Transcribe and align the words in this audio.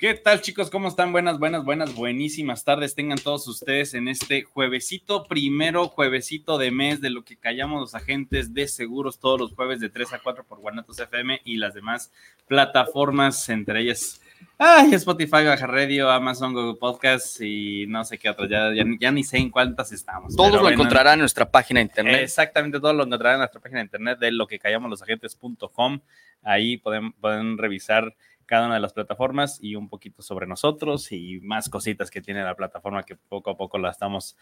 ¿Qué 0.00 0.14
tal 0.14 0.40
chicos? 0.40 0.70
¿Cómo 0.70 0.88
están? 0.88 1.12
Buenas, 1.12 1.38
buenas, 1.38 1.62
buenas, 1.62 1.94
buenísimas 1.94 2.64
tardes. 2.64 2.94
Tengan 2.94 3.18
todos 3.18 3.46
ustedes 3.46 3.92
en 3.92 4.08
este 4.08 4.44
juevesito, 4.44 5.24
primero 5.24 5.88
juevesito 5.88 6.56
de 6.56 6.70
mes 6.70 7.02
de 7.02 7.10
lo 7.10 7.22
que 7.22 7.36
callamos 7.36 7.82
los 7.82 7.94
agentes 7.94 8.54
de 8.54 8.66
seguros 8.66 9.18
todos 9.18 9.38
los 9.38 9.52
jueves 9.52 9.78
de 9.78 9.90
3 9.90 10.14
a 10.14 10.18
4 10.20 10.44
por 10.44 10.60
Guanatos 10.60 10.98
FM 10.98 11.42
y 11.44 11.58
las 11.58 11.74
demás 11.74 12.10
plataformas, 12.48 13.46
entre 13.50 13.82
ellas 13.82 14.22
ay, 14.56 14.94
Spotify, 14.94 15.44
Baja 15.44 15.66
Radio, 15.66 16.10
Amazon, 16.10 16.54
Google 16.54 16.78
Podcast 16.80 17.38
y 17.42 17.86
no 17.86 18.02
sé 18.02 18.16
qué 18.16 18.30
otras. 18.30 18.48
Ya, 18.48 18.70
ya, 18.98 19.10
ni 19.12 19.22
sé 19.22 19.36
en 19.36 19.50
cuántas 19.50 19.92
estamos. 19.92 20.34
Todo 20.34 20.62
lo 20.62 20.70
encontrarán 20.70 21.14
en 21.14 21.20
nuestra 21.20 21.50
página 21.50 21.80
de 21.80 21.84
internet. 21.84 22.22
Exactamente, 22.22 22.80
todo 22.80 22.94
lo 22.94 23.04
encontrarán 23.04 23.34
en 23.34 23.40
nuestra 23.40 23.60
página 23.60 23.80
de 23.80 23.84
internet 23.84 24.18
de 24.18 24.32
lo 24.32 24.46
que 24.46 24.58
callamos 24.58 24.88
los 24.88 25.02
agentes.com. 25.02 26.00
Ahí 26.42 26.78
pueden, 26.78 27.12
pueden 27.12 27.58
revisar 27.58 28.14
cada 28.50 28.66
una 28.66 28.74
de 28.74 28.80
las 28.80 28.92
plataformas 28.92 29.60
y 29.62 29.76
un 29.76 29.88
poquito 29.88 30.22
sobre 30.22 30.44
nosotros 30.48 31.12
y 31.12 31.38
más 31.40 31.68
cositas 31.68 32.10
que 32.10 32.20
tiene 32.20 32.42
la 32.42 32.56
plataforma 32.56 33.04
que 33.04 33.14
poco 33.14 33.50
a 33.50 33.56
poco 33.56 33.78
la 33.78 33.90
estamos 33.90 34.36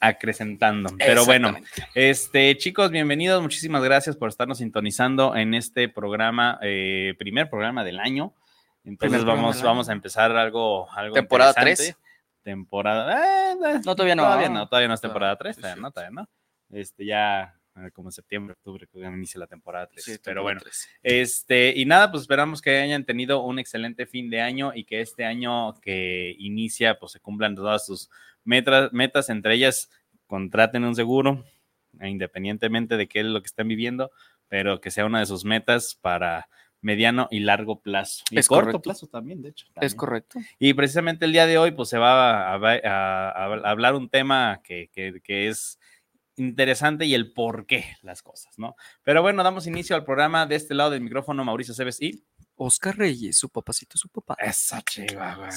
acrecentando. 0.00 0.90
Pero 0.98 1.24
bueno, 1.24 1.56
este 1.94 2.54
chicos, 2.58 2.90
bienvenidos, 2.90 3.40
muchísimas 3.40 3.82
gracias 3.82 4.16
por 4.16 4.28
estarnos 4.28 4.58
sintonizando 4.58 5.34
en 5.34 5.54
este 5.54 5.88
programa, 5.88 6.58
eh, 6.60 7.14
primer 7.18 7.48
programa 7.48 7.84
del 7.84 8.00
año. 8.00 8.34
Entonces 8.84 9.24
vamos, 9.24 9.62
vamos 9.62 9.88
a 9.88 9.92
empezar 9.92 10.30
algo, 10.36 10.92
algo 10.92 11.14
temporada 11.14 11.54
3. 11.54 11.96
Temporada, 12.42 13.54
eh, 13.54 13.80
no 13.82 13.96
todavía 13.96 14.14
no, 14.14 14.24
todavía 14.24 14.50
no, 14.50 14.68
todavía 14.68 14.88
no 14.88 14.94
es 14.94 15.00
temporada 15.00 15.36
3, 15.36 15.56
todavía 15.56 15.80
no, 15.80 15.90
todavía 15.90 16.20
no. 16.20 16.28
Este 16.68 17.06
ya 17.06 17.57
como 17.92 18.10
septiembre, 18.10 18.54
octubre, 18.54 18.86
que 18.86 18.98
inicia 18.98 19.40
la 19.40 19.46
temporada 19.46 19.88
3. 19.88 20.20
Pero 20.22 20.42
bueno, 20.42 20.60
este, 21.02 21.72
y 21.76 21.84
nada, 21.84 22.10
pues 22.10 22.22
esperamos 22.22 22.60
que 22.60 22.78
hayan 22.78 23.04
tenido 23.04 23.42
un 23.42 23.58
excelente 23.58 24.06
fin 24.06 24.30
de 24.30 24.40
año 24.40 24.72
y 24.74 24.84
que 24.84 25.00
este 25.00 25.24
año 25.24 25.74
que 25.80 26.34
inicia, 26.38 26.98
pues 26.98 27.12
se 27.12 27.20
cumplan 27.20 27.54
todas 27.54 27.86
sus 27.86 28.10
metas, 28.44 28.92
metas 28.92 29.28
entre 29.28 29.54
ellas 29.54 29.90
contraten 30.26 30.84
un 30.84 30.94
seguro, 30.94 31.44
independientemente 32.00 32.96
de 32.96 33.08
qué 33.08 33.20
es 33.20 33.26
lo 33.26 33.40
que 33.40 33.46
estén 33.46 33.68
viviendo, 33.68 34.10
pero 34.48 34.80
que 34.80 34.90
sea 34.90 35.06
una 35.06 35.20
de 35.20 35.26
sus 35.26 35.44
metas 35.44 35.94
para 35.94 36.48
mediano 36.80 37.28
y 37.30 37.40
largo 37.40 37.80
plazo. 37.80 38.24
Y 38.30 38.38
es 38.38 38.48
corto 38.48 38.80
plazo 38.80 39.06
también, 39.08 39.42
de 39.42 39.50
hecho. 39.50 39.66
Es 39.80 39.94
correcto. 39.94 40.38
Y 40.58 40.74
precisamente 40.74 41.24
el 41.24 41.32
día 41.32 41.46
de 41.46 41.58
hoy, 41.58 41.72
pues 41.72 41.88
se 41.88 41.98
va 41.98 42.52
a, 42.52 43.44
hablar 43.64 43.94
un 43.94 44.08
tema 44.08 44.60
que, 44.62 44.90
que 44.92 45.48
es 45.48 45.78
interesante 46.38 47.06
y 47.06 47.14
el 47.14 47.32
por 47.32 47.66
qué 47.66 47.84
las 48.02 48.22
cosas, 48.22 48.58
¿no? 48.58 48.76
Pero 49.02 49.22
bueno, 49.22 49.42
damos 49.42 49.66
inicio 49.66 49.96
al 49.96 50.04
programa 50.04 50.46
de 50.46 50.56
este 50.56 50.74
lado 50.74 50.90
del 50.90 51.00
micrófono, 51.00 51.44
Mauricio 51.44 51.74
Cebes 51.74 52.00
y 52.00 52.24
Oscar 52.56 52.96
Reyes, 52.96 53.36
su 53.36 53.48
papacito, 53.50 53.96
su 53.96 54.08
papá. 54.08 54.36
Esa 54.38 54.82
chiva, 54.82 55.48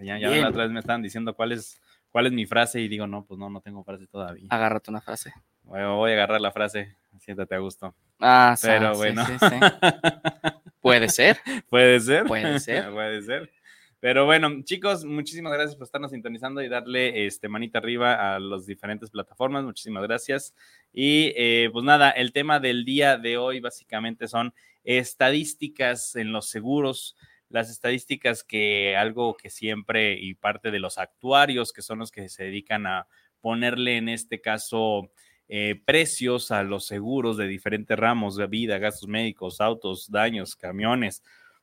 ya, 0.00 0.18
ya 0.18 0.30
la 0.30 0.48
otra 0.48 0.62
vez 0.62 0.72
me 0.72 0.80
estaban 0.80 1.02
diciendo 1.02 1.34
cuál 1.34 1.52
es, 1.52 1.80
cuál 2.10 2.26
es 2.26 2.32
mi 2.32 2.46
frase 2.46 2.80
y 2.80 2.88
digo, 2.88 3.06
no, 3.06 3.24
pues 3.24 3.38
no, 3.38 3.50
no 3.50 3.60
tengo 3.60 3.84
frase 3.84 4.06
todavía. 4.06 4.46
Agárrate 4.50 4.90
una 4.90 5.00
frase. 5.00 5.32
voy 5.62 5.80
a 5.80 6.14
agarrar 6.14 6.40
la 6.40 6.52
frase, 6.52 6.96
siéntate 7.18 7.54
a 7.54 7.58
gusto. 7.58 7.94
Ah, 8.20 8.56
Pero 8.60 8.96
bueno. 8.96 9.24
Puede 10.80 11.08
ser. 11.08 11.38
Puede 11.68 12.00
ser. 12.00 12.24
Puede 12.26 12.58
ser. 12.58 12.90
Puede 12.92 13.22
ser. 13.22 13.52
Pero 14.00 14.24
bueno, 14.24 14.62
chicos, 14.64 15.04
muchísimas 15.04 15.52
gracias 15.52 15.76
por 15.76 15.84
estarnos 15.84 16.12
sintonizando 16.12 16.62
y 16.62 16.70
darle 16.70 17.26
este 17.26 17.48
manita 17.48 17.78
arriba 17.78 18.34
a 18.34 18.40
las 18.40 18.64
diferentes 18.64 19.10
plataformas. 19.10 19.62
Muchísimas 19.62 20.02
gracias. 20.04 20.54
Y 20.90 21.34
eh, 21.36 21.68
pues 21.70 21.84
nada, 21.84 22.10
el 22.10 22.32
tema 22.32 22.60
del 22.60 22.86
día 22.86 23.18
de 23.18 23.36
hoy 23.36 23.60
básicamente 23.60 24.26
son 24.26 24.54
estadísticas 24.84 26.16
en 26.16 26.32
los 26.32 26.48
seguros. 26.48 27.14
Las 27.50 27.68
estadísticas 27.68 28.42
que 28.42 28.96
algo 28.96 29.36
que 29.36 29.50
siempre 29.50 30.14
y 30.14 30.32
parte 30.32 30.70
de 30.70 30.78
los 30.78 30.96
actuarios, 30.96 31.74
que 31.74 31.82
son 31.82 31.98
los 31.98 32.10
que 32.10 32.30
se 32.30 32.44
dedican 32.44 32.86
a 32.86 33.06
ponerle 33.42 33.98
en 33.98 34.08
este 34.08 34.40
caso 34.40 35.10
eh, 35.48 35.78
precios 35.84 36.52
a 36.52 36.62
los 36.62 36.86
seguros 36.86 37.36
de 37.36 37.48
diferentes 37.48 37.98
ramos 37.98 38.36
de 38.36 38.46
vida, 38.46 38.78
gastos 38.78 39.08
médicos, 39.08 39.60
autos, 39.60 40.10
daños, 40.10 40.56
camiones, 40.56 41.22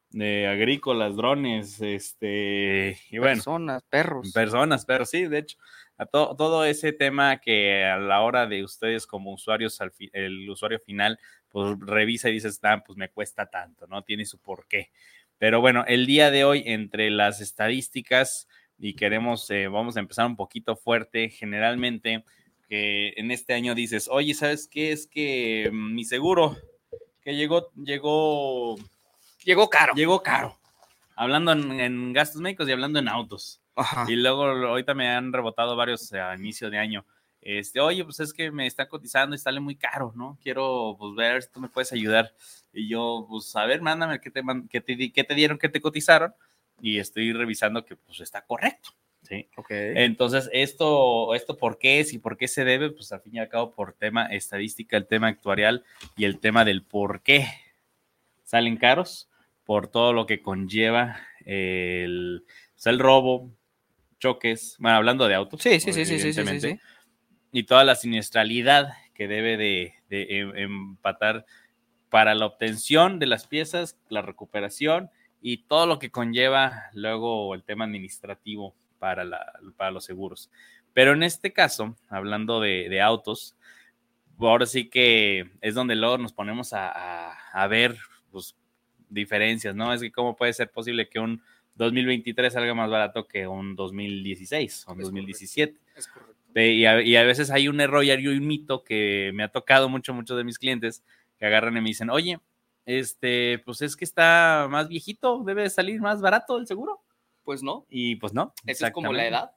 de 0.09 0.47
agrícolas, 0.47 1.15
drones, 1.15 1.81
este, 1.81 2.97
y 3.09 3.17
bueno. 3.17 3.35
Personas, 3.35 3.83
perros. 3.89 4.31
Personas, 4.31 4.85
perros, 4.85 5.09
sí, 5.09 5.27
de 5.27 5.39
hecho, 5.39 5.57
a 5.97 6.05
todo 6.05 6.65
ese 6.65 6.93
tema 6.93 7.39
que 7.39 7.83
a 7.83 7.97
la 7.97 8.21
hora 8.21 8.45
de 8.45 8.63
ustedes 8.63 9.07
como 9.07 9.33
usuarios, 9.33 9.79
el 10.13 10.49
usuario 10.49 10.79
final, 10.79 11.19
pues 11.49 11.75
revisa 11.79 12.29
y 12.29 12.33
dices, 12.33 12.59
ah, 12.63 12.83
pues 12.85 12.97
me 12.97 13.09
cuesta 13.09 13.47
tanto, 13.47 13.87
¿no? 13.87 14.03
Tiene 14.03 14.25
su 14.25 14.39
porqué. 14.39 14.91
Pero 15.37 15.61
bueno, 15.61 15.83
el 15.87 16.05
día 16.05 16.31
de 16.31 16.43
hoy, 16.43 16.63
entre 16.65 17.09
las 17.09 17.41
estadísticas, 17.41 18.47
y 18.79 18.93
queremos, 18.93 19.49
eh, 19.49 19.67
vamos 19.67 19.97
a 19.97 19.99
empezar 19.99 20.25
un 20.27 20.35
poquito 20.35 20.75
fuerte, 20.75 21.29
generalmente, 21.29 22.23
que 22.69 23.13
en 23.17 23.31
este 23.31 23.53
año 23.53 23.75
dices, 23.75 24.07
oye, 24.09 24.33
¿sabes 24.33 24.67
qué? 24.67 24.91
Es 24.91 25.07
que 25.07 25.69
mi 25.71 26.05
seguro 26.05 26.57
que 27.21 27.35
llegó, 27.35 27.71
llegó 27.75 28.75
Llegó 29.47 29.69
caro. 29.69 29.93
Llegó 29.93 30.21
caro. 30.21 30.59
Hablando 31.15 31.53
en, 31.53 32.11
gastos 32.11 32.41
médicos 32.41 32.67
y 32.67 32.73
hablando 32.73 32.99
en 32.99 33.07
autos. 33.07 33.61
Y 34.09 34.17
luego 34.17 34.43
ahorita 34.43 34.93
me 34.93 35.07
han 35.07 35.31
rebotado 35.31 35.77
varios 35.77 36.11
a 36.11 36.35
inicio 36.35 36.69
de 36.69 36.77
año. 36.77 37.05
Este, 37.39 37.79
oye, 37.79 38.03
pues 38.03 38.19
es 38.19 38.33
que 38.33 38.51
me 38.51 38.67
está 38.67 38.89
cotizando 38.89 39.37
y 39.37 39.39
sale 39.39 39.61
muy 39.61 39.77
caro, 39.77 40.11
¿no? 40.17 40.37
Quiero 40.43 40.97
pues 40.99 41.15
ver 41.15 41.43
si 41.43 41.49
tú 41.49 41.61
me 41.61 41.69
puedes 41.69 41.93
ayudar. 41.93 42.33
Y 42.73 42.89
yo, 42.89 43.25
pues 43.29 43.55
a 43.55 43.65
ver, 43.65 43.81
mándame 43.81 44.19
qué 44.19 44.29
te, 44.31 44.41
qué 44.69 44.81
te, 44.81 45.13
qué 45.13 45.23
te 45.23 45.33
dieron, 45.33 45.57
qué 45.57 45.69
te 45.69 45.79
cotizaron. 45.79 46.33
Y 46.81 46.99
estoy 46.99 47.31
revisando 47.31 47.85
que 47.85 47.95
pues 47.95 48.19
está 48.19 48.41
correcto. 48.41 48.89
¿sí? 49.21 49.47
Okay. 49.55 49.93
Entonces, 49.95 50.49
esto, 50.51 51.33
esto 51.35 51.55
por 51.55 51.77
qué 51.77 52.01
es 52.01 52.11
y 52.11 52.19
por 52.19 52.35
qué 52.35 52.49
se 52.49 52.65
debe, 52.65 52.89
pues 52.89 53.13
al 53.13 53.21
fin 53.21 53.35
y 53.35 53.39
al 53.39 53.47
cabo 53.47 53.71
por 53.71 53.93
tema 53.93 54.25
estadística, 54.25 54.97
el 54.97 55.07
tema 55.07 55.27
actuarial 55.29 55.85
y 56.17 56.25
el 56.25 56.37
tema 56.37 56.65
del 56.65 56.83
por 56.83 57.21
qué 57.21 57.47
salen 58.43 58.75
caros 58.75 59.29
por 59.67 59.89
todo 59.89 60.13
lo 60.13 60.25
que 60.25 60.41
conlleva 60.41 61.19
el, 61.45 62.45
pues, 62.73 62.87
el 62.87 62.99
robo, 62.99 63.51
choques, 64.17 64.77
bueno, 64.79 64.95
hablando 64.95 65.27
de 65.27 65.35
autos. 65.35 65.61
Sí, 65.61 65.81
sí, 65.81 65.91
sí, 65.91 66.05
sí, 66.05 66.33
sí, 66.33 66.59
sí, 66.59 66.79
Y 67.51 67.63
toda 67.63 67.83
la 67.83 67.95
siniestralidad 67.95 68.93
que 69.13 69.27
debe 69.27 69.57
de, 69.57 69.93
em, 70.09 70.55
empatar 70.55 71.45
para 72.09 72.33
la 72.33 72.45
obtención 72.45 73.19
de 73.19 73.25
las 73.25 73.45
piezas, 73.45 73.99
la 74.07 74.21
recuperación 74.21 75.11
y 75.41 75.63
todo 75.63 75.85
lo 75.85 75.99
que 75.99 76.11
conlleva 76.11 76.85
luego 76.93 77.53
el 77.53 77.63
tema 77.63 77.83
administrativo 77.83 78.73
para, 78.99 79.25
la, 79.25 79.51
para 79.75 79.91
los 79.91 80.05
seguros. 80.05 80.49
Pero 80.93 81.11
en 81.11 81.23
este 81.23 81.51
caso, 81.51 81.97
hablando 82.07 82.61
de, 82.61 83.01
autos, 83.01 83.57
ahora 84.39 84.65
sí 84.65 84.89
que 84.89 85.51
es 85.59 85.75
donde 85.75 85.97
luego 85.97 86.17
nos 86.17 86.31
ponemos 86.31 86.71
a, 86.71 86.89
a, 86.89 87.33
a 87.51 87.67
ver 87.67 87.97
pues, 88.31 88.55
diferencias, 89.09 89.75
¿no? 89.75 89.93
Es 89.93 90.01
que 90.01 90.11
cómo 90.11 90.35
puede 90.35 90.53
ser 90.53 90.69
posible 90.71 91.09
que 91.09 91.19
un 91.19 91.41
2023 91.75 92.53
salga 92.53 92.73
más 92.73 92.89
barato 92.89 93.27
que 93.27 93.47
un 93.47 93.75
2016 93.75 94.85
o 94.87 94.93
un 94.93 94.99
2017. 94.99 95.79
Es 95.95 96.07
correcto. 96.07 96.35
Y, 96.55 96.85
a, 96.85 97.01
y, 97.01 97.15
a, 97.15 97.23
veces 97.23 97.51
hay 97.51 97.67
un 97.67 97.79
error 97.81 98.03
y 98.03 98.09
hay 98.09 98.27
un 98.27 98.47
mito 98.47 98.83
que 98.83 99.31
me 99.35 99.43
ha 99.43 99.49
tocado 99.49 99.89
mucho, 99.89 100.13
muchos 100.13 100.37
de 100.37 100.43
mis 100.43 100.57
clientes 100.57 101.03
que 101.37 101.45
agarran 101.45 101.77
y 101.77 101.81
me 101.81 101.89
dicen, 101.89 102.09
oye, 102.09 102.39
este, 102.85 103.59
pues 103.59 103.81
es 103.81 103.95
que 103.95 104.05
está 104.05 104.67
más 104.69 104.87
viejito, 104.87 105.43
debe 105.43 105.69
salir 105.69 106.01
más 106.01 106.19
barato 106.19 106.57
el 106.57 106.65
seguro. 106.65 107.03
Pues 107.43 107.61
no. 107.61 107.85
Y 107.89 108.15
pues 108.15 108.33
no. 108.33 108.53
Esa 108.65 108.87
es 108.87 108.93
como 108.93 109.13
la 109.13 109.27
edad 109.27 109.51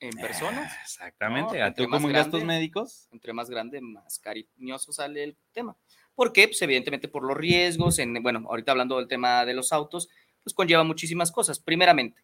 en 0.00 0.10
personas. 0.10 0.72
Exactamente. 0.82 1.62
¿A 1.62 1.72
tú 1.72 1.88
como 1.88 2.08
gastos 2.08 2.44
médicos? 2.44 3.08
Entre 3.12 3.32
más 3.32 3.48
grande, 3.48 3.80
más 3.80 4.18
cariñoso 4.18 4.92
sale 4.92 5.24
el 5.24 5.36
tema. 5.52 5.76
¿Por 6.16 6.32
qué? 6.32 6.48
Pues 6.48 6.60
evidentemente 6.62 7.08
por 7.08 7.22
los 7.22 7.36
riesgos, 7.36 7.98
en, 7.98 8.20
bueno, 8.22 8.46
ahorita 8.48 8.72
hablando 8.72 8.96
del 8.96 9.06
tema 9.06 9.44
de 9.44 9.52
los 9.52 9.70
autos, 9.70 10.08
pues 10.42 10.54
conlleva 10.54 10.82
muchísimas 10.82 11.30
cosas. 11.30 11.60
Primeramente, 11.60 12.22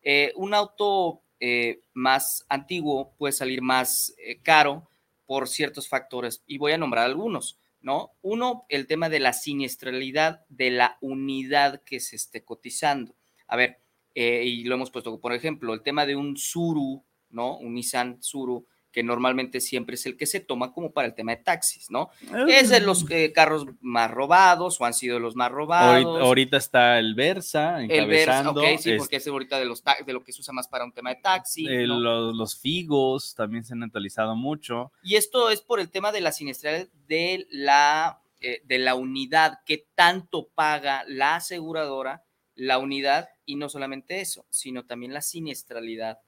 eh, 0.00 0.32
un 0.36 0.54
auto 0.54 1.22
eh, 1.40 1.80
más 1.92 2.46
antiguo 2.48 3.14
puede 3.18 3.32
salir 3.32 3.60
más 3.60 4.14
eh, 4.18 4.38
caro 4.42 4.88
por 5.26 5.48
ciertos 5.48 5.88
factores 5.88 6.44
y 6.46 6.58
voy 6.58 6.70
a 6.70 6.78
nombrar 6.78 7.04
algunos, 7.04 7.58
¿no? 7.80 8.12
Uno, 8.22 8.64
el 8.68 8.86
tema 8.86 9.08
de 9.08 9.18
la 9.18 9.32
siniestralidad 9.32 10.44
de 10.48 10.70
la 10.70 10.98
unidad 11.00 11.82
que 11.82 11.98
se 11.98 12.14
esté 12.14 12.44
cotizando. 12.44 13.16
A 13.48 13.56
ver, 13.56 13.80
y 14.14 14.64
lo 14.64 14.74
hemos 14.76 14.90
puesto, 14.90 15.18
por 15.20 15.32
ejemplo, 15.32 15.74
el 15.74 15.82
tema 15.82 16.06
de 16.06 16.14
un 16.14 16.36
Suru, 16.36 17.02
¿no? 17.30 17.56
Un 17.56 17.74
Nissan 17.74 18.22
Suru 18.22 18.66
que 18.92 19.02
normalmente 19.02 19.60
siempre 19.60 19.94
es 19.94 20.04
el 20.06 20.16
que 20.16 20.26
se 20.26 20.38
toma 20.40 20.72
como 20.72 20.92
para 20.92 21.08
el 21.08 21.14
tema 21.14 21.32
de 21.34 21.42
taxis, 21.42 21.90
¿no? 21.90 22.10
Es 22.46 22.68
de 22.68 22.80
los 22.80 23.04
eh, 23.10 23.32
carros 23.32 23.66
más 23.80 24.10
robados 24.10 24.80
o 24.80 24.84
han 24.84 24.92
sido 24.94 25.18
los 25.18 25.34
más 25.34 25.50
robados. 25.50 26.04
Ahorita, 26.04 26.24
ahorita 26.26 26.56
está 26.58 26.98
el 26.98 27.14
Versa 27.14 27.82
el 27.82 28.06
Versa, 28.06 28.50
ok, 28.50 28.78
sí, 28.78 28.90
es- 28.92 28.98
porque 28.98 29.16
es 29.16 29.26
ahorita 29.26 29.58
de, 29.58 29.64
los 29.64 29.82
de 30.06 30.12
lo 30.12 30.22
que 30.22 30.32
se 30.32 30.40
usa 30.42 30.52
más 30.52 30.68
para 30.68 30.84
un 30.84 30.92
tema 30.92 31.10
de 31.10 31.16
taxi. 31.22 31.66
eh, 31.66 31.86
¿no? 31.86 31.98
los, 31.98 32.36
los 32.36 32.60
Figos 32.60 33.34
también 33.34 33.64
se 33.64 33.72
han 33.72 33.82
actualizado 33.82 34.36
mucho. 34.36 34.92
Y 35.02 35.16
esto 35.16 35.50
es 35.50 35.62
por 35.62 35.80
el 35.80 35.90
tema 35.90 36.12
de 36.12 36.20
la 36.20 36.30
siniestralidad 36.32 36.88
de 37.08 37.46
la, 37.50 38.20
eh, 38.40 38.60
de 38.64 38.78
la 38.78 38.94
unidad, 38.94 39.60
que 39.64 39.86
tanto 39.94 40.48
paga 40.54 41.04
la 41.08 41.36
aseguradora, 41.36 42.24
la 42.54 42.78
unidad, 42.78 43.30
y 43.46 43.56
no 43.56 43.68
solamente 43.70 44.20
eso, 44.20 44.44
sino 44.50 44.84
también 44.84 45.14
la 45.14 45.22
siniestralidad 45.22 46.18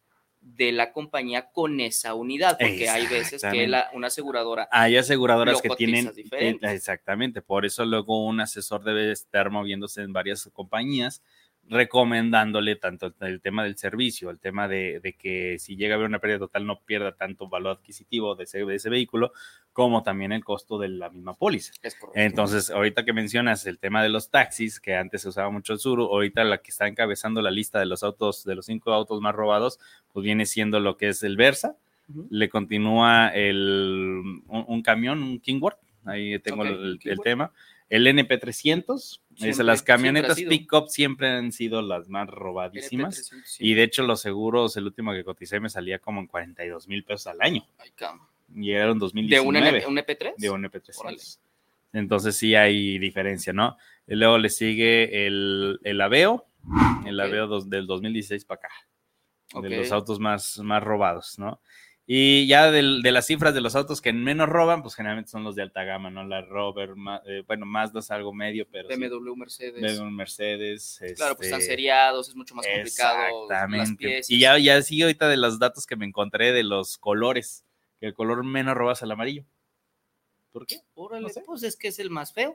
de 0.44 0.73
la 0.73 0.93
compañía 0.93 1.50
con 1.50 1.81
esa 1.81 2.14
unidad, 2.14 2.58
porque 2.58 2.88
hay 2.88 3.06
veces 3.06 3.43
que 3.43 3.67
la, 3.67 3.88
una 3.94 4.08
aseguradora 4.08 4.69
Hay 4.70 4.96
aseguradoras 4.96 5.62
que 5.62 5.70
tienen 5.70 6.12
eh, 6.32 6.58
exactamente, 6.62 7.41
por 7.41 7.64
eso 7.64 7.85
luego 7.87 8.26
un 8.26 8.41
asesor 8.41 8.85
debe 8.85 9.11
estar 9.11 9.50
moviéndose 9.50 10.02
en 10.02 10.12
varias 10.12 10.49
compañías 10.52 11.23
recomendándole 11.69 12.76
tanto 12.76 13.14
el, 13.20 13.40
tema 13.40 13.64
del 13.64 13.76
servicio, 13.76 14.31
el 14.31 14.38
tema 14.38 14.69
de, 14.69 15.00
de 15.00 15.14
que 15.14 15.58
si 15.58 15.76
llega 15.76 15.94
a 15.94 15.96
haber 15.96 16.08
una 16.08 16.19
pérdida 16.19 16.40
total 16.40 16.66
no 16.66 16.81
pierda 16.81 17.12
tanto 17.12 17.49
valor 17.49 17.78
adquisitivo 17.78 18.34
de 18.34 18.44
ese, 18.44 18.64
de 18.64 18.75
ese 18.75 18.90
vehículo, 18.90 19.32
como 19.72 20.02
también 20.02 20.32
el 20.32 20.44
costo 20.44 20.78
de 20.78 20.88
la 20.88 21.11
misma 21.11 21.34
póliza. 21.34 21.72
Entonces, 22.14 22.70
ahorita 22.70 23.05
que 23.05 23.12
mencionas 23.12 23.66
el 23.66 23.78
tema 23.78 24.02
de 24.02 24.08
los 24.08 24.31
taxis, 24.31 24.78
que 24.78 24.94
antes 24.94 25.22
se 25.22 25.28
usaba 25.28 25.50
mucho 25.50 25.72
el 25.72 25.78
sur, 25.78 25.99
ahorita 25.99 26.44
la 26.44 26.58
que 26.58 26.70
está 26.70 26.87
encabezando 26.87 27.43
la 27.43 27.50
lista 27.50 27.81
de 27.81 27.87
los 27.87 28.02
autos, 28.02 28.44
de 28.44 28.55
los 28.55 28.67
cinco 28.67 28.93
autos 28.93 29.20
más 29.20 29.34
robados, 29.34 29.81
pues 30.12 30.25
viene 30.25 30.46
siendo 30.46 30.81
lo 30.81 30.96
que 30.96 31.08
es 31.08 31.22
el 31.22 31.37
Versa, 31.37 31.76
Ujú. 32.08 32.28
le 32.31 32.49
continúa 32.50 33.28
el, 33.28 34.22
un, 34.46 34.64
un 34.69 34.82
camión, 34.82 35.22
un 35.22 35.40
Kingworth, 35.40 35.78
ahí 36.05 36.38
tengo 36.38 36.62
Ok, 36.62 36.69
el, 36.69 37.00
el 37.02 37.20
tema, 37.20 37.52
el 37.88 38.06
NP300, 38.06 39.20
Siempre, 39.36 39.64
las 39.64 39.82
camionetas 39.82 40.36
pick-up 40.40 40.88
siempre 40.88 41.28
han 41.28 41.50
sido 41.52 41.82
las 41.82 42.08
más 42.08 42.28
robadísimas. 42.28 43.31
NP300, 43.32 43.42
sí. 43.44 43.66
Y 43.66 43.75
de 43.75 43.82
hecho 43.82 44.02
los 44.04 44.20
seguros, 44.20 44.76
el 44.76 44.84
último 44.84 45.12
que 45.12 45.25
coticé 45.25 45.60
me 45.60 45.69
salía 45.69 45.98
como 45.98 46.20
en 46.20 46.26
42 46.26 46.86
mil 46.88 47.04
pesos 47.04 47.26
al 47.28 47.40
año. 47.42 47.66
Ay, 47.78 47.90
Y 48.54 48.70
era 48.72 48.84
en 48.90 48.94
¿De 48.94 49.00
2019 49.00 49.46
un, 49.48 49.56
NP, 49.56 49.86
un 49.88 49.96
EP3? 49.98 50.34
de 50.36 50.50
un 50.50 50.64
EP300. 50.64 50.98
Órale. 50.98 51.19
Entonces 51.92 52.36
sí 52.36 52.54
hay 52.54 52.98
diferencia, 52.98 53.52
¿no? 53.52 53.76
Y 54.06 54.14
luego 54.16 54.38
le 54.38 54.50
sigue 54.50 55.26
el, 55.26 55.78
el 55.84 56.00
Aveo, 56.00 56.46
el 57.06 57.19
Ok. 57.20 57.26
Aveo 57.26 57.46
dos- 57.46 57.70
del 57.70 57.86
2016 57.86 58.44
para 58.44 58.58
acá, 58.60 58.69
de 59.62 59.76
los 59.76 59.92
autos 59.92 60.19
más, 60.19 60.58
más 60.58 60.82
robados, 60.82 61.38
¿no? 61.38 61.60
Y 62.06 62.46
ya 62.46 62.70
del- 62.70 63.00
de 63.00 63.12
las 63.12 63.24
cifras 63.26 63.54
de 63.54 63.62
los 63.62 63.74
autos 63.74 64.02
que 64.02 64.12
menos 64.12 64.46
roban, 64.48 64.82
pues 64.82 64.94
generalmente 64.94 65.30
son 65.30 65.42
los 65.42 65.54
de 65.54 65.62
alta 65.62 65.84
gama, 65.84 66.10
¿no? 66.10 66.22
La 66.22 66.42
Rover, 66.42 66.96
ma- 66.96 67.22
eh, 67.26 67.42
bueno, 67.46 67.64
Mazda 67.64 68.00
es 68.00 68.10
algo 68.10 68.32
medio, 68.34 68.66
pero 68.70 68.90
sí, 68.90 68.96
BMW, 68.96 69.34
Mercedes. 69.36 69.80
BMW, 69.80 70.10
Mercedes. 70.10 71.00
Claro, 71.16 71.34
pues 71.34 71.46
están 71.46 71.60
este, 71.60 71.72
seriados, 71.72 72.28
es 72.28 72.36
mucho 72.36 72.54
más 72.54 72.66
complicado. 72.66 73.48
Las 73.48 73.62
Exactamente. 73.62 73.96
piezas. 73.96 74.30
Y 74.30 74.38
ya, 74.38 74.58
ya 74.58 74.82
sigue 74.82 75.04
ahorita 75.04 75.28
de 75.30 75.38
los 75.38 75.58
datos 75.58 75.86
que 75.86 75.96
me 75.96 76.04
encontré 76.04 76.52
de 76.52 76.62
los 76.62 76.98
colores, 76.98 77.64
que 78.00 78.06
el 78.06 78.12
color 78.14 78.44
menos 78.44 78.74
roba 78.76 78.92
es 78.92 79.00
el 79.00 79.10
amarillo. 79.10 79.44
¿Por 80.52 80.66
qué? 80.66 80.80
Órale, 80.94 81.22
no 81.22 81.28
sé. 81.30 81.40
pues 81.46 81.62
es 81.62 81.74
que 81.74 81.88
es 81.88 81.98
el 81.98 82.10
más 82.10 82.34
feo, 82.34 82.54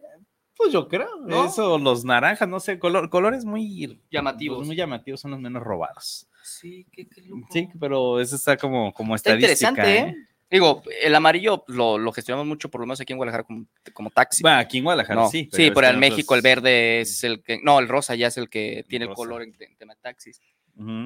Pues 0.59 0.73
yo 0.73 0.89
creo, 0.89 1.07
¿No? 1.21 1.45
eso, 1.45 1.77
los 1.79 2.03
naranjas, 2.03 2.47
no 2.49 2.59
sé, 2.59 2.77
color, 2.79 3.09
colores 3.09 3.45
muy 3.45 4.01
llamativos. 4.11 4.57
pues 4.57 4.67
muy 4.67 4.75
llamativos 4.75 5.21
son 5.21 5.31
los 5.31 5.39
menos 5.39 5.63
robados. 5.63 6.27
Sí, 6.43 6.85
qué, 6.91 7.07
qué 7.07 7.21
loco. 7.21 7.47
Sí, 7.49 7.69
pero 7.79 8.19
eso 8.19 8.35
está 8.35 8.57
como, 8.57 8.91
como 8.93 9.15
Está 9.15 9.31
estadística. 9.35 9.69
interesante, 9.69 9.97
¿eh? 10.09 10.21
¿eh? 10.21 10.25
Digo, 10.51 10.81
el 11.01 11.15
amarillo 11.15 11.63
lo, 11.67 11.97
lo 11.97 12.11
gestionamos 12.11 12.45
mucho, 12.45 12.69
por 12.69 12.81
lo 12.81 12.87
menos 12.87 12.99
aquí 12.99 13.13
en 13.13 13.17
Guadalajara, 13.17 13.43
como, 13.45 13.67
como 13.93 14.09
taxi. 14.09 14.41
Bueno, 14.41 14.57
aquí 14.57 14.79
en 14.79 14.83
Guadalajara 14.83 15.21
No, 15.21 15.29
sí. 15.29 15.47
sí, 15.51 15.71
pero 15.71 15.87
otros- 15.87 15.97
México 15.97 16.35
el 16.35 16.41
verde 16.41 17.01
es 17.01 17.23
el 17.23 17.41
que. 17.41 17.59
No, 17.63 17.79
el 17.79 17.87
rosa 17.87 18.15
ya 18.15 18.27
es 18.27 18.37
el 18.37 18.49
que 18.49 18.83
tiene 18.89 19.05
el 19.05 19.13
color 19.13 19.43
en, 19.43 19.55
en 19.59 19.77
tema 19.77 19.93
de 19.93 20.01
taxis. 20.01 20.41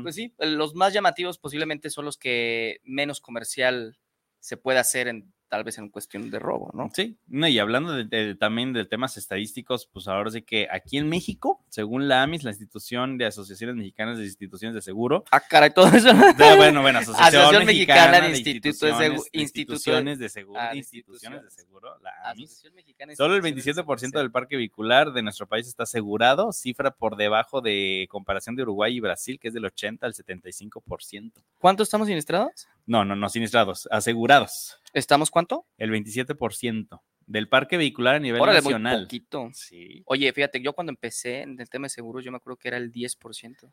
Pues 0.02 0.16
sí, 0.16 0.34
los 0.40 0.76
más 0.76 0.94
llamativos 0.94 1.38
posiblemente 1.40 1.90
son 1.90 2.06
los 2.06 2.18
que 2.18 2.80
menos 2.84 3.20
comercial 3.22 3.98
se 4.40 4.56
puede 4.58 4.80
hacer 4.80 5.08
en 5.08 5.34
tal 5.54 5.64
vez 5.64 5.78
en 5.78 5.90
cuestión 5.90 6.32
de 6.32 6.40
robo, 6.40 6.72
¿no? 6.74 6.90
Sí, 6.96 7.16
no, 7.28 7.48
y 7.48 7.60
hablando 7.60 7.92
de- 7.94 8.06
de- 8.06 8.34
también 8.34 8.74
de 8.74 8.86
temas 8.86 9.18
estadísticos, 9.18 9.86
pues 9.94 10.08
ahora 10.08 10.32
sí 10.32 10.42
que 10.42 10.68
aquí 10.72 10.98
en 10.98 11.08
México, 11.08 11.62
según 11.70 12.08
la 12.08 12.24
AMIS, 12.24 12.44
la 12.44 12.50
institución 12.50 13.20
de 13.20 13.28
Asociaciones 13.28 13.76
Mexicanas 13.76 14.18
de 14.18 14.24
Instituciones 14.26 14.74
de 14.74 14.82
Seguro, 14.82 15.24
Ah, 15.30 15.42
caray, 15.48 15.70
todo 15.72 15.90
eso. 15.96 16.10
Ah, 16.10 16.56
bueno, 16.58 16.82
bueno, 16.82 16.98
Asociación, 16.98 17.28
Asociación 17.42 17.66
Mexicana 17.68 18.02
Mexicana 18.02 18.26
de 18.26 18.32
de 18.32 18.38
Institutos 18.40 18.98
de 19.00 19.06
Instituciones, 19.06 19.20
Segu- 19.22 19.32
de 19.32 19.40
Instituciones 19.42 20.20
de 20.20 20.30
Seguro, 20.30 20.60
Ah, 20.60 20.76
Instituciones 20.76 21.44
de. 21.44 21.52
Seguro, 21.52 22.00
la 22.02 22.12
AMIS. 22.32 22.46
Asociación 22.50 22.74
Mexicana 22.74 23.10
de 23.12 23.16
Solo 23.16 23.36
el 23.36 23.46
Instituciones 23.46 23.76
de 23.76 23.84
27% 23.84 24.00
Seguridad. 24.00 24.22
del 24.22 24.32
parque 24.32 24.58
vehicular 24.58 25.14
de 25.14 25.22
nuestro 25.22 25.46
país 25.48 25.68
está 25.68 25.84
asegurado, 25.84 26.52
cifra 26.52 26.90
por 26.90 27.16
debajo 27.16 27.62
de 27.62 28.08
comparación 28.10 28.56
de 28.56 28.64
Uruguay 28.64 28.96
y 28.98 29.00
Brasil, 29.02 29.38
que 29.40 29.50
es 29.50 29.54
del 29.54 29.66
80 29.66 30.08
al 30.08 30.16
75%. 30.16 31.44
¿Cuánto 31.60 31.84
estamos 31.84 32.08
siniestrados? 32.08 32.68
No, 32.86 33.06
no, 33.06 33.16
no 33.16 33.30
siniestrados, 33.30 33.88
asegurados. 33.92 34.80
¿Estamos 34.94 35.32
cuánto? 35.32 35.66
El 35.78 35.92
27% 35.92 37.02
del 37.26 37.48
parque 37.48 37.78
vehicular 37.78 38.16
a 38.16 38.20
nivel 38.20 38.42
Órale, 38.42 38.62
muy 38.62 38.74
nacional. 38.74 39.04
poquito. 39.04 39.50
Sí, 39.54 40.04
Oye, 40.06 40.32
fíjate, 40.34 40.62
yo 40.62 40.74
cuando 40.74 40.92
empecé 40.92 41.42
en 41.42 41.60
el 41.60 41.70
tema 41.70 41.86
de 41.86 41.90
seguros, 41.90 42.24
yo 42.26 42.32
me 42.32 42.38
acuerdo 42.38 42.58
que 42.58 42.68
era 42.68 42.78
el 42.78 42.92
10%. 42.92 43.72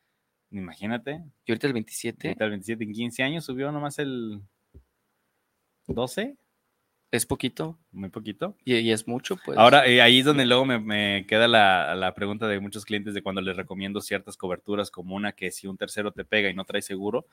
imagínate. 0.53 1.23
Y 1.45 1.53
ahorita 1.53 1.67
el 1.67 1.75
27%. 1.75 2.25
Ahorita 2.29 2.45
el 2.45 2.51
27 2.51 2.85
en 2.85 2.93
15 2.93 3.23
años 3.25 3.45
subió 3.45 3.73
nomás 3.73 3.99
el 3.99 4.41
12, 5.89 6.37
Es 7.11 7.27
poquito 7.27 7.79
muy 7.91 8.09
poquito. 8.11 8.57
y, 8.65 8.77
y 8.77 8.93
es 8.93 9.09
mucho, 9.09 9.37
pues. 9.45 9.59
Ahora, 9.59 9.85
eh, 9.87 10.01
ahí 10.01 10.21
es 10.21 10.25
donde 10.25 10.47
luego 10.47 10.65
me, 10.65 10.79
me 10.79 11.27
queda 11.27 11.49
la, 11.49 11.95
la 11.97 12.15
pregunta 12.15 12.47
de 12.47 12.61
muchos 12.61 12.85
clientes 12.85 13.15
de 13.15 13.23
cuando 13.23 13.41
les 13.41 13.57
recomiendo 13.57 14.01
ciertas 14.01 14.37
coberturas, 14.37 14.91
como 14.93 15.17
una 15.17 15.33
que 15.33 15.51
si 15.51 15.67
un 15.67 15.77
tercero 15.77 16.13
te 16.13 16.25
pega 16.25 16.49
y 16.49 16.55
no 16.55 16.65
trae 16.65 16.83
seguro, 16.83 17.27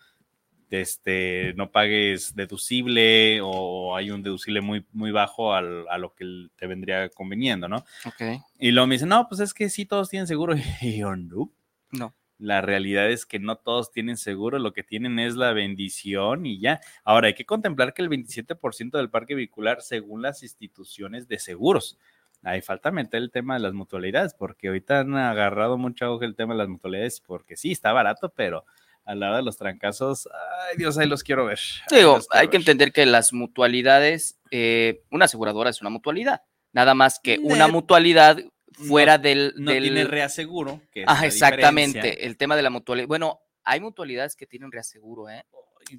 este, 0.69 1.53
no 1.55 1.71
pagues 1.71 2.35
deducible 2.35 3.39
o 3.41 3.95
hay 3.95 4.11
un 4.11 4.21
deducible 4.23 4.61
muy, 4.61 4.85
muy 4.91 5.11
bajo 5.11 5.53
al- 5.53 5.87
a 5.89 5.97
lo 5.97 6.13
que 6.13 6.47
te 6.55 6.67
vendría 6.67 7.09
conveniendo, 7.09 7.67
¿no? 7.67 7.77
Ok. 8.05 8.41
Y 8.59 8.71
luego 8.71 8.87
me 8.87 8.95
dicen, 8.95 9.09
no, 9.09 9.27
pues 9.27 9.39
es 9.41 9.53
que 9.53 9.69
sí, 9.69 9.85
todos 9.85 10.09
tienen 10.09 10.27
seguro. 10.27 10.53
Y 10.81 10.97
yo, 10.99 11.15
no. 11.15 11.51
No. 11.91 12.13
La 12.39 12.61
realidad 12.61 13.09
es 13.09 13.25
que 13.25 13.39
no 13.39 13.55
todos 13.55 13.91
tienen 13.91 14.15
seguro, 14.17 14.59
lo 14.59 14.71
que 14.71 14.83
tienen 14.83 15.17
es 15.17 15.35
la 15.35 15.53
bendición 15.53 16.45
y 16.45 16.59
ya. 16.59 16.79
Ahora, 17.03 17.27
hay 17.27 17.33
que 17.33 17.45
contemplar 17.45 17.93
que 17.95 18.03
el 18.03 18.09
27% 18.09 18.97
del 18.99 19.09
parque 19.09 19.33
vehicular, 19.33 19.81
según 19.81 20.21
las 20.21 20.43
instituciones 20.43 21.27
de 21.27 21.39
seguros, 21.39 21.97
ahí 22.43 22.61
falta 22.61 22.91
meter 22.91 23.23
el 23.23 23.31
tema 23.31 23.55
de 23.55 23.61
las 23.61 23.73
mutualidades, 23.73 24.35
porque 24.35 24.67
ahorita 24.67 24.99
han 24.99 25.15
agarrado 25.15 25.79
mucho 25.79 26.05
auge 26.05 26.25
el 26.25 26.35
tema 26.35 26.53
de 26.53 26.59
las 26.59 26.67
mutualidades, 26.69 27.21
porque 27.21 27.55
sí, 27.55 27.71
está 27.71 27.91
barato, 27.91 28.29
pero 28.35 28.65
a 29.07 29.15
la 29.15 29.29
hora 29.29 29.37
de 29.37 29.43
los 29.43 29.57
trancazos, 29.57 30.27
ay 30.69 30.77
Dios, 30.77 30.97
ahí 30.97 31.07
los 31.07 31.23
quiero 31.23 31.45
ver. 31.45 31.59
Digo, 31.89 32.15
quiero 32.19 32.25
hay 32.31 32.47
que 32.49 32.57
entender 32.57 32.91
que 32.91 33.05
las 33.05 33.33
mutualidades, 33.33 34.37
eh, 34.51 35.01
una 35.11 35.25
aseguradora 35.25 35.69
es 35.69 35.81
una 35.81 35.89
mutualidad. 35.89 36.41
Nada 36.73 36.93
más 36.93 37.19
que 37.19 37.39
una 37.41 37.67
mutualidad 37.67 38.37
fuera 38.73 39.17
del. 39.17 39.53
No 39.55 39.71
del- 39.71 39.83
tiene 39.83 40.03
reaseguro. 40.03 40.81
Que 40.91 41.03
Ah, 41.07 41.25
exactamente. 41.25 41.97
diferencia. 41.99 42.25
El 42.27 42.37
tema 42.37 42.55
de 42.55 42.61
la 42.61 42.69
mutualidad. 42.69 43.07
Bueno, 43.07 43.39
hay 43.63 43.79
mutualidades 43.79 44.35
que 44.35 44.45
tienen 44.45 44.71
reaseguro, 44.71 45.29
¿eh? 45.29 45.43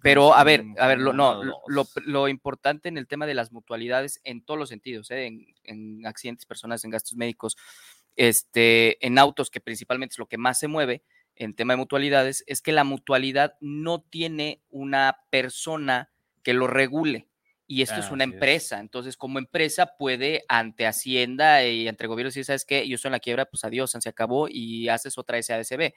Pero 0.02 0.34
a 0.34 0.44
ver, 0.44 0.64
a 0.78 0.86
ver, 0.86 0.98
lo, 0.98 1.14
no, 1.14 1.42
lo, 1.42 1.62
lo- 1.66 1.88
lo 2.04 2.28
importante 2.28 2.90
en 2.90 2.98
el 2.98 3.06
tema 3.08 3.24
de 3.26 3.32
las 3.32 3.52
mutualidades 3.52 4.20
en 4.24 4.44
todos 4.44 4.60
los 4.60 4.68
sentidos, 4.68 5.10
¿eh? 5.10 5.24
en, 5.26 5.46
en 5.64 6.06
accidentes 6.06 6.44
personales, 6.44 6.84
en 6.84 6.90
gastos 6.90 7.16
médicos, 7.16 7.56
este, 8.16 9.04
en 9.06 9.18
autos, 9.18 9.50
que 9.50 9.60
principalmente 9.60 10.12
es 10.14 10.18
lo 10.18 10.26
que 10.26 10.36
más 10.38 10.58
se 10.58 10.68
mueve 10.68 11.02
en 11.38 11.54
tema 11.54 11.74
de 11.74 11.78
mutualidades, 11.78 12.44
es 12.46 12.60
que 12.60 12.72
la 12.72 12.84
mutualidad 12.84 13.54
no 13.60 14.02
tiene 14.02 14.62
una 14.68 15.20
persona 15.30 16.10
que 16.42 16.52
lo 16.52 16.66
regule. 16.66 17.28
Y 17.70 17.82
esto 17.82 17.96
es 17.96 18.10
una 18.10 18.24
Así 18.24 18.30
es. 18.30 18.34
empresa. 18.34 18.80
Entonces, 18.80 19.16
como 19.18 19.38
empresa 19.38 19.94
puede 19.98 20.44
ante 20.48 20.86
Hacienda 20.86 21.66
y 21.66 21.86
entre 21.86 22.08
gobiernos 22.08 22.32
decir, 22.32 22.46
¿sabes 22.46 22.64
qué? 22.64 22.88
Yo 22.88 22.94
estoy 22.94 23.10
en 23.10 23.12
la 23.12 23.20
quiebra, 23.20 23.44
pues 23.44 23.62
adiós, 23.62 23.90
se 23.90 24.08
acabó 24.08 24.48
y 24.48 24.88
haces 24.88 25.18
otra 25.18 25.40
SADCB. 25.42 25.92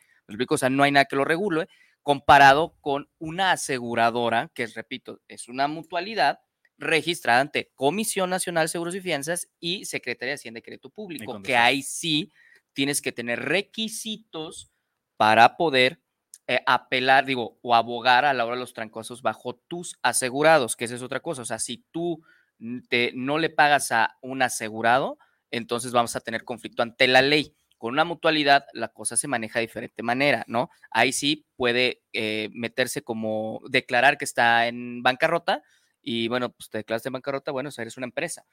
O 0.49 0.57
sea, 0.57 0.69
no 0.69 0.83
hay 0.83 0.91
nada 0.91 1.05
que 1.05 1.15
lo 1.15 1.23
regule 1.23 1.67
comparado 2.03 2.75
con 2.81 3.09
una 3.19 3.51
aseguradora, 3.51 4.51
que 4.53 4.67
repito, 4.67 5.21
es 5.27 5.47
una 5.47 5.67
mutualidad 5.67 6.39
registrada 6.77 7.41
ante 7.41 7.71
Comisión 7.75 8.29
Nacional 8.29 8.65
de 8.65 8.69
Seguros 8.69 8.95
y 8.95 9.01
Fianzas 9.01 9.49
y 9.59 9.85
Secretaría 9.85 10.31
de 10.31 10.35
Hacienda 10.35 10.59
y 10.59 10.63
Crédito 10.63 10.89
Público, 10.89 11.41
que 11.41 11.55
ahí 11.55 11.83
sí 11.83 12.31
tienes 12.73 13.01
que 13.01 13.11
tener 13.11 13.39
requisitos 13.39 14.71
para 15.21 15.55
poder 15.55 16.01
eh, 16.47 16.61
apelar, 16.65 17.27
digo, 17.27 17.59
o 17.61 17.75
abogar 17.75 18.25
a 18.25 18.33
la 18.33 18.43
hora 18.43 18.55
de 18.55 18.61
los 18.61 18.73
trancosos 18.73 19.21
bajo 19.21 19.53
tus 19.53 19.99
asegurados, 20.01 20.75
que 20.75 20.85
esa 20.85 20.95
es 20.95 21.03
otra 21.03 21.19
cosa. 21.19 21.43
O 21.43 21.45
sea, 21.45 21.59
si 21.59 21.85
tú 21.91 22.23
te, 22.89 23.11
no 23.13 23.37
le 23.37 23.51
pagas 23.51 23.91
a 23.91 24.17
un 24.21 24.41
asegurado, 24.41 25.19
entonces 25.51 25.91
vamos 25.91 26.15
a 26.15 26.21
tener 26.21 26.43
conflicto 26.43 26.81
ante 26.81 27.07
la 27.07 27.21
ley. 27.21 27.53
Con 27.77 27.93
una 27.93 28.03
mutualidad 28.03 28.65
la 28.73 28.87
cosa 28.87 29.15
se 29.15 29.27
maneja 29.27 29.59
de 29.59 29.67
diferente 29.67 30.01
manera, 30.01 30.43
¿no? 30.47 30.71
Ahí 30.89 31.13
sí 31.13 31.45
puede 31.55 32.01
eh, 32.13 32.49
meterse 32.53 33.03
como 33.03 33.61
declarar 33.69 34.17
que 34.17 34.25
está 34.25 34.65
en 34.65 35.03
bancarrota 35.03 35.61
y 36.01 36.29
bueno, 36.29 36.49
pues 36.49 36.67
te 36.71 36.79
declaras 36.79 37.05
en 37.05 37.13
bancarrota, 37.13 37.51
bueno, 37.51 37.69
o 37.69 37.71
sea, 37.71 37.83
eres 37.83 37.97
una 37.97 38.07
empresa 38.07 38.43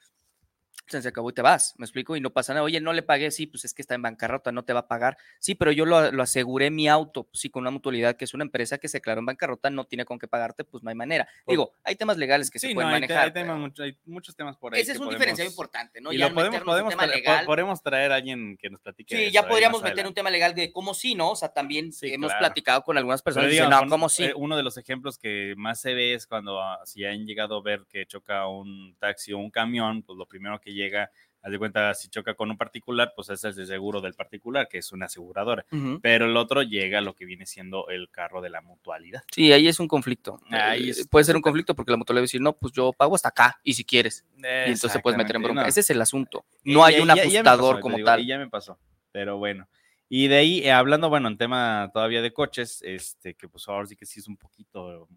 se 0.89 1.07
acabó 1.07 1.29
y 1.29 1.33
te 1.33 1.41
vas, 1.41 1.75
me 1.77 1.85
explico, 1.85 2.15
y 2.15 2.21
no 2.21 2.31
pasa 2.31 2.53
nada. 2.53 2.63
Oye, 2.63 2.81
no 2.81 2.93
le 2.93 3.03
pagué, 3.03 3.31
sí, 3.31 3.47
pues 3.47 3.65
es 3.65 3.73
que 3.73 3.81
está 3.81 3.95
en 3.95 4.01
bancarrota, 4.01 4.51
no 4.51 4.63
te 4.63 4.73
va 4.73 4.81
a 4.81 4.87
pagar. 4.87 5.17
Sí, 5.39 5.55
pero 5.55 5.71
yo 5.71 5.85
lo, 5.85 5.97
aseguré 6.21 6.71
mi 6.71 6.87
auto, 6.87 7.23
pues 7.25 7.41
sí, 7.41 7.49
con 7.49 7.61
una 7.61 7.71
mutualidad 7.71 8.15
que 8.15 8.25
es 8.25 8.33
una 8.33 8.43
empresa 8.43 8.77
que 8.77 8.87
se 8.87 8.97
declaró 8.97 9.19
en 9.19 9.25
bancarrota, 9.25 9.69
no 9.69 9.85
tiene 9.85 10.05
con 10.05 10.19
qué 10.19 10.27
pagarte, 10.27 10.63
pues 10.63 10.83
no 10.83 10.89
hay 10.89 10.95
manera. 10.95 11.27
Digo, 11.47 11.73
hay 11.83 11.95
temas 11.95 12.17
legales 12.17 12.49
que 12.49 12.59
se 12.59 12.73
pueden 12.73 12.91
manejar. 12.91 13.33
Hay, 13.79 13.97
muchos 14.05 14.35
temas 14.35 14.57
por 14.57 14.73
ahí. 14.73 14.81
Ese 14.81 14.93
es 14.93 14.99
un 14.99 15.09
diferencial 15.09 15.47
importante, 15.47 16.01
¿no? 16.01 16.11
Y 16.11 16.17
lo 16.17 16.33
podemos, 16.33 16.61
podemos, 16.61 16.95
traer, 16.95 17.45
podemos 17.45 17.81
traer 17.81 18.11
a 18.11 18.15
alguien 18.15 18.57
que 18.57 18.69
nos 18.69 18.81
platique. 18.81 19.15
Sí, 19.15 19.31
ya 19.31 19.47
podríamos 19.47 19.81
meter 19.81 20.07
un 20.07 20.13
tema 20.13 20.29
legal 20.29 20.53
de 20.55 20.71
cómo 20.71 20.93
sí, 20.93 21.15
¿no? 21.15 21.31
O 21.31 21.35
sea, 21.35 21.49
también 21.49 21.91
hemos 22.01 22.33
platicado 22.33 22.83
con 22.83 22.97
algunas 22.97 23.21
personas 23.21 23.51
que 23.51 23.67
no, 23.67 23.87
cómo 23.87 24.09
sí. 24.09 24.25
Eh, 24.25 24.33
uno 24.35 24.57
de 24.57 24.63
los 24.63 24.77
ejemplos 24.77 25.17
que 25.17 25.53
más 25.57 25.81
se 25.81 25.93
ve 25.93 26.13
es 26.13 26.27
cuando 26.27 26.61
ah, 26.61 26.79
si 26.85 27.05
han 27.05 27.25
llegado 27.25 27.57
a 27.57 27.61
ver 27.61 27.85
que 27.89 28.05
choca 28.05 28.47
un 28.47 28.95
taxi 28.99 29.33
o 29.33 29.37
un 29.37 29.49
camión, 29.49 30.03
pues 30.03 30.17
lo 30.17 30.25
primero 30.25 30.59
que 30.59 30.73
llega 30.79 31.11
Haz 31.41 31.51
de 31.51 31.57
cuenta, 31.57 31.93
si 31.93 32.09
choca 32.09 32.33
con 32.33 32.51
un 32.51 32.57
particular, 32.57 33.13
pues 33.15 33.29
ese 33.29 33.49
es 33.49 33.57
el 33.57 33.65
seguro 33.65 34.01
del 34.01 34.13
particular, 34.13 34.67
que 34.67 34.79
es 34.79 34.91
una 34.91 35.05
aseguradora. 35.05 35.65
Pero 36.01 36.25
el 36.25 36.35
otro 36.35 36.63
llega 36.63 36.99
a 36.99 37.01
lo 37.01 37.15
que 37.15 37.25
viene 37.25 37.45
siendo 37.45 37.87
el 37.87 38.09
carro 38.09 38.41
de 38.41 38.49
la 38.49 38.61
mutualidad. 38.61 39.23
Sí, 39.33 39.53
ahí 39.53 39.67
es 39.69 39.79
un 39.79 39.87
conflicto. 39.87 40.41
Ahí 40.49 40.89
eh, 40.89 40.95
puede 41.09 41.23
ser 41.23 41.37
un 41.37 41.41
conflicto 41.41 41.75
porque 41.75 41.91
la 41.91 41.97
mutualidad 41.97 42.21
va 42.21 42.23
a 42.23 42.27
decir, 42.27 42.41
no, 42.41 42.53
pues 42.53 42.73
yo 42.73 42.91
pago 42.91 43.15
hasta 43.15 43.29
acá, 43.29 43.59
y 43.63 43.73
si 43.73 43.85
quieres. 43.85 44.25
Y 44.37 44.71
entonces 44.71 45.01
puedes 45.01 45.17
meter 45.17 45.37
en 45.37 45.43
bronca. 45.43 45.65
Ese 45.65 45.79
es 45.79 45.89
el 45.89 46.01
asunto. 46.01 46.45
No 46.63 46.83
hay 46.83 46.99
un 46.99 47.09
ajustador 47.09 47.79
como 47.79 47.97
tal. 48.03 48.19
Y 48.19 48.27
ya 48.27 48.37
me 48.37 48.49
pasó. 48.49 48.77
Pero 49.13 49.37
bueno. 49.37 49.69
Y 50.09 50.27
de 50.27 50.37
ahí, 50.37 50.59
eh, 50.59 50.71
hablando, 50.71 51.07
bueno, 51.07 51.29
en 51.29 51.37
tema 51.37 51.89
todavía 51.93 52.21
de 52.21 52.33
coches, 52.33 52.81
este, 52.83 53.35
que 53.35 53.47
pues 53.47 53.67
ahora 53.67 53.85
sí 53.85 53.95
que 53.95 54.07
sí 54.07 54.19
es 54.19 54.27
un 54.27 54.37
poquito, 54.37 55.07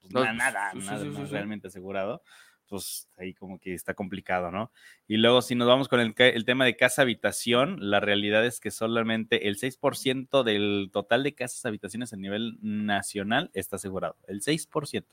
pues, 0.00 0.12
nada, 0.12 0.32
nada, 0.34 0.74
nada 0.74 1.26
realmente 1.30 1.68
asegurado 1.68 2.22
pues 2.68 3.08
ahí 3.18 3.34
como 3.34 3.58
que 3.58 3.74
está 3.74 3.94
complicado, 3.94 4.50
¿no? 4.50 4.70
Y 5.06 5.16
luego 5.16 5.42
si 5.42 5.54
nos 5.54 5.68
vamos 5.68 5.88
con 5.88 6.00
el, 6.00 6.14
tema 6.14 6.64
de 6.64 6.76
casa 6.76 7.02
habitación, 7.02 7.76
la 7.80 8.00
realidad 8.00 8.44
es 8.44 8.60
que 8.60 8.70
solamente 8.70 9.48
el 9.48 9.58
6% 9.58 10.42
del 10.42 10.90
total 10.92 11.22
de 11.22 11.34
casas 11.34 11.64
habitaciones 11.64 12.12
a 12.12 12.16
nivel 12.16 12.58
nacional 12.60 13.50
está 13.54 13.76
asegurado, 13.76 14.16
el 14.26 14.40
6%. 14.40 15.04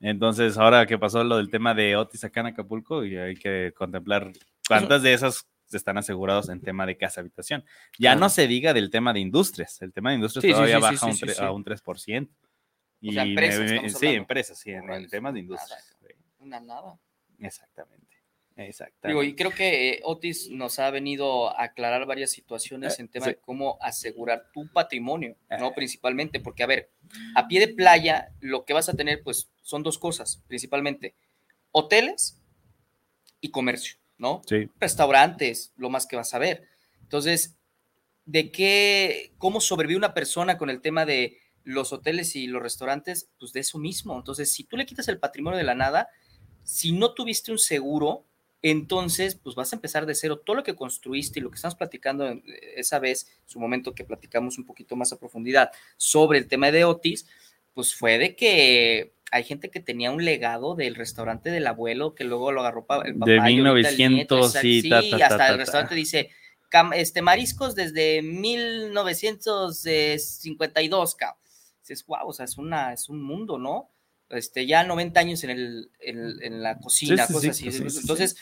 Entonces, 0.00 0.58
ahora 0.58 0.86
que 0.86 0.98
pasó 0.98 1.24
lo 1.24 1.38
del 1.38 1.50
tema 1.50 1.72
de 1.72 1.96
Otis 1.96 2.24
acá 2.24 2.40
en 2.40 2.46
Acapulco, 2.48 3.04
y 3.04 3.16
hay 3.16 3.36
que 3.36 3.72
contemplar 3.74 4.32
cuántas 4.68 5.02
de 5.02 5.14
esas 5.14 5.48
están 5.72 5.98
asegurados 5.98 6.48
en 6.48 6.60
tema 6.60 6.86
de 6.86 6.96
casa 6.96 7.20
habitación. 7.20 7.64
Ya 7.98 8.14
no 8.14 8.28
se 8.28 8.46
diga 8.46 8.72
del 8.72 8.90
tema 8.90 9.12
de 9.12 9.20
industrias, 9.20 9.80
el 9.82 9.92
tema 9.92 10.10
de 10.10 10.16
industrias 10.16 10.54
todavía 10.54 10.78
baja 10.78 11.06
a 11.06 11.50
un 11.52 11.64
3%. 11.64 12.28
Y 13.00 13.18
empresas, 13.18 13.98
sí, 13.98 14.06
empresas, 14.06 14.58
sí, 14.58 14.70
en 14.70 14.88
el 14.90 15.10
tema 15.10 15.30
de 15.30 15.40
industria. 15.40 15.76
Una 16.44 16.60
nada. 16.60 16.98
Exactamente. 17.38 18.14
Exactamente. 18.56 19.08
Digo, 19.08 19.24
y 19.24 19.34
creo 19.34 19.50
que 19.50 19.90
eh, 19.90 20.00
Otis 20.04 20.48
nos 20.50 20.78
ha 20.78 20.88
venido 20.90 21.50
a 21.50 21.64
aclarar 21.64 22.06
varias 22.06 22.30
situaciones 22.30 22.98
eh, 22.98 23.02
en 23.02 23.08
tema 23.08 23.26
de 23.26 23.36
cómo 23.36 23.78
asegurar 23.80 24.50
tu 24.52 24.70
patrimonio, 24.72 25.36
¿no? 25.58 25.68
Eh. 25.68 25.72
Principalmente, 25.74 26.38
porque, 26.38 26.62
a 26.62 26.66
ver, 26.66 26.92
a 27.34 27.48
pie 27.48 27.60
de 27.60 27.74
playa, 27.74 28.32
lo 28.40 28.64
que 28.64 28.72
vas 28.72 28.88
a 28.88 28.94
tener, 28.94 29.22
pues, 29.24 29.50
son 29.62 29.82
dos 29.82 29.98
cosas, 29.98 30.42
principalmente, 30.46 31.16
hoteles 31.72 32.40
y 33.40 33.50
comercio, 33.50 33.96
¿no? 34.18 34.42
Sí. 34.46 34.68
Restaurantes, 34.78 35.72
lo 35.76 35.90
más 35.90 36.06
que 36.06 36.16
vas 36.16 36.32
a 36.32 36.38
ver. 36.38 36.68
Entonces, 37.02 37.56
¿de 38.24 38.52
qué, 38.52 39.32
cómo 39.38 39.60
sobrevive 39.60 39.98
una 39.98 40.14
persona 40.14 40.56
con 40.58 40.70
el 40.70 40.80
tema 40.80 41.04
de 41.04 41.38
los 41.64 41.92
hoteles 41.92 42.36
y 42.36 42.46
los 42.46 42.62
restaurantes, 42.62 43.30
pues 43.38 43.52
de 43.52 43.60
eso 43.60 43.78
mismo. 43.78 44.16
Entonces, 44.16 44.52
si 44.52 44.64
tú 44.64 44.76
le 44.76 44.86
quitas 44.86 45.08
el 45.08 45.18
patrimonio 45.18 45.56
de 45.56 45.64
la 45.64 45.74
nada, 45.74 46.08
si 46.64 46.92
no 46.92 47.12
tuviste 47.12 47.52
un 47.52 47.58
seguro, 47.58 48.24
entonces 48.62 49.34
pues 49.34 49.54
vas 49.54 49.72
a 49.72 49.76
empezar 49.76 50.06
de 50.06 50.14
cero. 50.14 50.38
Todo 50.38 50.56
lo 50.56 50.62
que 50.62 50.74
construiste 50.74 51.38
y 51.38 51.42
lo 51.42 51.50
que 51.50 51.56
estamos 51.56 51.74
platicando 51.74 52.40
esa 52.76 52.98
vez, 52.98 53.30
su 53.44 53.60
momento 53.60 53.94
que 53.94 54.04
platicamos 54.04 54.56
un 54.58 54.64
poquito 54.64 54.96
más 54.96 55.12
a 55.12 55.18
profundidad 55.18 55.70
sobre 55.96 56.38
el 56.38 56.48
tema 56.48 56.70
de 56.70 56.84
Otis, 56.84 57.26
pues 57.74 57.94
fue 57.94 58.18
de 58.18 58.36
que 58.36 59.12
hay 59.30 59.44
gente 59.44 59.70
que 59.70 59.80
tenía 59.80 60.10
un 60.10 60.24
legado 60.24 60.74
del 60.74 60.94
restaurante 60.94 61.50
del 61.50 61.66
abuelo 61.66 62.14
que 62.14 62.24
luego 62.24 62.52
lo 62.52 62.60
agarró 62.60 62.86
el 63.04 63.18
papá. 63.18 63.30
De 63.30 63.40
1900, 63.40 64.52
sí, 64.52 64.82
sí 64.82 64.92
hasta 64.92 65.48
el 65.48 65.58
restaurante 65.58 65.94
dice 65.94 66.30
este, 66.94 67.22
mariscos 67.22 67.74
desde 67.74 68.22
1952, 68.22 71.14
cabrón 71.14 71.44
dices, 71.88 72.06
wow, 72.06 72.28
o 72.28 72.32
sea, 72.32 72.46
es, 72.46 72.56
una, 72.56 72.92
es 72.92 73.08
un 73.08 73.22
mundo, 73.22 73.58
¿no? 73.58 73.90
Este, 74.30 74.66
ya 74.66 74.84
90 74.84 75.20
años 75.20 75.44
en, 75.44 75.50
el, 75.50 75.90
en, 76.00 76.62
la 76.62 76.78
cocina, 76.78 77.26
cosas 77.26 77.50
así. 77.50 77.68
Entonces, 77.68 78.36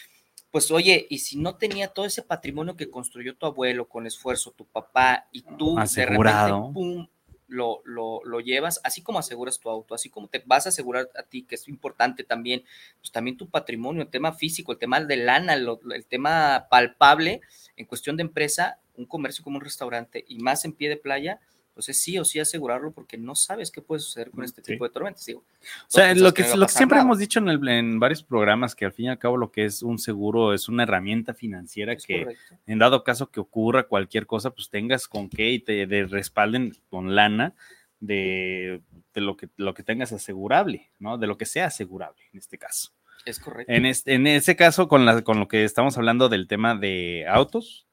pues 0.51 0.71
oye, 0.71 1.07
y 1.09 1.19
si 1.19 1.39
no 1.39 1.57
tenía 1.57 1.89
todo 1.89 2.05
ese 2.05 2.23
patrimonio 2.23 2.77
que 2.77 2.91
construyó 2.91 3.35
tu 3.37 3.47
abuelo 3.47 3.89
con 3.89 4.07
esfuerzo, 4.07 4.53
tu 4.53 4.67
papá, 4.67 5.27
y 5.33 5.43
tú 5.43 5.77
de 5.77 6.07
repente, 6.07 6.53
pum, 6.73 7.09
lo, 7.49 7.83
lo, 7.85 8.21
lo, 8.25 8.41
llevas, 8.41 8.81
así 8.85 9.03
como 9.03 9.19
aseguras 9.19 9.59
tu 9.59 9.71
auto, 9.71 9.95
así 9.95 10.09
como 10.09 10.29
te 10.29 10.43
vas 10.45 10.67
a 10.67 10.69
asegurar 10.69 11.11
a 11.17 11.23
ti, 11.23 11.43
que 11.43 11.55
es 11.55 11.69
importante 11.69 12.25
también, 12.25 12.65
pues 13.01 13.12
también 13.12 13.37
tu 13.37 13.49
patrimonio, 13.49 14.03
el 14.03 14.09
tema 14.09 14.33
físico, 14.33 14.73
el 14.73 14.79
tema 14.79 15.01
de 15.01 15.17
lana, 15.17 15.55
el 15.55 16.07
tema 16.07 16.67
palpable 16.71 17.41
en 17.77 17.87
cuestión 17.87 18.17
de 18.17 18.23
empresa, 18.23 18.79
un 18.95 19.07
comercio 19.07 19.45
como 19.45 19.57
un 19.57 19.65
restaurante 19.65 20.25
y 20.29 20.39
más 20.39 20.65
en 20.65 20.73
pie 20.73 20.89
de 20.89 20.97
playa, 20.97 21.41
entonces 21.73 22.02
sí 22.02 22.19
o 22.19 22.25
sí 22.25 22.38
asegurarlo 22.38 22.93
porque 22.93 23.17
no 23.17 23.35
sabes 23.35 23.71
qué 23.71 23.81
puede 23.81 24.00
suceder 24.00 24.31
con 24.31 24.45
este 24.45 24.61
tipo 24.61 24.85
de 24.85 24.91
tormentas. 24.91 25.25
Digo, 25.25 25.41
o 25.41 25.85
sea, 25.88 26.14
lo 26.14 26.35
que, 26.35 26.45
lo 26.55 26.67
que 26.67 26.73
siempre 26.73 26.99
hemos 26.99 27.19
dicho 27.19 27.38
en, 27.38 27.49
en, 27.67 27.99
varios 27.99 28.23
programas, 28.23 28.75
que 28.75 28.85
al 28.85 28.93
fin 28.93 29.07
y 29.07 29.09
al 29.09 29.19
cabo 29.19 29.38
lo 29.38 29.50
que 29.50 29.64
es 29.64 29.83
un 29.83 29.99
seguro 29.99 30.52
es 30.52 30.69
una 30.69 30.83
herramienta 30.83 31.33
financiera 31.33 31.97
que 31.97 32.37
en 32.67 32.79
dado 32.79 33.02
caso 33.05 33.31
que 33.31 33.41
ocurra 33.41 33.85
cualquier 33.85 34.26
cosa, 34.26 34.50
pues 34.50 34.69
tengas 34.69 35.09
con 35.09 35.31
qué 35.31 35.52
y 35.52 35.61
te 35.61 35.87
respalden 36.11 36.76
con 36.91 37.14
lana 37.14 37.55
de, 38.00 38.83
de, 39.14 39.21
lo, 39.23 39.38
que, 39.38 39.49
lo 39.57 39.73
que 39.73 39.83
tengas 39.83 40.12
asegurable, 40.12 40.91
¿no? 40.99 41.17
De 41.17 41.26
lo 41.26 41.38
que 41.38 41.47
sea 41.47 41.67
asegurable 41.67 42.23
en 42.35 42.38
este 42.38 42.59
caso. 42.59 42.93
Es 43.25 43.38
correcto. 43.38 43.73
En, 43.73 43.87
este, 43.87 44.12
en 44.12 44.26
ese 44.26 44.57
caso, 44.57 44.88
con, 44.88 45.07
la, 45.07 45.23
con 45.23 45.38
lo 45.38 45.49
que 45.49 45.64
estamos 45.64 45.97
hablando 45.97 46.29
del 46.29 46.49
tema 46.49 46.75
de 46.75 47.25
autos, 47.29 47.87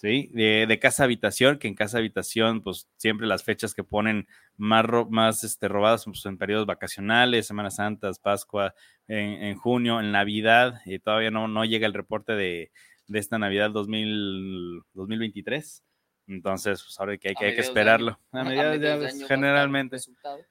¿sí? 0.00 0.30
De, 0.32 0.78
casa 0.80 1.04
habitación, 1.04 1.58
que 1.58 1.68
en 1.68 1.74
casa 1.74 1.98
habitación, 1.98 2.62
pues 2.62 2.88
siempre 2.96 3.26
las 3.26 3.44
fechas 3.44 3.74
que 3.74 3.84
ponen 3.84 4.26
más, 4.56 4.86
más 5.10 5.44
este, 5.44 5.68
robadas 5.68 6.04
pues, 6.06 6.24
en 6.24 6.38
periodos 6.38 6.66
vacacionales, 6.66 7.46
Semanas 7.46 7.76
Santas, 7.76 8.18
Pascua, 8.18 8.74
en, 9.08 9.54
junio, 9.56 10.00
en 10.00 10.12
Navidad, 10.12 10.80
y 10.86 10.98
todavía 11.00 11.30
no, 11.30 11.48
no 11.48 11.64
llega 11.64 11.86
el 11.86 11.94
reporte 11.94 12.32
de, 12.32 12.70
esta 13.12 13.38
Navidad 13.38 13.70
2000, 13.72 14.82
2023. 14.94 15.84
Entonces, 16.28 16.82
pues 16.82 16.98
ahora 16.98 17.18
que 17.18 17.30
hay, 17.30 17.34
que, 17.34 17.44
hay 17.46 17.54
que 17.54 17.60
esperarlo. 17.60 18.18
a 18.32 18.44
mediados, 18.44 18.80
de 18.80 19.08
año, 19.08 19.26
generalmente, 19.26 19.98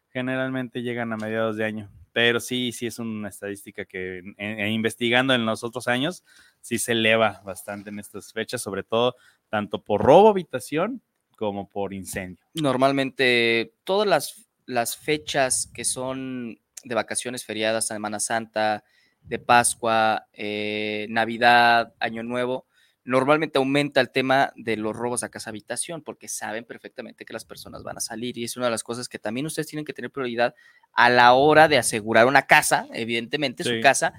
generalmente 0.09 0.81
llegan 0.83 1.11
a 1.13 1.17
mediados 1.17 1.55
de 1.55 1.65
año 1.65 1.89
pero 2.19 2.41
sí, 2.41 2.73
sí 2.73 2.85
es 2.85 2.99
una 2.99 3.29
estadística 3.29 3.85
que 3.85 4.21
investigando 4.67 5.33
en 5.33 5.45
los 5.45 5.63
otros 5.63 5.87
años, 5.87 6.25
sí 6.59 6.77
se 6.77 6.91
eleva 6.91 7.41
bastante 7.45 7.91
en 7.91 7.99
estas 7.99 8.33
fechas, 8.33 8.61
sobre 8.61 8.83
todo 8.83 9.15
tanto 9.47 9.81
por 9.81 10.01
robo 10.01 10.27
habitación 10.27 11.01
como 11.37 11.69
por 11.69 11.93
incendio. 11.93 12.43
Normalmente 12.55 13.71
todas 13.85 14.05
las, 14.05 14.49
las 14.65 14.97
fechas 14.97 15.71
que 15.73 15.85
son 15.85 16.59
de 16.83 16.93
vacaciones 16.93 17.45
feriadas, 17.45 17.87
Semana 17.87 18.19
Santa, 18.19 18.83
de 19.21 19.39
Pascua, 19.39 20.27
eh, 20.33 21.07
Navidad, 21.09 21.93
Año 22.01 22.21
Nuevo, 22.23 22.65
normalmente 23.09 23.57
aumenta 23.57 24.01
el 24.01 24.11
tema 24.11 24.53
de 24.55 24.77
los 24.77 24.95
robos 24.95 25.23
a 25.23 25.29
casa 25.29 25.49
habitación 25.49 26.03
porque 26.03 26.27
saben 26.27 26.63
perfectamente 26.63 27.25
que 27.25 27.33
las 27.33 27.43
personas 27.43 27.81
van 27.81 27.97
a 27.97 28.01
salir 28.01 28.37
y 28.37 28.43
es 28.43 28.55
una 28.55 28.67
de 28.67 28.71
las 28.71 28.83
cosas 28.83 29.09
que 29.09 29.17
también 29.17 29.47
ustedes 29.47 29.67
tienen 29.67 29.83
que 29.83 29.93
tener 29.93 30.11
prioridad 30.11 30.53
a 30.93 31.09
la 31.09 31.33
hora 31.33 31.67
de 31.67 31.79
asegurar 31.79 32.27
una 32.27 32.43
casa, 32.43 32.87
evidentemente 32.93 33.63
su 33.63 33.81
casa. 33.81 34.13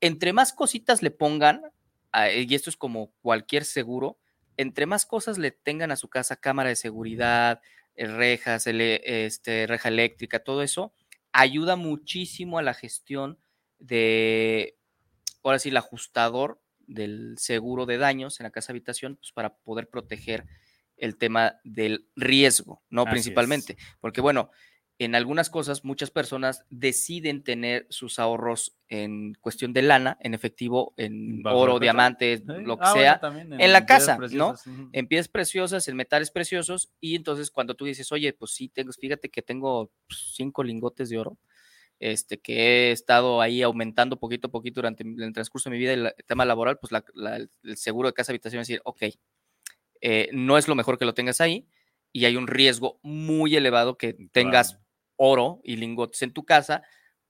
Entre 0.00 0.32
más 0.32 0.54
cositas 0.54 1.02
le 1.02 1.10
pongan, 1.10 1.60
y 2.34 2.54
esto 2.54 2.70
es 2.70 2.78
como 2.78 3.12
cualquier 3.20 3.66
seguro, 3.66 4.16
entre 4.56 4.86
más 4.86 5.04
cosas 5.04 5.36
le 5.36 5.50
tengan 5.50 5.90
a 5.90 5.96
su 5.96 6.08
casa, 6.08 6.36
cámara 6.36 6.70
de 6.70 6.76
seguridad, 6.76 7.60
eh, 7.94 8.06
rejas, 8.06 8.66
este, 8.66 9.66
reja 9.66 9.90
eléctrica, 9.90 10.38
todo 10.38 10.62
eso, 10.62 10.94
ayuda 11.32 11.76
muchísimo 11.76 12.58
a 12.58 12.62
la 12.62 12.72
gestión 12.72 13.38
de, 13.78 14.78
ahora 15.42 15.58
sí, 15.58 15.68
el 15.68 15.76
ajustador 15.76 16.63
del 16.86 17.36
seguro 17.38 17.86
de 17.86 17.98
daños 17.98 18.40
en 18.40 18.44
la 18.44 18.50
casa 18.50 18.72
habitación, 18.72 19.16
pues 19.16 19.32
para 19.32 19.56
poder 19.56 19.88
proteger 19.88 20.44
el 20.96 21.16
tema 21.16 21.56
del 21.64 22.06
riesgo, 22.16 22.82
¿no? 22.88 23.04
Principalmente. 23.04 23.76
Porque 24.00 24.20
bueno, 24.20 24.50
en 24.98 25.14
algunas 25.14 25.50
cosas 25.50 25.84
muchas 25.84 26.10
personas 26.10 26.64
deciden 26.70 27.42
tener 27.42 27.86
sus 27.90 28.18
ahorros 28.18 28.76
en 28.88 29.34
cuestión 29.40 29.72
de 29.72 29.82
lana, 29.82 30.16
en 30.20 30.34
efectivo, 30.34 30.94
en 30.96 31.42
oro, 31.44 31.80
diamantes, 31.80 32.44
lo 32.44 32.78
que 32.78 32.84
ah, 32.86 32.92
sea, 32.92 33.20
en, 33.58 33.72
la 33.72 33.86
casa, 33.86 34.18
¿no? 34.30 34.54
En 34.92 35.08
piezas 35.08 35.28
preciosas, 35.28 35.88
en 35.88 35.96
metales 35.96 36.30
preciosos, 36.30 36.92
y 37.00 37.16
entonces 37.16 37.50
cuando 37.50 37.74
tú 37.74 37.84
dices, 37.84 38.12
oye, 38.12 38.32
pues 38.32 38.52
sí, 38.52 38.68
tengo, 38.68 38.92
fíjate 38.92 39.30
que 39.30 39.42
tengo 39.42 39.90
cinco 40.08 40.62
lingotes 40.62 41.08
de 41.08 41.18
oro, 41.18 41.38
este, 42.00 42.40
que 42.40 42.88
he 42.88 42.92
estado 42.92 43.40
ahí 43.40 43.62
aumentando 43.62 44.18
poquito 44.18 44.48
a 44.48 44.50
poquito 44.50 44.76
durante 44.76 45.04
el 45.04 45.32
transcurso 45.32 45.70
de 45.70 45.76
mi 45.76 45.80
vida 45.80 45.92
el, 45.92 46.14
tema 46.26 46.44
laboral, 46.44 46.78
pues 46.78 46.92
el 47.62 47.76
seguro 47.76 48.08
de 48.08 48.14
casa 48.14 48.32
habitación 48.32 48.62
es 48.62 48.68
decir, 48.68 48.82
ok, 48.84 49.02
eh, 50.00 50.28
no 50.32 50.58
es 50.58 50.68
lo 50.68 50.74
mejor 50.74 50.98
que 50.98 51.04
lo 51.04 51.14
tengas 51.14 51.40
ahí 51.40 51.66
y 52.12 52.26
hay 52.26 52.36
un 52.36 52.46
riesgo 52.46 53.00
muy 53.02 53.56
elevado 53.56 53.96
que 53.96 54.14
tengas 54.32 54.78
oro 55.16 55.60
y 55.64 55.76
lingotes 55.76 56.22
en 56.22 56.32
tu 56.32 56.44
casa, 56.44 56.82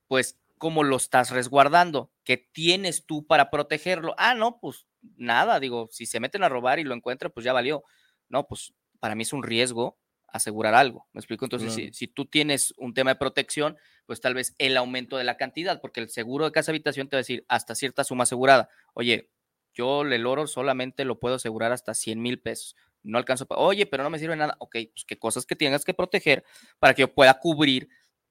pues 0.08 0.38
cómo 0.58 0.82
lo 0.82 0.96
estás 0.96 1.30
resguardando, 1.30 2.12
qué 2.24 2.36
tienes 2.36 3.06
tú 3.06 3.26
para 3.26 3.50
protegerlo. 3.50 4.14
Ah, 4.18 4.34
no, 4.34 4.58
pues 4.60 4.86
nada, 5.16 5.60
digo, 5.60 5.88
si 5.90 6.06
se 6.06 6.20
meten 6.20 6.42
a 6.42 6.48
robar 6.48 6.78
y 6.78 6.84
lo 6.84 6.94
encuentran, 6.94 7.32
pues 7.32 7.44
ya 7.44 7.52
valió. 7.52 7.84
No, 8.28 8.46
pues 8.46 8.74
para 8.98 9.14
mí 9.14 9.22
es 9.22 9.32
un 9.32 9.42
riesgo 9.42 9.98
asegurar 10.34 10.74
algo. 10.74 11.06
¿Me 11.12 11.20
explico? 11.20 11.44
Entonces, 11.44 11.96
si, 11.96 12.08
tú 12.08 12.26
tienes 12.26 12.74
un 12.76 12.92
tema 12.92 13.10
de 13.12 13.16
protección, 13.16 13.76
pues 14.04 14.20
tal 14.20 14.34
vez 14.34 14.56
el 14.58 14.76
aumento 14.76 15.16
de 15.16 15.22
la 15.22 15.36
cantidad, 15.36 15.80
porque 15.80 16.00
el 16.00 16.08
seguro 16.08 16.44
de 16.44 16.50
casa 16.50 16.72
habitación 16.72 17.08
te 17.08 17.14
va 17.14 17.18
a 17.18 17.22
decir 17.22 17.44
hasta 17.48 17.76
cierta 17.76 18.02
suma 18.02 18.24
asegurada. 18.24 18.68
Oye, 18.94 19.30
yo 19.72 20.02
el 20.02 20.26
oro 20.26 20.48
solamente 20.48 21.04
lo 21.04 21.20
puedo 21.20 21.36
asegurar 21.36 21.70
hasta 21.70 21.94
100 21.94 22.20
mil 22.20 22.40
pesos. 22.40 22.74
No 23.04 23.18
alcanzo. 23.18 23.46
Oye, 23.50 23.86
pero 23.86 24.02
no 24.02 24.10
me 24.10 24.18
sirve 24.18 24.34
nada. 24.34 24.56
Ok, 24.58 24.76
pues 24.92 25.04
qué 25.06 25.16
cosas 25.16 25.46
que 25.46 25.54
tengas 25.54 25.84
que 25.84 25.94
proteger 25.94 26.42
para 26.80 26.94
que 26.94 27.02
yo 27.02 27.14
pueda 27.14 27.38
cubrir 27.38 27.88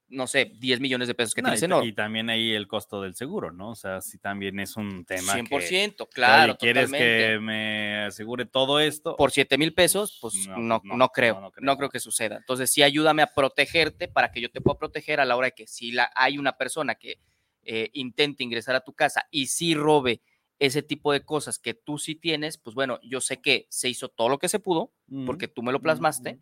no 0.08 0.26
sé, 0.26 0.52
10 0.58 0.80
millones 0.80 1.08
de 1.08 1.14
pesos 1.14 1.34
que 1.34 1.42
tienes 1.42 1.62
en 1.62 1.72
oro. 1.72 1.84
Y 1.84 1.92
también 1.92 2.30
ahí 2.30 2.52
el 2.52 2.68
costo 2.68 3.00
del 3.02 3.14
seguro, 3.14 3.50
¿no? 3.50 3.70
O 3.70 3.74
sea, 3.74 4.00
si 4.00 4.18
también 4.18 4.60
es 4.60 4.76
un 4.76 5.04
tema 5.04 5.34
100%, 5.34 6.08
claro. 6.12 6.56
¿Quieres 6.56 6.92
que 6.92 7.38
me 7.40 8.04
asegure 8.04 8.46
todo 8.46 8.80
esto? 8.80 9.16
Por 9.16 9.32
7 9.32 9.58
mil 9.58 9.74
pesos, 9.74 10.18
pues 10.20 10.46
no, 10.48 10.80
no, 10.84 11.08
creo, 11.08 11.52
no, 11.60 11.76
creo, 11.76 11.88
que 11.88 12.00
suceda. 12.00 12.36
Entonces, 12.36 12.70
sí 12.70 12.82
ayúdame 12.82 13.22
a 13.22 13.28
protegerte 13.28 14.08
para 14.08 14.30
que 14.30 14.40
yo 14.40 14.50
te 14.50 14.60
pueda 14.60 14.78
proteger 14.78 15.20
a 15.20 15.24
la 15.24 15.36
hora 15.36 15.46
de 15.46 15.52
que 15.52 15.66
si 15.66 15.92
la, 15.92 16.10
hay 16.14 16.38
una 16.38 16.56
persona 16.56 16.94
que 16.94 17.18
eh, 17.62 17.90
intente 17.94 18.44
ingresar 18.44 18.74
a 18.74 18.80
tu 18.80 18.92
casa 18.92 19.26
y 19.30 19.46
sí 19.46 19.74
robe 19.74 20.22
ese 20.58 20.82
tipo 20.82 21.12
de 21.12 21.24
cosas 21.24 21.58
que 21.58 21.74
tú 21.74 21.98
sí 21.98 22.14
tienes, 22.14 22.58
pues 22.58 22.74
bueno, 22.74 23.00
yo 23.02 23.20
sé 23.20 23.40
que 23.40 23.66
se 23.70 23.88
hizo 23.88 24.08
todo 24.08 24.28
lo 24.28 24.38
que 24.38 24.48
se 24.48 24.60
pudo, 24.60 24.92
porque 25.26 25.48
tú 25.48 25.62
me 25.62 25.72
lo 25.72 25.80
plasmaste 25.80 26.40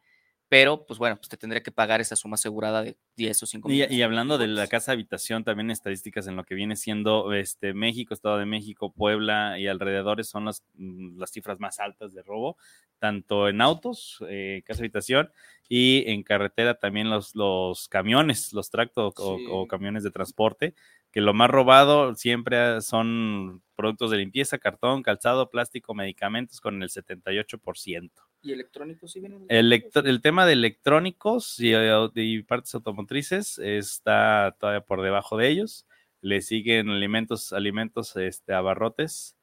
pero 0.52 0.84
pues 0.84 0.98
bueno, 0.98 1.16
pues 1.16 1.30
te 1.30 1.38
tendré 1.38 1.62
que 1.62 1.72
pagar 1.72 2.02
esa 2.02 2.14
suma 2.14 2.34
asegurada 2.34 2.82
de 2.82 2.98
10 3.16 3.42
o 3.42 3.46
5 3.46 3.70
mil. 3.70 3.86
Y, 3.90 4.02
hablando 4.02 4.36
de 4.36 4.48
la 4.48 4.66
casa 4.66 4.92
habitación, 4.92 5.44
también 5.44 5.70
estadísticas 5.70 6.26
en 6.26 6.36
lo 6.36 6.44
que 6.44 6.54
viene 6.54 6.76
siendo 6.76 7.32
este 7.32 7.72
México, 7.72 8.12
Estado 8.12 8.36
de 8.36 8.44
México, 8.44 8.92
Puebla 8.92 9.58
y 9.58 9.66
alrededores 9.66 10.28
son 10.28 10.44
las, 10.44 10.62
mm, 10.74 11.18
las 11.18 11.30
cifras 11.30 11.58
más 11.58 11.80
altas 11.80 12.12
de 12.12 12.22
robo, 12.22 12.58
tanto 12.98 13.48
en 13.48 13.62
autos, 13.62 14.22
eh, 14.28 14.62
casa 14.66 14.82
habitación, 14.82 15.32
y 15.70 16.04
en 16.10 16.22
carretera 16.22 16.74
también 16.74 17.08
los, 17.08 17.34
los 17.34 17.88
camiones, 17.88 18.52
los 18.52 18.68
tractos 18.68 19.14
o 19.16 19.66
camiones 19.66 20.02
de 20.02 20.10
transporte, 20.10 20.74
que 21.12 21.20
lo 21.20 21.34
más 21.34 21.50
robado 21.50 22.14
siempre 22.14 22.80
son 22.80 23.62
productos 23.76 24.10
de 24.10 24.16
limpieza, 24.16 24.58
cartón, 24.58 25.02
calzado, 25.02 25.50
plástico, 25.50 25.94
medicamentos 25.94 26.60
con 26.60 26.82
el 26.82 26.88
78%. 26.88 28.10
¿Y 28.40 28.52
electrónicos 28.52 29.12
sí 29.12 29.20
vienen? 29.20 29.44
El, 29.48 29.72
el 29.72 30.22
tema 30.22 30.46
de 30.46 30.54
electrónicos 30.54 31.56
y, 31.58 32.42
partes 32.42 32.74
automotrices 32.74 33.58
está 33.58 34.56
todavía 34.58 34.80
por 34.80 35.02
debajo 35.02 35.36
de 35.36 35.48
ellos. 35.48 35.86
Le 36.22 36.40
siguen 36.40 36.88
alimentos, 36.88 37.52
alimentos, 37.52 38.16
este, 38.16 38.54
abarrotes 38.54 39.36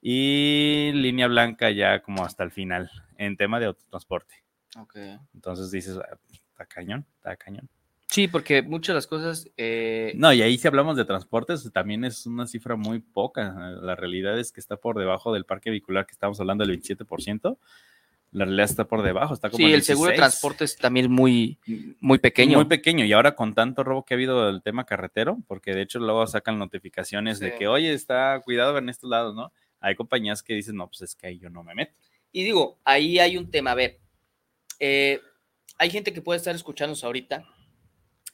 y 0.00 0.92
línea 0.94 1.26
blanca 1.26 1.70
ya 1.70 2.00
como 2.00 2.24
hasta 2.24 2.44
el 2.44 2.52
final 2.52 2.90
en 3.16 3.36
tema 3.36 3.58
de 3.58 3.66
autotransporte. 3.66 4.36
Ok. 4.78 4.96
Entonces 5.34 5.70
dices, 5.72 5.98
ah, 5.98 6.18
está 6.32 6.64
cañón, 6.66 7.04
está 7.16 7.36
cañón. 7.36 7.68
Sí, 8.08 8.26
porque 8.26 8.62
muchas 8.62 8.88
de 8.88 8.94
las 8.94 9.06
cosas... 9.06 9.50
Eh, 9.56 10.12
no, 10.16 10.32
y 10.32 10.42
ahí 10.42 10.56
si 10.56 10.66
hablamos 10.66 10.96
de 10.96 11.04
transportes, 11.04 11.70
también 11.72 12.04
es 12.04 12.26
una 12.26 12.46
cifra 12.46 12.74
muy 12.76 13.00
poca. 13.00 13.52
La 13.82 13.94
realidad 13.94 14.38
es 14.38 14.50
que 14.50 14.60
está 14.60 14.76
por 14.76 14.98
debajo 14.98 15.32
del 15.32 15.44
parque 15.44 15.70
vehicular 15.70 16.06
que 16.06 16.12
estamos 16.12 16.40
hablando 16.40 16.64
del 16.64 16.80
27% 16.80 17.58
la 18.30 18.44
realidad 18.44 18.66
está 18.66 18.84
por 18.86 19.02
debajo, 19.02 19.32
está 19.32 19.48
como 19.48 19.66
Sí, 19.66 19.72
el 19.72 19.82
seguro 19.82 20.10
de 20.10 20.16
transporte 20.16 20.64
es 20.64 20.76
también 20.76 21.10
muy, 21.10 21.58
muy 22.00 22.18
pequeño. 22.18 22.58
Muy 22.58 22.66
pequeño, 22.66 23.04
y 23.04 23.12
ahora 23.12 23.34
con 23.34 23.54
tanto 23.54 23.84
robo 23.84 24.04
que 24.04 24.14
ha 24.14 24.16
habido 24.16 24.46
del 24.46 24.62
tema 24.62 24.84
carretero, 24.84 25.38
porque 25.46 25.74
de 25.74 25.82
hecho 25.82 25.98
luego 25.98 26.26
sacan 26.26 26.58
notificaciones 26.58 27.40
de 27.40 27.54
que, 27.54 27.68
oye, 27.68 27.92
está 27.92 28.40
cuidado 28.44 28.76
en 28.76 28.88
estos 28.90 29.08
lados, 29.08 29.34
¿no? 29.34 29.50
Hay 29.80 29.94
compañías 29.94 30.42
que 30.42 30.54
dicen, 30.54 30.76
no, 30.76 30.88
pues 30.88 31.02
es 31.02 31.14
que 31.14 31.28
ahí 31.28 31.38
yo 31.38 31.48
no 31.48 31.62
me 31.62 31.74
meto. 31.74 31.94
Y 32.32 32.44
digo, 32.44 32.78
ahí 32.84 33.18
hay 33.18 33.38
un 33.38 33.50
tema, 33.50 33.70
a 33.70 33.74
ver, 33.74 33.98
eh, 34.78 35.20
hay 35.78 35.88
gente 35.88 36.12
que 36.12 36.20
puede 36.20 36.36
estar 36.36 36.54
escuchándonos 36.54 37.04
ahorita, 37.04 37.44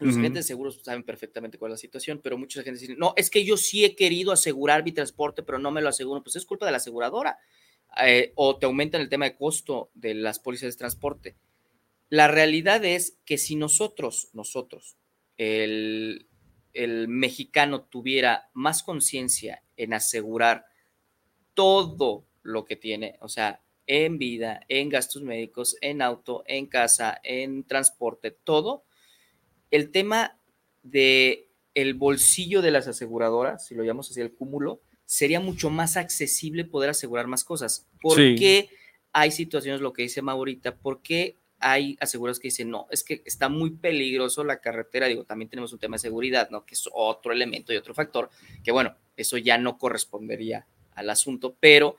los 0.00 0.16
agentes 0.16 0.44
de 0.44 0.48
seguros 0.48 0.80
saben 0.82 1.02
perfectamente 1.02 1.58
cuál 1.58 1.70
es 1.70 1.74
la 1.74 1.78
situación, 1.78 2.20
pero 2.22 2.36
mucha 2.36 2.62
gente 2.62 2.80
dice, 2.80 2.96
no, 2.96 3.14
es 3.16 3.30
que 3.30 3.44
yo 3.44 3.56
sí 3.56 3.84
he 3.84 3.94
querido 3.94 4.32
asegurar 4.32 4.84
mi 4.84 4.92
transporte, 4.92 5.42
pero 5.42 5.58
no 5.58 5.70
me 5.70 5.82
lo 5.82 5.88
aseguro. 5.88 6.22
Pues 6.22 6.36
es 6.36 6.44
culpa 6.44 6.66
de 6.66 6.72
la 6.72 6.78
aseguradora. 6.78 7.38
Eh, 8.04 8.32
o 8.34 8.58
te 8.58 8.66
aumentan 8.66 9.00
el 9.00 9.08
tema 9.08 9.26
de 9.26 9.36
costo 9.36 9.90
de 9.94 10.14
las 10.14 10.40
pólizas 10.40 10.74
de 10.74 10.78
transporte. 10.78 11.36
La 12.08 12.28
realidad 12.28 12.84
es 12.84 13.18
que 13.24 13.38
si 13.38 13.56
nosotros, 13.56 14.30
nosotros, 14.32 14.96
el, 15.36 16.26
el 16.72 17.08
mexicano 17.08 17.82
tuviera 17.82 18.50
más 18.52 18.82
conciencia 18.82 19.62
en 19.76 19.94
asegurar 19.94 20.66
todo 21.54 22.26
lo 22.42 22.64
que 22.64 22.76
tiene, 22.76 23.16
o 23.20 23.28
sea, 23.28 23.62
en 23.86 24.18
vida, 24.18 24.60
en 24.68 24.88
gastos 24.88 25.22
médicos, 25.22 25.76
en 25.80 26.02
auto, 26.02 26.42
en 26.46 26.66
casa, 26.66 27.20
en 27.22 27.64
transporte, 27.64 28.30
todo, 28.30 28.84
el 29.74 29.90
tema 29.90 30.38
de 30.84 31.48
el 31.74 31.94
bolsillo 31.94 32.62
de 32.62 32.70
las 32.70 32.86
aseguradoras, 32.86 33.66
si 33.66 33.74
lo 33.74 33.82
llamamos 33.82 34.08
así, 34.08 34.20
el 34.20 34.32
cúmulo, 34.32 34.80
sería 35.04 35.40
mucho 35.40 35.68
más 35.68 35.96
accesible 35.96 36.64
poder 36.64 36.90
asegurar 36.90 37.26
más 37.26 37.42
cosas. 37.42 37.88
¿Por 38.00 38.16
qué 38.16 38.68
hay 39.12 39.32
situaciones, 39.32 39.80
lo 39.80 39.92
que 39.92 40.02
dice 40.02 40.22
Maurita, 40.22 40.76
por 40.76 41.02
qué 41.02 41.38
hay 41.58 41.96
asegurados 41.98 42.38
que 42.38 42.48
dicen, 42.48 42.70
no, 42.70 42.86
es 42.90 43.02
que 43.02 43.22
está 43.24 43.48
muy 43.48 43.70
peligroso 43.70 44.44
la 44.44 44.60
carretera, 44.60 45.08
digo, 45.08 45.24
también 45.24 45.48
tenemos 45.48 45.72
un 45.72 45.80
tema 45.80 45.96
de 45.96 46.02
seguridad, 46.02 46.50
¿no? 46.50 46.64
Que 46.64 46.74
es 46.74 46.88
otro 46.92 47.32
elemento 47.32 47.72
y 47.72 47.76
otro 47.76 47.94
factor, 47.94 48.30
que 48.62 48.70
bueno, 48.70 48.94
eso 49.16 49.38
ya 49.38 49.58
no 49.58 49.76
correspondería 49.76 50.68
al 50.94 51.10
asunto, 51.10 51.56
pero 51.58 51.96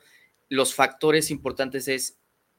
los 0.48 0.74
factores 0.74 1.30
importantes 1.30 1.88
es 1.88 2.16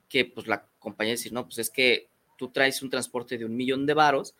que 0.09 0.25
pues 0.25 0.45
la 0.45 0.67
compañía 0.77 1.13
dice, 1.13 1.31
no, 1.31 1.45
pues 1.45 1.57
es 1.57 1.71
que 1.71 2.09
tú 2.37 2.49
traes 2.49 2.83
un 2.83 2.91
transporte 2.91 3.39
de 3.39 3.45
un 3.45 3.55
millón 3.55 3.87
de 3.87 3.95
varos 3.95 4.35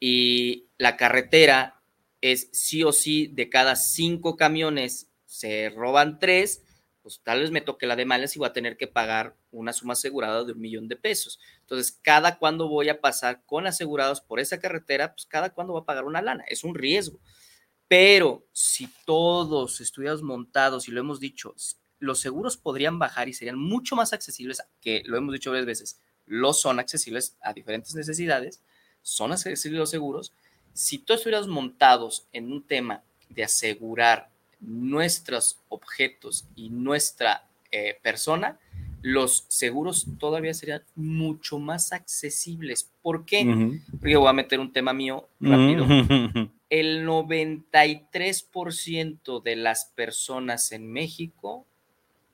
y 0.00 0.68
la 0.78 0.96
carretera 0.96 1.80
es 2.20 2.48
sí 2.52 2.82
o 2.84 2.92
sí 2.92 3.28
de 3.28 3.48
cada 3.48 3.76
cinco 3.76 4.36
camiones 4.36 5.08
se 5.26 5.70
roban 5.70 6.18
tres, 6.18 6.62
pues 7.02 7.20
tal 7.22 7.40
vez 7.40 7.50
me 7.50 7.60
toque 7.60 7.86
la 7.86 7.96
de 7.96 8.06
malas 8.06 8.34
y 8.34 8.38
voy 8.38 8.48
a 8.48 8.54
tener 8.54 8.78
que 8.78 8.86
pagar 8.86 9.36
una 9.50 9.74
suma 9.74 9.92
asegurada 9.92 10.42
de 10.44 10.52
un 10.52 10.60
millón 10.60 10.88
de 10.88 10.96
pesos. 10.96 11.38
Entonces, 11.60 11.98
cada 12.02 12.38
cuando 12.38 12.66
voy 12.66 12.88
a 12.88 13.00
pasar 13.02 13.42
con 13.44 13.66
asegurados 13.66 14.22
por 14.22 14.40
esa 14.40 14.58
carretera, 14.58 15.12
pues 15.14 15.26
cada 15.26 15.50
cuando 15.50 15.74
voy 15.74 15.82
a 15.82 15.84
pagar 15.84 16.04
una 16.04 16.22
lana, 16.22 16.44
es 16.48 16.64
un 16.64 16.74
riesgo. 16.74 17.20
Pero 17.88 18.46
si 18.52 18.88
todos 19.04 19.82
estuviéramos 19.82 20.22
montados, 20.22 20.88
y 20.88 20.92
lo 20.92 21.00
hemos 21.00 21.20
dicho, 21.20 21.54
los 21.98 22.20
seguros 22.20 22.56
podrían 22.56 22.98
bajar 22.98 23.28
y 23.28 23.34
serían 23.34 23.58
mucho 23.58 23.96
más 23.96 24.14
accesibles, 24.14 24.62
que 24.80 25.02
lo 25.04 25.18
hemos 25.18 25.34
dicho 25.34 25.50
varias 25.50 25.66
veces, 25.66 26.00
lo 26.24 26.54
son 26.54 26.78
accesibles 26.78 27.36
a 27.42 27.52
diferentes 27.52 27.94
necesidades, 27.94 28.62
son 29.04 29.30
accesibles 29.30 29.78
los 29.78 29.90
seguros. 29.90 30.32
Si 30.72 30.98
todos 30.98 31.20
estuviéramos 31.20 31.48
montados 31.48 32.26
en 32.32 32.50
un 32.50 32.62
tema 32.62 33.02
de 33.28 33.44
asegurar 33.44 34.30
nuestros 34.58 35.60
objetos 35.68 36.46
y 36.56 36.70
nuestra 36.70 37.46
eh, 37.70 37.98
persona, 38.02 38.58
los 39.02 39.44
seguros 39.48 40.06
todavía 40.18 40.54
serían 40.54 40.82
mucho 40.96 41.58
más 41.58 41.92
accesibles. 41.92 42.90
¿Por 43.02 43.26
qué? 43.26 43.78
Porque 44.00 44.16
voy 44.16 44.28
a 44.28 44.32
meter 44.32 44.58
un 44.58 44.72
tema 44.72 44.94
mío 44.94 45.28
rápido. 45.38 45.84
El 46.70 47.06
93% 47.06 49.42
de 49.42 49.56
las 49.56 49.84
personas 49.94 50.72
en 50.72 50.90
México 50.90 51.66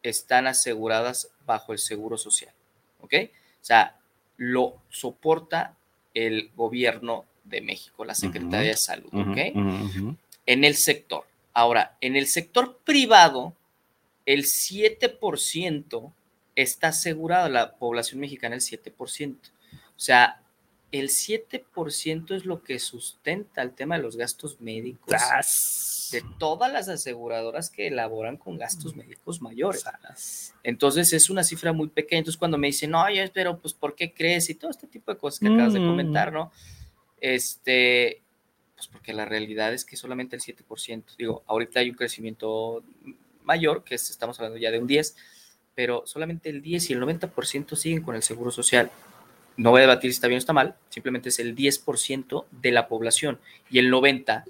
están 0.04 0.46
aseguradas 0.46 1.32
bajo 1.44 1.72
el 1.72 1.78
seguro 1.78 2.16
social. 2.16 2.54
¿Ok? 3.00 3.14
O 3.24 3.64
sea, 3.64 3.98
lo 4.36 4.76
soporta 4.88 5.74
el 6.14 6.50
gobierno 6.54 7.24
de 7.44 7.60
México, 7.60 8.04
la 8.04 8.14
Secretaría 8.14 8.70
de 8.70 8.76
Salud. 8.76 9.08
¿Ok? 9.12 10.16
En 10.46 10.64
el 10.64 10.76
sector. 10.76 11.24
Ahora, 11.52 11.96
en 12.00 12.16
el 12.16 12.26
sector 12.26 12.78
privado, 12.84 13.54
el 14.26 14.44
7% 14.44 16.12
está 16.54 16.88
asegurado, 16.88 17.48
la 17.48 17.76
población 17.76 18.20
mexicana 18.20 18.54
el 18.54 18.60
7%. 18.60 19.36
O 19.36 20.02
sea, 20.02 20.40
el 20.92 21.08
7% 21.08 22.34
es 22.34 22.44
lo 22.44 22.62
que 22.62 22.78
sustenta 22.78 23.62
el 23.62 23.72
tema 23.72 23.96
de 23.96 24.02
los 24.02 24.16
gastos 24.16 24.60
médicos 24.60 25.12
de 26.10 26.24
todas 26.38 26.72
las 26.72 26.88
aseguradoras 26.88 27.70
que 27.70 27.86
elaboran 27.86 28.36
con 28.36 28.58
gastos 28.58 28.96
médicos 28.96 29.40
mayores. 29.40 29.84
Entonces 30.64 31.12
es 31.12 31.30
una 31.30 31.44
cifra 31.44 31.72
muy 31.72 31.88
pequeña. 31.88 32.18
Entonces 32.18 32.38
cuando 32.38 32.58
me 32.58 32.66
dicen, 32.66 32.90
no, 32.90 33.04
pero 33.32 33.58
pues 33.58 33.74
¿por 33.74 33.94
qué 33.94 34.12
crees? 34.12 34.50
Y 34.50 34.56
todo 34.56 34.70
este 34.70 34.88
tipo 34.88 35.12
de 35.12 35.18
cosas 35.18 35.40
que 35.40 35.46
acabas 35.46 35.72
de 35.72 35.78
comentar, 35.78 36.32
mm. 36.32 36.34
¿no? 36.34 36.52
Este, 37.20 38.22
Pues 38.74 38.88
porque 38.88 39.12
la 39.12 39.24
realidad 39.24 39.72
es 39.72 39.84
que 39.84 39.96
solamente 39.96 40.34
el 40.34 40.42
7%, 40.42 41.04
digo, 41.16 41.44
ahorita 41.46 41.80
hay 41.80 41.90
un 41.90 41.96
crecimiento 41.96 42.82
mayor, 43.44 43.84
que 43.84 43.94
es, 43.94 44.10
estamos 44.10 44.38
hablando 44.40 44.58
ya 44.58 44.70
de 44.70 44.78
un 44.78 44.86
10, 44.86 45.16
pero 45.74 46.02
solamente 46.06 46.50
el 46.50 46.62
10 46.62 46.90
y 46.90 46.92
el 46.94 47.00
90% 47.00 47.76
siguen 47.76 48.02
con 48.02 48.16
el 48.16 48.22
seguro 48.22 48.50
social. 48.50 48.90
No 49.60 49.72
voy 49.72 49.80
a 49.80 49.82
debatir 49.82 50.10
si 50.10 50.14
está 50.14 50.26
bien 50.26 50.38
o 50.38 50.38
está 50.38 50.54
mal, 50.54 50.74
simplemente 50.88 51.28
es 51.28 51.38
el 51.38 51.54
10% 51.54 52.46
de 52.50 52.72
la 52.72 52.88
población 52.88 53.38
y 53.68 53.78
el 53.78 53.92
90% 53.92 54.44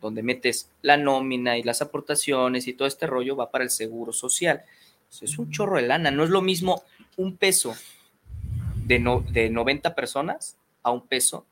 donde 0.00 0.22
metes 0.22 0.70
la 0.80 0.96
nómina 0.96 1.58
y 1.58 1.62
las 1.62 1.82
aportaciones 1.82 2.66
y 2.66 2.72
todo 2.72 2.88
este 2.88 3.06
rollo 3.06 3.36
va 3.36 3.50
para 3.50 3.64
el 3.64 3.68
seguro 3.68 4.14
social. 4.14 4.62
es 5.20 5.38
un 5.38 5.50
chorro 5.50 5.76
de 5.76 5.86
lana, 5.86 6.10
no 6.10 6.24
es 6.24 6.30
lo 6.30 6.40
mismo 6.40 6.82
un 7.18 7.36
peso 7.36 7.76
de, 8.86 8.98
no, 8.98 9.20
de 9.30 9.50
90 9.50 9.94
personas 9.94 10.56
a 10.82 10.92
un 10.92 11.06
peso 11.06 11.44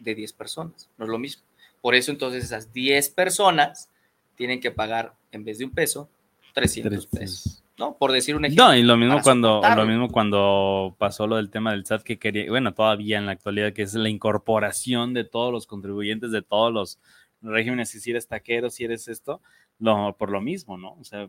de 0.00 0.16
10 0.16 0.32
personas, 0.32 0.88
no 0.98 1.04
es 1.04 1.10
lo 1.10 1.20
mismo. 1.20 1.44
Por 1.80 1.94
eso 1.94 2.10
entonces 2.10 2.42
esas 2.42 2.72
10 2.72 3.08
personas 3.10 3.88
tienen 4.34 4.58
que 4.58 4.72
pagar 4.72 5.14
en 5.30 5.44
vez 5.44 5.58
de 5.58 5.64
un 5.64 5.70
peso 5.70 6.08
300 6.54 7.06
pesos. 7.06 7.62
¿No? 7.78 7.96
Por 7.96 8.12
decir 8.12 8.36
un 8.36 8.44
ejemplo. 8.44 8.66
No, 8.66 8.76
y 8.76 8.82
lo 8.82 8.96
mismo 8.96 9.20
cuando 9.22 9.62
lo 9.76 9.86
mismo 9.86 10.08
cuando 10.08 10.96
pasó 10.98 11.26
lo 11.26 11.36
del 11.36 11.50
tema 11.50 11.72
del 11.72 11.84
SAT 11.86 12.02
que 12.02 12.18
quería, 12.18 12.48
bueno, 12.50 12.74
todavía 12.74 13.18
en 13.18 13.26
la 13.26 13.32
actualidad 13.32 13.72
que 13.72 13.82
es 13.82 13.94
la 13.94 14.08
incorporación 14.08 15.14
de 15.14 15.24
todos 15.24 15.52
los 15.52 15.66
contribuyentes 15.66 16.30
de 16.30 16.42
todos 16.42 16.72
los 16.72 16.98
regímenes, 17.42 17.90
si 17.90 18.10
eres 18.10 18.28
taquero, 18.28 18.70
si 18.70 18.84
eres 18.84 19.08
esto, 19.08 19.40
lo, 19.78 20.16
por 20.16 20.30
lo 20.30 20.40
mismo, 20.40 20.76
¿no? 20.78 20.94
O 20.94 21.04
sea, 21.04 21.28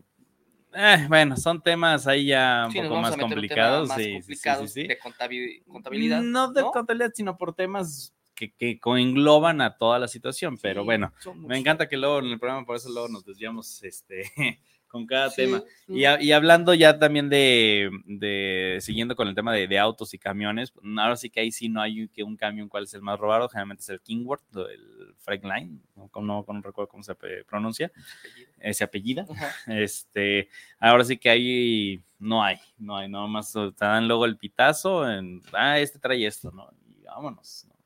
eh, 0.74 1.06
bueno, 1.08 1.36
son 1.36 1.62
temas 1.62 2.06
ahí 2.06 2.26
ya 2.26 2.66
un 2.68 2.74
poco 2.74 2.96
más 3.00 3.16
complicados. 3.16 3.88
Más 3.88 3.98
complicados 3.98 4.74
de 4.74 4.98
contabilidad. 5.66 6.22
No 6.22 6.52
de 6.52 6.62
contabilidad, 6.62 7.12
sino 7.14 7.36
por 7.36 7.54
temas 7.54 8.14
que, 8.34 8.52
que 8.52 8.78
engloban 8.84 9.60
a 9.60 9.76
toda 9.76 9.98
la 9.98 10.08
situación, 10.08 10.58
pero 10.62 10.84
bueno, 10.84 11.12
me 11.34 11.58
encanta 11.58 11.88
que 11.88 11.96
luego 11.96 12.20
en 12.20 12.26
el 12.26 12.38
programa, 12.38 12.64
por 12.64 12.76
eso 12.76 12.88
luego 12.88 13.08
nos 13.08 13.24
desviamos 13.24 13.82
este, 13.82 14.30
con 14.88 15.06
cada 15.06 15.30
tema. 15.30 15.62
Y, 15.86 16.00
y, 16.00 16.32
hablando 16.32 16.74
ya 16.74 16.98
también 16.98 17.28
de, 17.28 17.90
de 18.06 18.78
siguiendo 18.80 19.14
con 19.14 19.28
el 19.28 19.34
tema 19.34 19.52
de, 19.52 19.68
de, 19.68 19.78
autos 19.78 20.14
y 20.14 20.18
camiones, 20.18 20.72
ahora 20.96 21.16
sí 21.16 21.30
que 21.30 21.40
ahí 21.40 21.52
sí 21.52 21.68
no 21.68 21.80
hay 21.80 22.08
que 22.08 22.22
un 22.22 22.36
camión 22.36 22.68
cuál 22.68 22.84
es 22.84 22.94
el 22.94 23.02
más 23.02 23.18
robado, 23.18 23.48
generalmente 23.48 23.82
es 23.82 23.88
el 23.90 24.00
Kingworth, 24.00 24.42
el 24.56 25.14
Frankline, 25.18 25.80
no, 25.94 26.10
no, 26.22 26.44
no, 26.46 26.60
recuerdo 26.62 26.88
cómo 26.88 27.02
se 27.02 27.14
pronuncia, 27.46 27.92
ese 28.58 28.84
apellido. 28.84 29.26
Este, 29.66 30.48
ahora 30.78 31.04
sí 31.04 31.18
que 31.18 31.30
ahí 31.30 32.02
no 32.18 32.42
hay, 32.42 32.56
no 32.78 32.96
hay, 32.96 33.08
no 33.08 33.28
más 33.28 33.52
te 33.52 33.84
dan 33.84 34.08
luego 34.08 34.24
el 34.24 34.36
pitazo, 34.36 35.08
en, 35.08 35.42
ah, 35.52 35.78
este 35.78 35.98
trae 35.98 36.26
esto, 36.26 36.50
¿no? 36.50 36.70
Y 36.88 37.04
vámonos, 37.04 37.66
¿no? 37.68 37.78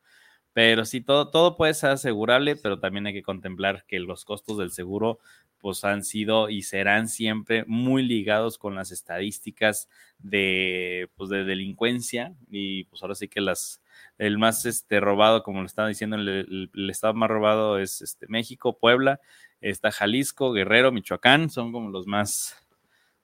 Pero 0.53 0.85
sí, 0.85 1.01
todo, 1.01 1.31
todo 1.31 1.57
puede 1.57 1.75
ser 1.75 1.91
asegurable, 1.91 2.57
pero 2.57 2.79
también 2.79 3.07
hay 3.07 3.15
que 3.15 3.23
contemplar 3.23 3.85
que 3.87 3.99
los 3.99 4.25
costos 4.25 4.59
del 4.59 4.71
seguro 4.71 5.19
pues 5.63 5.85
han 5.85 6.03
sido 6.05 6.51
y 6.51 6.63
serán 6.63 7.09
siempre 7.09 7.65
muy 7.67 8.03
ligados 8.03 8.59
con 8.59 8.75
las 8.75 8.91
estadísticas 8.91 9.89
de, 10.19 11.09
pues, 11.15 11.31
de 11.31 11.45
delincuencia 11.45 12.35
y 12.51 12.85
pues 12.85 13.01
ahora 13.03 13.15
sí 13.15 13.29
que 13.29 13.41
las 13.41 13.81
el 14.19 14.39
más 14.39 14.67
este, 14.67 15.01
robado, 15.01 15.43
como 15.43 15.61
lo 15.61 15.67
estaba 15.67 15.89
diciendo, 15.89 16.17
el, 16.17 16.71
estado 16.91 17.15
más 17.15 17.31
robado 17.31 17.79
es 17.79 18.03
este, 18.03 18.27
México, 18.29 18.77
Puebla, 18.79 19.21
está 19.61 19.93
Jalisco, 19.93 20.53
Guerrero, 20.53 20.93
Michoacán, 20.93 21.49
son 21.49 21.73
como 21.73 21.89
los 21.89 22.07
más 22.07 22.59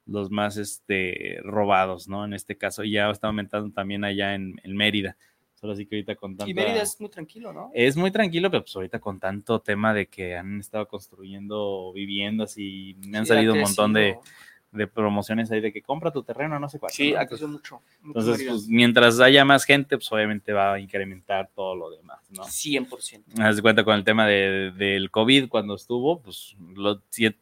los 0.06 0.30
más 0.30 0.56
este, 0.56 1.38
robados, 1.42 2.08
¿no? 2.08 2.24
En 2.24 2.32
este 2.32 2.56
caso, 2.56 2.82
ya 2.82 3.10
está 3.10 3.26
aumentando 3.26 3.70
también 3.74 4.04
allá 4.04 4.34
en 4.34 4.56
Mérida. 4.64 5.18
Solo 5.60 5.72
así 5.72 5.86
que 5.86 5.96
ahorita 5.96 6.14
con 6.14 6.36
tanto. 6.36 6.48
Y 6.48 6.54
Mérida 6.54 6.82
es 6.82 7.00
muy 7.00 7.10
tranquilo, 7.10 7.52
¿no? 7.52 7.72
Es 7.74 7.96
muy 7.96 8.12
tranquilo, 8.12 8.48
pero 8.48 8.62
pues 8.62 8.76
ahorita 8.76 9.00
con 9.00 9.18
tanto 9.18 9.60
tema 9.60 9.92
de 9.92 10.06
que 10.06 10.36
han 10.36 10.60
estado 10.60 10.86
construyendo 10.86 11.92
viviendas 11.92 12.56
y 12.58 12.94
me 13.04 13.18
han 13.18 13.26
salido 13.26 13.54
un 13.54 13.62
montón 13.62 13.92
de, 13.92 14.18
promociones 14.94 15.50
ahí 15.50 15.60
de 15.60 15.72
que 15.72 15.82
compra 15.82 16.12
tu 16.12 16.22
terreno, 16.22 16.60
no 16.60 16.68
sé 16.68 16.78
cuál. 16.78 16.92
Sí, 16.92 17.12
ha 17.16 17.26
crecido 17.26 17.48
mucho. 17.48 17.82
Entonces, 18.04 18.46
pues, 18.48 18.68
mientras 18.68 19.18
haya 19.18 19.44
más 19.44 19.64
gente, 19.64 19.96
pues 19.96 20.12
obviamente 20.12 20.52
va 20.52 20.74
a 20.74 20.78
incrementar 20.78 21.50
todo 21.52 21.74
lo 21.74 21.90
demás, 21.90 22.20
¿no? 22.30 22.44
100%. 22.44 23.24
Haz 23.40 23.56
de 23.56 23.62
cuenta 23.62 23.82
con 23.82 23.96
el 23.96 24.04
tema 24.04 24.28
de, 24.28 24.70
del 24.76 25.10
COVID 25.10 25.48
cuando 25.48 25.74
estuvo, 25.74 26.20
pues 26.20 26.54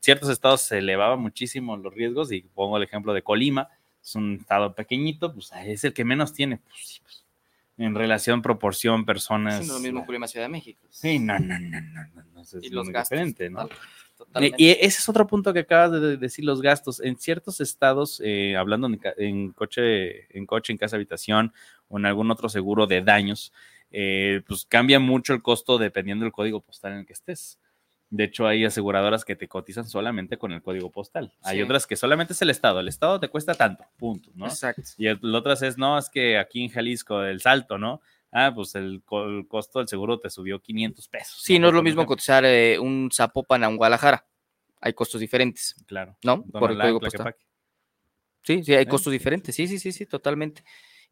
ciertos 0.00 0.30
estados 0.30 0.62
se 0.62 0.78
elevaban 0.78 1.20
muchísimo 1.20 1.76
los 1.76 1.92
riesgos 1.92 2.32
y 2.32 2.40
pongo 2.40 2.78
el 2.78 2.84
ejemplo 2.84 3.12
de 3.12 3.20
Colima, 3.20 3.68
es 4.02 4.14
un 4.14 4.36
estado 4.40 4.74
pequeñito, 4.74 5.34
pues 5.34 5.50
es 5.66 5.84
el 5.84 5.92
que 5.92 6.04
menos 6.04 6.32
tiene, 6.32 6.58
pues 6.58 6.80
sí, 6.82 7.00
pues 7.02 7.25
en 7.78 7.94
relación, 7.94 8.42
proporción, 8.42 9.04
personas. 9.04 9.60
Es 9.60 9.68
lo 9.68 9.78
mismo 9.78 10.06
que 10.06 10.28
Ciudad 10.28 10.46
de 10.46 10.50
México. 10.50 10.86
Sí, 10.90 11.18
no, 11.18 11.38
no, 11.38 11.58
no, 11.58 11.80
no, 11.80 12.22
no, 12.34 12.42
y 12.62 12.70
los 12.70 12.88
gastos, 12.88 13.18
¿no? 13.50 13.68
Y 14.40 14.70
ese 14.70 14.86
es 14.86 15.08
otro 15.08 15.26
punto 15.26 15.52
que 15.52 15.60
acabas 15.60 15.92
de 15.92 16.16
decir, 16.16 16.44
los 16.44 16.62
gastos. 16.62 17.00
En 17.00 17.18
ciertos 17.18 17.60
estados, 17.60 18.20
eh, 18.24 18.56
hablando 18.56 18.88
en, 19.18 19.52
coche, 19.52 20.36
en 20.36 20.46
coche, 20.46 20.72
en 20.72 20.78
casa 20.78 20.96
habitación 20.96 21.52
o 21.88 21.98
en 21.98 22.06
algún 22.06 22.30
otro 22.30 22.48
seguro 22.48 22.86
de 22.86 23.02
daños, 23.02 23.52
eh, 23.90 24.42
pues 24.46 24.64
cambia 24.64 24.98
mucho 24.98 25.34
el 25.34 25.42
costo 25.42 25.78
dependiendo 25.78 26.24
del 26.24 26.32
código 26.32 26.60
postal 26.60 26.92
en 26.92 26.98
el 27.00 27.06
que 27.06 27.12
estés. 27.12 27.58
De 28.08 28.24
hecho, 28.24 28.46
hay 28.46 28.64
aseguradoras 28.64 29.24
que 29.24 29.34
te 29.34 29.48
cotizan 29.48 29.88
solamente 29.88 30.38
con 30.38 30.52
el 30.52 30.62
código 30.62 30.90
postal. 30.90 31.32
Hay 31.42 31.60
otras 31.60 31.86
que 31.86 31.96
solamente 31.96 32.34
es 32.34 32.42
el 32.42 32.50
Estado. 32.50 32.80
El 32.80 32.88
Estado 32.88 33.18
te 33.18 33.28
cuesta 33.28 33.54
tanto, 33.54 33.84
punto, 33.96 34.30
¿no? 34.34 34.46
Exacto. 34.46 34.82
Y 34.96 35.08
el, 35.08 35.34
otras 35.34 35.62
es, 35.62 35.76
no, 35.76 35.98
es 35.98 36.08
que 36.08 36.38
aquí 36.38 36.62
en 36.62 36.70
Jalisco, 36.70 37.22
el 37.22 37.40
salto, 37.40 37.78
¿no? 37.78 38.00
Ah, 38.30 38.52
pues 38.54 38.74
el, 38.74 39.02
costo 39.48 39.80
del 39.80 39.88
seguro 39.88 40.20
te 40.20 40.30
subió 40.30 40.60
500 40.60 41.08
pesos. 41.08 41.42
Sí, 41.42 41.58
no, 41.58 41.68
es 41.68 41.74
lo 41.74 41.82
mismo 41.82 42.06
cotizar 42.06 42.44
eh, 42.44 42.78
un 42.78 43.10
Zapopan 43.12 43.64
a 43.64 43.68
un 43.68 43.76
Guadalajara. 43.76 44.24
Hay 44.80 44.92
costos 44.92 45.20
diferentes. 45.20 45.74
Claro. 45.86 46.16
¿No? 46.22 46.44
Por 46.44 46.70
el 46.70 46.78
código 46.78 47.00
postal. 47.00 47.34
Sí, 48.42 48.62
sí, 48.62 48.74
hay 48.74 48.86
costos 48.86 49.12
diferentes. 49.12 49.54
Sí, 49.54 49.66
sí, 49.66 49.78
sí, 49.78 49.90
sí, 49.90 50.06
totalmente. 50.06 50.62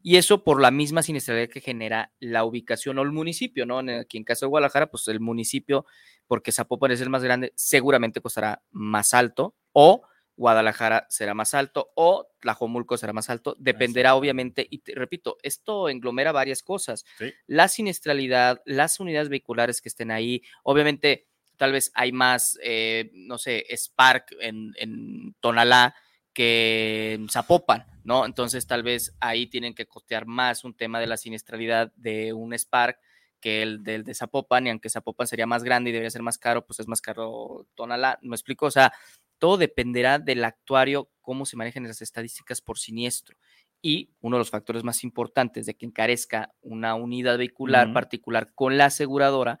Y 0.07 0.17
eso 0.17 0.43
por 0.43 0.61
la 0.61 0.69
misma 0.69 1.01
siniestralidad 1.01 1.49
que 1.49 1.61
genera 1.61 2.13
la 2.19 2.45
ubicación 2.45 2.99
o 2.99 3.01
el 3.01 3.11
municipio, 3.11 3.65
¿no? 3.65 3.79
Aquí 3.79 4.17
en 4.17 4.23
caso 4.23 4.45
de 4.45 4.49
Guadalajara, 4.51 4.85
pues 4.85 5.07
el 5.07 5.19
municipio, 5.19 5.87
porque 6.27 6.51
Zapopan 6.51 6.91
es 6.91 7.01
el 7.01 7.09
más 7.09 7.23
grande, 7.23 7.53
seguramente 7.55 8.21
costará 8.21 8.61
más 8.69 9.15
alto 9.15 9.55
o 9.71 10.03
Guadalajara 10.37 11.07
será 11.09 11.33
más 11.33 11.55
alto 11.55 11.91
o 11.95 12.27
Tlajomulco 12.39 12.97
será 12.97 13.13
más 13.13 13.31
alto. 13.31 13.55
Dependerá, 13.57 14.13
obviamente, 14.13 14.67
y 14.69 14.83
repito, 14.93 15.37
esto 15.41 15.89
englomera 15.89 16.31
varias 16.31 16.61
cosas. 16.61 17.03
La 17.47 17.67
siniestralidad, 17.67 18.61
las 18.65 18.99
unidades 18.99 19.29
vehiculares 19.29 19.81
que 19.81 19.89
estén 19.89 20.11
ahí, 20.11 20.43
obviamente, 20.61 21.25
tal 21.57 21.71
vez 21.71 21.91
hay 21.95 22.11
más, 22.11 22.59
eh, 22.61 23.09
no 23.13 23.39
sé, 23.39 23.65
Spark 23.75 24.35
en, 24.39 24.71
en 24.77 25.33
Tonalá 25.39 25.95
que 26.35 27.25
Zapopan, 27.31 27.87
¿no? 28.03 28.25
Entonces 28.25 28.67
tal 28.67 28.83
vez 28.83 29.15
ahí 29.19 29.47
tienen 29.47 29.73
que 29.73 29.87
costear 29.87 30.27
más 30.27 30.63
un 30.65 30.75
tema 30.75 30.99
de 30.99 31.07
la 31.07 31.17
siniestralidad 31.17 31.91
de 31.95 32.33
un 32.33 32.53
Spark 32.53 32.99
que 33.39 33.63
el 33.63 33.83
del 33.83 34.03
de 34.03 34.13
Zapopan, 34.13 34.67
y 34.67 34.69
aunque 34.69 34.89
Zapopan 34.89 35.27
sería 35.27 35.47
más 35.47 35.63
grande 35.63 35.89
y 35.89 35.93
debería 35.93 36.09
ser 36.09 36.23
más 36.23 36.37
caro, 36.37 36.65
pues 36.65 36.79
es 36.79 36.87
más 36.87 37.01
caro 37.01 37.67
Tonalá, 37.73 38.19
¿me 38.21 38.35
explico? 38.35 38.65
O 38.65 38.71
sea, 38.71 38.91
todo 39.37 39.57
dependerá 39.57 40.19
del 40.19 40.43
actuario, 40.43 41.09
cómo 41.21 41.45
se 41.45 41.55
manejan 41.55 41.87
las 41.87 42.01
estadísticas 42.01 42.61
por 42.61 42.77
siniestro. 42.77 43.37
Y 43.81 44.11
uno 44.19 44.37
de 44.37 44.39
los 44.39 44.49
factores 44.49 44.83
más 44.83 45.03
importantes 45.03 45.65
de 45.65 45.75
que 45.75 45.85
encarezca 45.85 46.53
una 46.61 46.95
unidad 46.95 47.37
vehicular 47.37 47.93
particular 47.93 48.51
con 48.55 48.77
la 48.77 48.85
aseguradora 48.85 49.59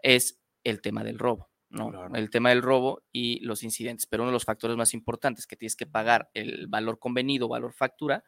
es 0.00 0.40
el 0.64 0.80
tema 0.80 1.04
del 1.04 1.18
robo. 1.18 1.51
¿No? 1.72 2.14
El 2.14 2.30
tema 2.30 2.50
del 2.50 2.62
robo 2.62 3.02
y 3.10 3.40
los 3.40 3.62
incidentes. 3.62 4.06
Pero 4.06 4.22
uno 4.22 4.30
de 4.30 4.34
los 4.34 4.44
factores 4.44 4.76
más 4.76 4.94
importantes 4.94 5.46
que 5.46 5.56
tienes 5.56 5.76
que 5.76 5.86
pagar 5.86 6.30
el 6.34 6.66
valor 6.68 6.98
convenido, 6.98 7.48
valor 7.48 7.72
factura, 7.72 8.22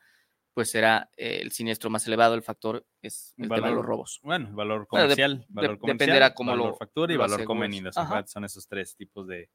pues 0.55 0.71
será 0.71 1.11
eh, 1.17 1.41
el 1.43 1.53
siniestro 1.53 1.91
más 1.91 2.07
elevado. 2.07 2.35
El 2.35 2.43
factor 2.43 2.87
es 3.03 3.35
el 3.37 3.49
tema 3.49 3.69
de 3.69 3.75
los 3.75 3.85
robos. 3.85 4.21
Bueno, 4.23 4.51
valor 4.53 4.87
comercial, 4.87 5.45
valor 5.49 5.79
comercial, 5.79 5.99
dependerá 5.99 6.35
cómo 6.35 6.53
valor 6.53 6.69
lo, 6.71 6.77
factura 6.77 7.13
y 7.13 7.17
valor 7.17 7.45
convenido. 7.45 7.91
Son 7.93 8.45
esos 8.45 8.67
tres 8.67 8.97
tipos 8.97 9.27
de, 9.27 9.49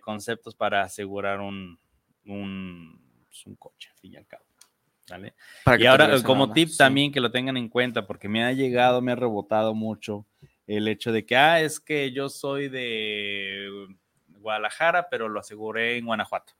conceptos 0.00 0.54
para 0.54 0.82
asegurar 0.82 1.40
un, 1.40 1.78
un, 2.26 3.24
pues, 3.26 3.44
un 3.46 3.56
coche, 3.56 3.90
al 3.92 3.98
fin 3.98 4.14
y 4.14 4.16
al 4.16 4.26
cabo. 4.26 4.44
Y 5.78 5.86
ahora, 5.86 6.22
como 6.22 6.52
tip 6.52 6.70
también 6.76 7.10
que 7.10 7.20
lo 7.20 7.32
tengan 7.32 7.56
en 7.56 7.68
cuenta, 7.68 8.06
porque 8.06 8.28
me 8.28 8.44
ha 8.44 8.52
llegado, 8.52 9.02
me 9.02 9.10
ha 9.10 9.16
rebotado 9.16 9.74
mucho 9.74 10.24
el 10.76 10.86
hecho 10.86 11.10
de 11.10 11.26
que, 11.26 11.36
ah, 11.36 11.60
es 11.60 11.80
que 11.80 12.12
yo 12.12 12.28
soy 12.28 12.68
de 12.68 13.88
Guadalajara, 14.28 15.08
pero 15.10 15.28
lo 15.28 15.40
aseguré 15.40 15.96
en 15.96 16.06
Guanajuato. 16.06 16.52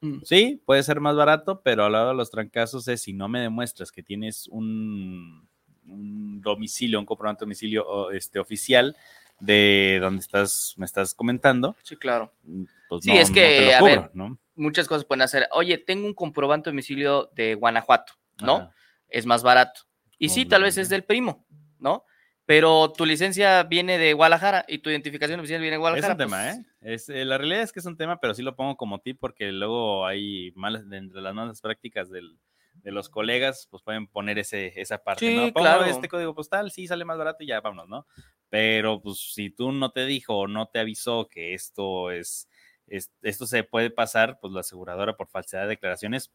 Mm. 0.00 0.20
Sí, 0.22 0.62
puede 0.64 0.82
ser 0.84 1.00
más 1.00 1.16
barato, 1.16 1.60
pero 1.62 1.84
al 1.84 1.92
lado 1.92 2.10
de 2.10 2.14
los 2.14 2.30
trancazos 2.30 2.86
es 2.86 3.02
si 3.02 3.12
no 3.12 3.28
me 3.28 3.40
demuestras 3.40 3.90
que 3.90 4.04
tienes 4.04 4.46
un, 4.48 5.48
domicilio, 5.82 7.00
un 7.00 7.06
comprobante 7.06 7.40
de 7.40 7.46
domicilio 7.46 8.10
este, 8.12 8.38
oficial 8.38 8.96
de 9.40 9.98
donde 10.00 10.20
estás, 10.20 10.74
me 10.76 10.86
estás 10.86 11.12
comentando. 11.12 11.74
Sí, 11.82 11.96
claro. 11.96 12.32
Mm, 12.44 12.64
pues 12.88 13.04
sí, 13.04 13.10
es 13.10 13.32
que, 13.32 13.74
a 13.74 13.82
ver, 13.82 14.10
muchas 14.54 14.86
cosas 14.86 15.04
pueden 15.04 15.22
hacer. 15.22 15.48
Oye, 15.52 15.76
tengo 15.76 16.06
un 16.06 16.14
comprobante 16.14 16.70
de 16.70 16.72
domicilio 16.72 17.30
de 17.34 17.56
Guanajuato, 17.56 18.12
¿no? 18.42 18.70
Es 19.08 19.26
más 19.26 19.42
barato. 19.42 19.82
Y 20.18 20.28
sí, 20.28 20.46
tal 20.46 20.62
vez 20.62 20.78
es 20.78 20.88
del 20.88 21.02
primo, 21.02 21.44
¿no? 21.80 22.04
Pero 22.50 22.92
tu 22.92 23.06
licencia 23.06 23.62
viene 23.62 23.96
de 23.96 24.12
Guadalajara 24.12 24.64
y 24.66 24.78
tu 24.78 24.90
identificación 24.90 25.38
oficial 25.38 25.60
viene 25.60 25.74
de 25.76 25.78
Guadalajara. 25.78 26.14
Es 26.14 26.18
un 26.18 26.24
tema, 26.26 26.42
pues, 26.42 26.56
¿eh? 26.58 26.94
Es, 26.94 27.08
eh, 27.08 27.24
la 27.24 27.38
realidad 27.38 27.62
es 27.62 27.70
que 27.70 27.78
es 27.78 27.86
un 27.86 27.96
tema, 27.96 28.18
pero 28.18 28.34
sí 28.34 28.42
lo 28.42 28.56
pongo 28.56 28.76
como 28.76 28.98
tip 28.98 29.18
porque 29.20 29.52
luego 29.52 30.04
hay 30.04 30.50
malas, 30.56 30.82
entre 30.90 31.20
las 31.20 31.32
malas 31.32 31.60
prácticas 31.60 32.10
del, 32.10 32.40
de 32.74 32.90
los 32.90 33.08
colegas, 33.08 33.68
pues 33.70 33.84
pueden 33.84 34.08
poner 34.08 34.36
ese, 34.40 34.72
esa 34.80 34.98
parte, 34.98 35.28
Sí, 35.28 35.36
¿no? 35.36 35.42
Pongo 35.52 35.54
claro. 35.54 35.84
este 35.84 36.08
código 36.08 36.34
postal, 36.34 36.72
sí 36.72 36.88
sale 36.88 37.04
más 37.04 37.18
barato 37.18 37.44
y 37.44 37.46
ya 37.46 37.60
vámonos, 37.60 37.88
¿no? 37.88 38.04
Pero 38.48 39.00
pues 39.00 39.32
si 39.32 39.50
tú 39.50 39.70
no 39.70 39.92
te 39.92 40.04
dijo 40.06 40.36
o 40.36 40.48
no 40.48 40.66
te 40.66 40.80
avisó 40.80 41.28
que 41.28 41.54
esto 41.54 42.10
es, 42.10 42.48
es- 42.88 43.12
esto 43.22 43.46
se 43.46 43.62
puede 43.62 43.90
pasar, 43.90 44.40
pues 44.40 44.52
la 44.52 44.60
aseguradora 44.60 45.16
por 45.16 45.28
falsedad 45.28 45.62
de 45.62 45.68
declaraciones, 45.68 46.32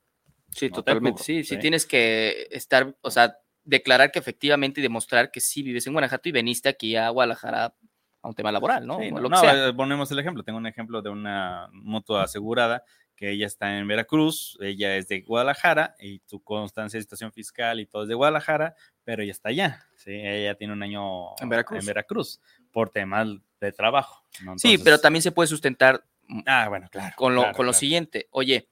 Sí, 0.52 0.68
no 0.70 0.76
te 0.76 0.82
totalmente. 0.82 1.24
Sí, 1.24 1.44
sí, 1.44 1.56
¿sí? 1.56 1.60
tienes 1.60 1.86
que 1.86 2.48
estar, 2.52 2.96
o 3.02 3.12
sea, 3.12 3.36
declarar 3.66 4.12
que 4.12 4.20
efectivamente 4.20 4.80
y 4.80 4.84
demostrar 4.84 5.32
que 5.32 5.42
sí 5.42 5.64
vives 5.64 5.86
en 5.88 5.94
Guanajuato 5.94 6.30
y 6.30 6.32
veniste 6.32 6.70
aquí 6.70 6.96
a 6.96 7.10
Guadalajara 7.10 7.74
a 8.22 8.28
un 8.28 8.34
tema 8.34 8.52
laboral, 8.52 8.88
¿no? 8.88 9.00
Sí, 9.00 9.12
no, 9.12 9.38
sea. 9.38 9.68
eh, 9.68 9.74
ponemos 9.74 10.10
el 10.12 10.20
ejemplo. 10.20 10.44
Tengo 10.44 10.58
un 10.58 10.68
ejemplo 10.68 11.02
de 11.02 11.10
una 11.10 11.68
moto 11.72 12.18
asegurada 12.18 12.84
que 13.16 13.32
ella 13.32 13.48
está 13.48 13.78
en 13.78 13.88
Veracruz, 13.88 14.58
ella 14.60 14.98
es 14.98 15.08
de 15.08 15.22
Guadalajara 15.22 15.96
y 16.00 16.20
tu 16.20 16.44
constancia 16.44 16.98
de 16.98 17.02
situación 17.04 17.32
fiscal 17.32 17.80
y 17.80 17.86
todo 17.86 18.04
es 18.04 18.10
de 18.10 18.16
Guadalajara, 18.16 18.76
pero 19.04 19.24
ella 19.24 19.32
está 19.32 19.50
allá. 19.50 19.86
¿sí? 19.96 20.12
Ella 20.12 20.56
tiene 20.56 20.74
un 20.74 20.84
año 20.84 21.36
En 21.40 21.48
Veracruz. 21.48 21.80
en 21.80 21.86
Veracruz 21.86 22.42
por 22.72 22.90
temas 22.90 23.28
de 23.62 23.72
trabajo. 23.72 24.26
¿no? 24.44 24.58
sí, 24.58 24.78
pero 24.78 25.00
también 25.00 25.22
se 25.22 25.32
puede 25.32 25.48
sustentar 25.48 26.04
Ah, 26.46 26.68
bueno, 26.70 26.90
claro. 26.92 27.14
con 27.16 27.36
lo, 27.36 27.42
claro, 27.42 27.56
con 27.56 27.66
lo 27.66 27.74
siguiente. 27.74 28.28
Oye, 28.32 28.68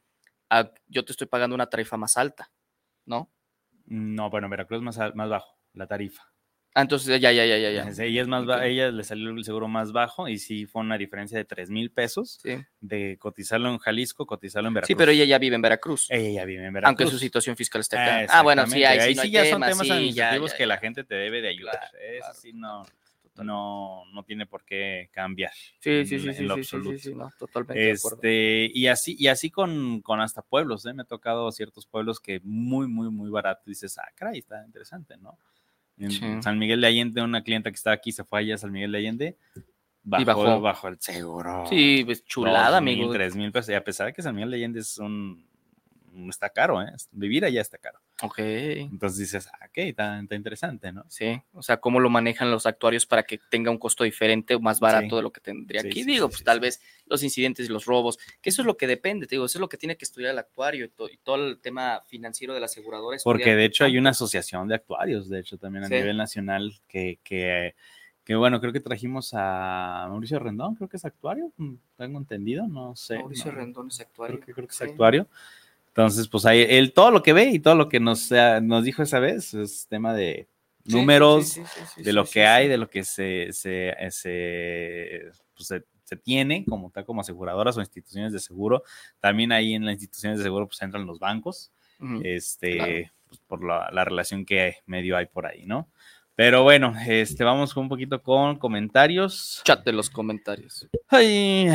ah, 0.49 0.69
yo 0.87 1.05
te 1.05 1.11
estoy 1.11 1.27
pagando 1.27 1.53
una 1.55 1.69
tarifa 1.69 1.97
más 1.97 2.17
alta, 2.17 2.51
¿no? 3.05 3.29
No, 3.85 4.29
bueno, 4.29 4.49
Veracruz 4.49 4.77
es 4.79 4.83
más, 4.83 5.15
más 5.15 5.29
bajo, 5.29 5.57
la 5.73 5.87
tarifa. 5.87 6.23
Ah, 6.75 6.81
entonces 6.81 7.21
ya, 7.21 7.31
ya, 7.31 7.45
ya, 7.45 7.57
ya, 7.57 7.69
ya. 7.69 8.03
Ella, 8.03 8.21
es 8.23 8.27
más 8.27 8.47
ba- 8.47 8.57
Ok. 8.57 8.63
ella 8.63 8.89
le 8.89 9.03
salió 9.03 9.29
el 9.29 9.43
seguro 9.43 9.67
más 9.67 9.91
bajo 9.91 10.27
y 10.27 10.39
sí 10.39 10.65
fue 10.65 10.81
una 10.81 10.97
diferencia 10.97 11.37
de 11.37 11.45
3 11.45 11.69
mil 11.69 11.91
pesos 11.91 12.39
Sí. 12.41 12.57
de 12.79 13.17
cotizarlo 13.19 13.69
en 13.69 13.77
Jalisco, 13.77 14.25
cotizarlo 14.25 14.69
en 14.69 14.73
Veracruz. 14.73 14.87
Sí, 14.87 14.95
pero 14.95 15.11
ella 15.11 15.25
ya 15.25 15.37
vive 15.37 15.55
en 15.55 15.61
Veracruz. 15.61 16.07
Ella 16.09 16.31
ya 16.41 16.45
vive 16.45 16.65
en 16.65 16.73
Veracruz. 16.73 16.99
Aunque 16.99 17.11
su 17.15 17.19
situación 17.19 17.55
fiscal 17.55 17.81
esté 17.81 17.97
Ah, 17.97 18.17
acá. 18.21 18.39
Ah, 18.39 18.41
bueno, 18.41 18.65
sí, 18.65 18.83
ahí 18.83 19.11
sí, 19.11 19.15
no 19.15 19.21
hay 19.21 19.29
ya 19.29 19.45
son 19.45 19.61
temas 19.61 19.85
sí, 19.85 19.91
administrativos 19.91 20.51
ya, 20.51 20.57
que 20.57 20.65
la 20.65 20.77
gente 20.77 21.03
te 21.03 21.13
debe 21.13 21.41
de 21.43 21.49
ayudar. 21.49 21.77
Claro, 21.77 21.97
Eso 21.99 22.19
claro. 22.21 22.33
sí 22.41 22.53
no, 22.53 22.83
no, 23.37 24.03
no 24.13 24.23
tiene 24.23 24.45
por 24.45 24.63
qué 24.65 25.09
cambiar. 25.11 25.51
Sí, 25.79 25.89
en- 25.89 26.05
sí, 26.07 26.19
sí, 26.19 26.27
en 26.27 26.35
sí, 26.35 26.43
lo 26.43 26.55
sí, 26.55 26.63
sí, 26.63 26.69
sí, 26.69 26.75
absoluto. 26.75 26.99
sí, 26.99 27.15
no, 27.15 27.29
totalmente 27.39 27.81
de 27.81 27.91
acuerdo. 27.93 28.17
Este, 28.17 28.71
y 28.73 28.87
así, 28.87 29.15
y 29.17 29.27
así 29.27 29.49
con, 29.49 30.01
con 30.01 30.21
hasta 30.21 30.41
pueblos, 30.41 30.85
¿eh? 30.85 30.93
Me 30.93 31.01
ha 31.03 31.05
tocado 31.05 31.51
ciertos 31.51 31.87
pueblos 31.87 32.19
que 32.19 32.41
muy, 32.43 32.87
muy, 32.87 33.09
muy 33.09 33.29
barato. 33.29 33.63
Dices, 33.65 33.97
ah, 33.97 34.07
caray, 34.15 34.39
está 34.39 34.63
interesante, 34.65 35.17
¿no? 35.17 35.37
En 35.97 36.11
Sí. 36.11 36.41
San 36.41 36.59
Miguel 36.59 36.81
de 36.81 36.87
Allende, 36.87 37.21
una 37.21 37.43
clienta 37.43 37.69
que 37.71 37.75
estaba 37.75 37.95
aquí 37.95 38.11
se 38.11 38.23
fue 38.23 38.39
allá 38.39 38.55
a 38.55 38.57
San 38.57 38.71
Miguel 38.71 38.91
de 38.91 38.97
Allende, 38.97 39.37
bajó, 40.03 40.43
bajó. 40.43 40.61
bajó 40.61 40.87
el 40.89 40.99
seguro. 40.99 41.65
Sí, 41.69 42.01
pues 42.03 42.25
chulada, 42.25 42.77
amigo. 42.77 43.11
Tres 43.13 43.35
mil 43.35 43.51
pesos. 43.51 43.69
Y 43.69 43.73
a 43.75 43.83
pesar 43.83 44.07
de 44.07 44.13
que 44.13 44.21
San 44.21 44.35
Miguel 44.35 44.51
de 44.51 44.57
Allende 44.57 44.79
es 44.79 44.97
un, 44.97 45.47
está 46.29 46.49
caro, 46.49 46.81
¿eh? 46.81 46.91
Vivir 47.11 47.43
allá 47.45 47.61
está 47.61 47.77
caro. 47.77 47.99
Ok. 48.21 48.39
Entonces 48.39 49.17
dices, 49.19 49.47
ah, 49.51 49.65
ok, 49.65 49.77
está, 49.77 50.19
está 50.19 50.35
interesante, 50.35 50.91
¿no? 50.91 51.03
Sí, 51.09 51.41
o 51.53 51.61
sea, 51.61 51.77
cómo 51.77 51.99
lo 51.99 52.09
manejan 52.09 52.51
los 52.51 52.65
actuarios 52.65 53.05
para 53.05 53.23
que 53.23 53.39
tenga 53.49 53.71
un 53.71 53.77
costo 53.77 54.03
diferente 54.03 54.55
o 54.55 54.59
más 54.59 54.79
barato 54.79 55.09
Sí. 55.09 55.15
de 55.17 55.21
lo 55.21 55.31
que 55.31 55.41
tendría 55.41 55.81
Sí, 55.81 55.87
aquí. 55.87 56.03
sí, 56.03 56.11
Digo, 56.11 56.29
pues 56.29 56.43
tal 56.43 56.59
vez 56.59 56.81
los 57.07 57.23
incidentes 57.23 57.67
y 57.67 57.71
los 57.71 57.85
robos, 57.85 58.17
que 58.41 58.49
eso 58.49 58.61
es 58.61 58.65
lo 58.65 58.77
que 58.77 58.87
depende, 58.87 59.25
te 59.27 59.35
digo, 59.35 59.45
eso 59.45 59.57
es 59.57 59.61
lo 59.61 59.69
que 59.69 59.77
tiene 59.77 59.97
que 59.97 60.05
estudiar 60.05 60.31
el 60.31 60.39
actuario 60.39 60.85
y, 60.85 60.89
to- 60.89 61.09
y 61.09 61.17
todo 61.17 61.35
el 61.47 61.59
tema 61.59 62.01
financiero 62.07 62.53
de 62.53 62.59
la 62.59 62.65
aseguradora. 62.67 63.17
Porque 63.23 63.55
de 63.55 63.65
hecho 63.65 63.83
hay 63.83 63.97
una 63.97 64.11
asociación 64.11 64.67
de 64.67 64.75
actuarios, 64.75 65.29
de 65.29 65.39
hecho, 65.39 65.57
también 65.57 65.83
a 65.85 65.89
nivel 65.89 66.15
nacional, 66.17 66.73
que, 66.87 67.19
que, 67.23 67.75
que, 68.23 68.35
bueno, 68.35 68.61
creo 68.61 68.71
que 68.71 68.79
trajimos 68.79 69.31
a 69.33 70.05
Mauricio 70.09 70.39
Rendón, 70.39 70.75
creo 70.75 70.87
que 70.87 70.97
es 70.97 71.03
actuario, 71.05 71.51
tengo 71.97 72.19
entendido, 72.19 72.67
no 72.67 72.95
sé. 72.95 73.17
Mauricio 73.17 73.51
no, 73.51 73.57
Rendón 73.57 73.87
es 73.89 73.99
actuario. 73.99 74.35
Creo 74.37 74.45
que, 74.45 74.53
creo 74.53 74.67
que 74.67 74.71
es 74.71 74.77
Sí. 74.77 74.83
actuario. 74.85 75.27
Entonces, 75.95 76.27
pues 76.27 76.45
ahí, 76.47 76.65
él 76.67 76.91
todo 76.91 77.11
lo 77.11 77.21
que 77.21 77.33
ve 77.33 77.45
y 77.51 77.59
todo 77.59 77.75
lo 77.75 77.87
que 77.87 77.99
nos, 77.99 78.31
eh, 78.31 78.59
nos 78.63 78.83
dijo 78.83 79.03
esa 79.03 79.19
vez 79.19 79.53
es 79.53 79.85
tema 79.87 80.13
de 80.13 80.47
Sí, 80.85 80.91
números, 80.91 81.47
sí, 81.49 81.61
sí, 81.63 81.81
sí, 81.95 82.03
de 82.03 82.13
lo 82.13 82.25
que 82.25 82.45
hay, 82.45 82.67
de 82.67 82.77
lo 82.77 82.89
que 82.89 83.03
se, 83.03 83.53
se, 83.53 83.95
se, 84.09 85.21
pues, 85.55 85.67
se- 85.67 85.83
se 86.03 86.17
tiene 86.17 86.65
como 86.65 86.89
tal 86.91 87.05
como 87.05 87.21
aseguradoras 87.21 87.77
o 87.77 87.79
instituciones 87.79 88.33
de 88.33 88.39
seguro. 88.39 88.83
También 89.21 89.51
ahí 89.51 89.73
en 89.75 89.85
las 89.85 89.93
instituciones 89.93 90.39
de 90.39 90.43
seguro 90.45 90.67
pues 90.67 90.81
entran 90.81 91.05
los 91.05 91.19
bancos, 91.19 91.71
este, 92.23 92.75
Claro. 92.75 93.11
pues, 93.27 93.39
por 93.47 93.63
la, 93.63 93.89
la 93.93 94.03
relación 94.03 94.45
que 94.45 94.77
medio 94.87 95.15
hay 95.15 95.27
por 95.27 95.45
ahí, 95.45 95.65
¿no? 95.65 95.87
Pero 96.35 96.63
bueno, 96.63 96.95
este, 97.07 97.43
vamos 97.43 97.75
un 97.77 97.87
poquito 97.87 98.21
con 98.23 98.57
comentarios. 98.57 99.61
Chat 99.63 99.85
de 99.85 99.93
los 99.93 100.09
comentarios. 100.09 100.87
Ay, 101.07 101.67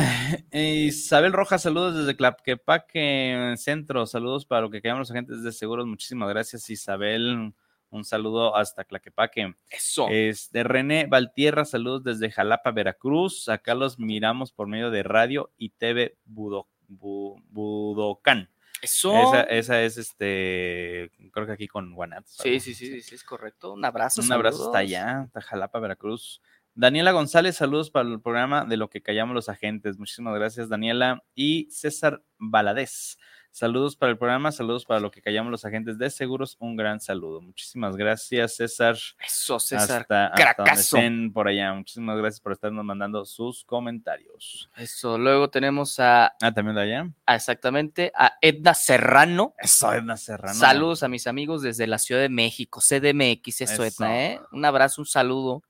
Isabel 0.51 1.31
Rojas, 1.31 1.61
saludos 1.61 1.95
desde 1.95 2.17
Claquepaque 2.17 3.53
Centro, 3.57 4.05
saludos 4.05 4.45
para 4.45 4.61
lo 4.61 4.69
que 4.69 4.81
quedamos 4.81 4.99
los 4.99 5.11
agentes 5.11 5.43
de 5.43 5.51
seguros. 5.53 5.87
Muchísimas 5.87 6.27
gracias, 6.29 6.69
Isabel. 6.69 7.53
Un 7.91 8.03
saludo 8.03 8.55
hasta 8.55 8.83
Claquepaque. 8.83 9.55
Eso. 9.69 10.07
Este, 10.09 10.63
René 10.63 11.07
Valtierra, 11.07 11.63
saludos 11.63 12.03
desde 12.03 12.29
Jalapa, 12.29 12.71
Veracruz. 12.71 13.47
Acá 13.47 13.73
los 13.75 13.97
miramos 13.97 14.51
por 14.51 14.67
medio 14.67 14.91
de 14.91 15.03
radio 15.03 15.51
y 15.57 15.69
TV 15.69 16.17
Budo, 16.25 16.67
Bu- 16.89 17.41
Budocán. 17.49 18.49
Eso. 18.81 19.13
Esa, 19.13 19.41
esa 19.43 19.81
es 19.81 19.97
este, 19.97 21.11
creo 21.31 21.45
que 21.45 21.53
aquí 21.53 21.67
con 21.67 21.93
Guanatos. 21.93 22.37
Sí, 22.41 22.59
sí, 22.59 22.73
sí, 22.73 22.87
sí, 22.87 23.01
sí, 23.01 23.15
es 23.15 23.23
correcto. 23.23 23.73
Un 23.73 23.85
abrazo. 23.85 24.21
Un 24.21 24.31
abrazo 24.31 24.67
hasta 24.67 24.79
allá, 24.79 25.21
hasta 25.21 25.41
Jalapa, 25.41 25.79
Veracruz. 25.79 26.41
Daniela 26.75 27.11
González, 27.11 27.57
saludos 27.57 27.91
para 27.91 28.07
el 28.07 28.21
programa 28.21 28.63
de 28.63 28.77
lo 28.77 28.89
que 28.89 29.01
callamos 29.01 29.35
los 29.35 29.49
agentes. 29.49 29.97
Muchísimas 29.97 30.33
gracias, 30.35 30.69
Daniela. 30.69 31.23
Y 31.35 31.69
César 31.71 32.23
Valadez, 32.37 33.17
saludos 33.51 33.95
para 33.95 34.11
el 34.11 34.17
programa, 34.17 34.51
saludos 34.51 34.85
para 34.85 34.99
lo 34.99 35.11
que 35.11 35.21
callamos 35.21 35.51
los 35.51 35.65
agentes 35.65 35.97
de 35.97 36.09
seguros. 36.09 36.55
Un 36.59 36.75
gran 36.75 36.99
saludo. 36.99 37.41
Muchísimas 37.41 37.95
gracias, 37.95 38.55
César. 38.55 38.97
Eso, 39.19 39.59
César. 39.59 40.01
hasta, 40.01 40.27
hasta 40.27 40.35
cracazo. 40.55 40.97
estén 40.97 41.33
por 41.33 41.47
allá. 41.47 41.73
Muchísimas 41.73 42.17
gracias 42.17 42.39
por 42.41 42.51
estarnos 42.53 42.85
mandando 42.85 43.25
sus 43.25 43.63
comentarios. 43.65 44.69
Eso. 44.77 45.17
Luego 45.17 45.49
tenemos 45.49 45.99
a, 45.99 46.27
Ah, 46.41 46.53
también 46.53 46.75
de 46.75 46.81
allá. 46.83 47.09
a 47.25 47.35
exactamente 47.35 48.11
a 48.15 48.33
Edna 48.41 48.73
Serrano. 48.73 49.53
Eso, 49.57 49.91
Edna 49.93 50.17
Serrano. 50.17 50.53
Saludos 50.57 51.03
a 51.03 51.07
mis 51.07 51.27
amigos 51.27 51.61
desde 51.61 51.87
la 51.87 51.97
Ciudad 51.97 52.21
de 52.21 52.29
México, 52.29 52.79
CDMX, 52.81 53.61
eso, 53.61 53.83
Eso. 53.83 54.03
Edna, 54.05 54.25
¿eh? 54.25 54.41
Un 54.51 54.65
abrazo, 54.65 55.01
un 55.01 55.05
saludo. 55.07 55.63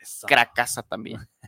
Eso. 0.00 0.26
Cracasa 0.26 0.82
también. 0.82 1.20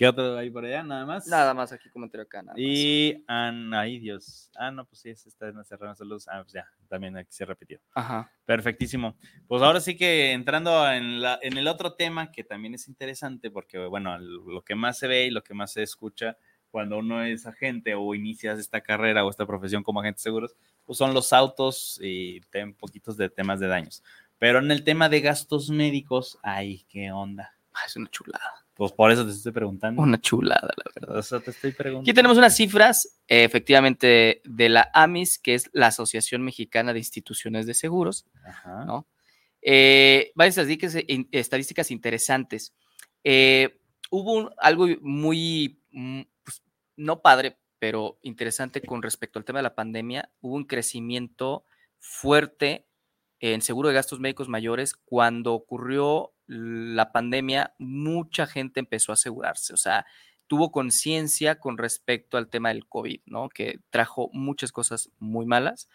¿Qué 0.00 0.08
otro 0.08 0.34
hay 0.38 0.48
por 0.48 0.64
allá? 0.64 0.82
Nada 0.82 1.04
más. 1.04 1.26
Nada 1.26 1.52
más 1.52 1.72
aquí 1.72 1.90
comentario 1.90 2.22
acá. 2.22 2.38
Nada 2.40 2.54
más. 2.54 2.58
Y, 2.58 3.22
Ana, 3.26 3.80
ay 3.80 3.98
Dios. 3.98 4.50
Ah, 4.56 4.70
no, 4.70 4.86
pues 4.86 5.02
sí, 5.02 5.10
es 5.10 5.26
esta 5.26 5.46
Edna 5.48 5.62
Serrano. 5.62 5.94
Saludos. 5.94 6.26
Ah, 6.26 6.40
pues 6.42 6.54
ya, 6.54 6.66
también 6.88 7.18
aquí 7.18 7.30
se 7.34 7.44
repitió. 7.44 7.78
Ajá. 7.94 8.32
Perfectísimo. 8.46 9.14
Pues 9.46 9.60
ahora 9.60 9.78
sí 9.78 9.98
que 9.98 10.32
entrando 10.32 10.90
en, 10.90 11.20
la, 11.20 11.38
en 11.42 11.58
el 11.58 11.68
otro 11.68 11.92
tema 11.96 12.32
que 12.32 12.44
también 12.44 12.72
es 12.72 12.88
interesante 12.88 13.50
porque, 13.50 13.76
bueno, 13.76 14.16
lo 14.18 14.62
que 14.62 14.74
más 14.74 14.96
se 14.96 15.06
ve 15.06 15.26
y 15.26 15.30
lo 15.30 15.42
que 15.44 15.52
más 15.52 15.74
se 15.74 15.82
escucha 15.82 16.38
cuando 16.70 16.96
uno 16.96 17.22
es 17.22 17.44
agente 17.44 17.94
o 17.94 18.14
inicias 18.14 18.58
esta 18.58 18.80
carrera 18.80 19.22
o 19.26 19.28
esta 19.28 19.44
profesión 19.44 19.82
como 19.82 20.00
agente 20.00 20.20
de 20.20 20.22
seguros, 20.22 20.56
pues 20.86 20.96
son 20.96 21.12
los 21.12 21.34
autos 21.34 22.00
y 22.02 22.40
tem- 22.50 22.74
poquitos 22.74 23.18
de 23.18 23.28
temas 23.28 23.60
de 23.60 23.66
daños. 23.66 24.02
Pero 24.38 24.60
en 24.60 24.70
el 24.70 24.82
tema 24.82 25.10
de 25.10 25.20
gastos 25.20 25.68
médicos, 25.68 26.38
ay, 26.42 26.86
qué 26.88 27.12
onda. 27.12 27.54
Ah, 27.74 27.80
es 27.86 27.96
una 27.96 28.08
chulada. 28.08 28.59
Pues 28.80 28.92
por 28.92 29.12
eso 29.12 29.26
te 29.26 29.32
estoy 29.32 29.52
preguntando. 29.52 30.00
Una 30.00 30.18
chulada, 30.18 30.70
la 30.74 30.90
verdad. 30.94 31.18
Eso 31.18 31.38
te 31.38 31.50
estoy 31.50 31.72
preguntando. 31.72 32.08
Aquí 32.10 32.14
tenemos 32.14 32.38
unas 32.38 32.56
cifras, 32.56 33.20
eh, 33.28 33.44
efectivamente, 33.44 34.40
de 34.46 34.68
la 34.70 34.90
AMIS, 34.94 35.38
que 35.38 35.52
es 35.54 35.68
la 35.74 35.88
Asociación 35.88 36.40
Mexicana 36.40 36.94
de 36.94 36.98
Instituciones 37.00 37.66
de 37.66 37.74
Seguros. 37.74 38.24
Ajá. 38.42 38.86
¿no? 38.86 39.06
Eh, 39.60 40.32
varias 40.34 40.56
estadísticas 40.56 41.90
interesantes. 41.90 42.72
Eh, 43.22 43.78
hubo 44.10 44.32
un- 44.32 44.50
algo 44.56 44.86
muy, 45.02 45.82
mm, 45.90 46.22
pues, 46.42 46.62
no 46.96 47.20
padre, 47.20 47.58
pero 47.78 48.18
interesante 48.22 48.80
con 48.80 49.02
respecto 49.02 49.38
al 49.38 49.44
tema 49.44 49.58
de 49.58 49.64
la 49.64 49.74
pandemia. 49.74 50.30
Hubo 50.40 50.54
un 50.54 50.64
crecimiento 50.64 51.66
fuerte 51.98 52.86
en 53.40 53.62
seguro 53.62 53.88
de 53.88 53.94
gastos 53.94 54.20
médicos 54.20 54.48
mayores. 54.48 54.94
Cuando 54.94 55.54
ocurrió 55.54 56.32
la 56.46 57.12
pandemia, 57.12 57.74
mucha 57.78 58.46
gente 58.46 58.80
empezó 58.80 59.12
a 59.12 59.14
asegurarse, 59.14 59.74
o 59.74 59.76
sea, 59.76 60.06
tuvo 60.46 60.72
conciencia 60.72 61.60
con 61.60 61.78
respecto 61.78 62.36
al 62.36 62.48
tema 62.48 62.70
del 62.70 62.86
COVID, 62.86 63.20
¿no? 63.26 63.48
Que 63.48 63.78
trajo 63.90 64.30
muchas 64.32 64.72
cosas 64.72 65.10
muy 65.18 65.46
malas 65.46 65.88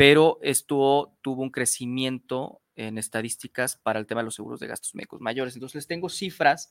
pero 0.00 0.38
esto 0.40 1.14
tuvo 1.20 1.42
un 1.42 1.50
crecimiento 1.50 2.62
en 2.74 2.96
estadísticas 2.96 3.76
para 3.76 3.98
el 3.98 4.06
tema 4.06 4.22
de 4.22 4.24
los 4.24 4.34
seguros 4.34 4.58
de 4.58 4.66
gastos 4.66 4.94
médicos 4.94 5.20
mayores. 5.20 5.56
Entonces 5.56 5.74
les 5.74 5.86
tengo 5.86 6.08
cifras 6.08 6.70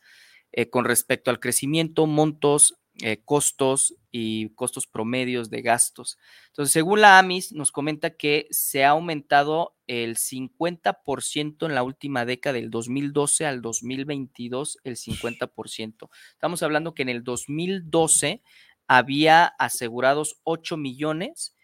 eh, 0.52 0.72
con 0.72 0.84
respecto 0.84 1.30
al 1.30 1.40
crecimiento, 1.40 2.08
montos 2.08 2.79
eh, 3.02 3.22
costos 3.24 3.96
y 4.12 4.50
costos 4.50 4.88
promedios 4.88 5.50
de 5.50 5.62
gastos. 5.62 6.18
Entonces, 6.48 6.74
según 6.74 7.02
la 7.02 7.20
AMIS, 7.20 7.54
nos 7.54 7.72
comenta 7.72 8.10
que 8.12 8.48
se 8.50 8.84
ha 8.84 8.90
aumentado 8.90 9.76
el 9.88 10.18
50% 10.18 11.66
en 11.66 11.76
la 11.76 11.84
última 11.84 12.26
década, 12.26 12.54
del 12.54 12.70
2012 12.70 13.46
al 13.46 13.62
2022, 13.62 14.80
el 14.84 14.98
50%. 14.98 16.10
Estamos 16.32 16.62
hablando 16.62 16.94
que 16.94 17.04
en 17.04 17.10
el 17.10 17.24
2012 17.24 18.42
había 18.88 19.46
asegurados 19.46 20.40
8 20.44 20.76
millones 20.76 21.56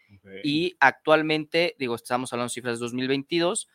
y 0.42 0.76
actualmente, 0.80 1.76
digo, 1.78 1.94
estamos 1.94 2.32
hablando 2.32 2.48
de 2.48 2.54
cifras 2.54 2.78
de 2.78 2.84
2022, 2.84 3.68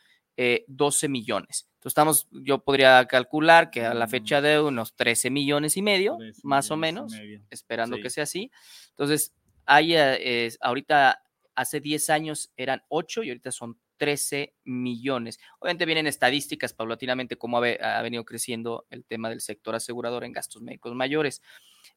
12 0.67 1.09
millones. 1.09 1.67
Entonces, 1.73 1.91
estamos, 1.91 2.27
yo 2.31 2.63
podría 2.63 3.05
calcular 3.07 3.71
que 3.71 3.83
a 3.85 3.93
la 3.93 4.07
fecha 4.07 4.39
mm. 4.39 4.43
de 4.43 4.61
unos 4.61 4.95
13 4.95 5.31
millones 5.31 5.77
y 5.77 5.81
medio, 5.81 6.17
más 6.43 6.69
o 6.69 6.77
menos, 6.77 7.13
esperando 7.49 7.97
que 7.97 8.09
sea 8.09 8.23
así. 8.23 8.51
Entonces, 8.89 9.33
hay, 9.65 9.95
eh, 9.95 10.51
ahorita, 10.61 11.21
hace 11.55 11.79
10 11.79 12.09
años 12.09 12.51
eran 12.55 12.83
8 12.89 13.23
y 13.23 13.29
ahorita 13.29 13.51
son 13.51 13.79
13 13.97 14.55
millones. 14.63 15.39
Obviamente 15.59 15.85
vienen 15.85 16.07
estadísticas 16.07 16.73
paulatinamente 16.73 17.37
cómo 17.37 17.57
ha, 17.57 18.01
venido 18.01 18.25
creciendo 18.25 18.85
el 18.89 19.05
tema 19.05 19.29
del 19.29 19.41
sector 19.41 19.75
asegurador 19.75 20.23
en 20.23 20.31
gastos 20.33 20.61
médicos 20.61 20.95
mayores. 20.95 21.41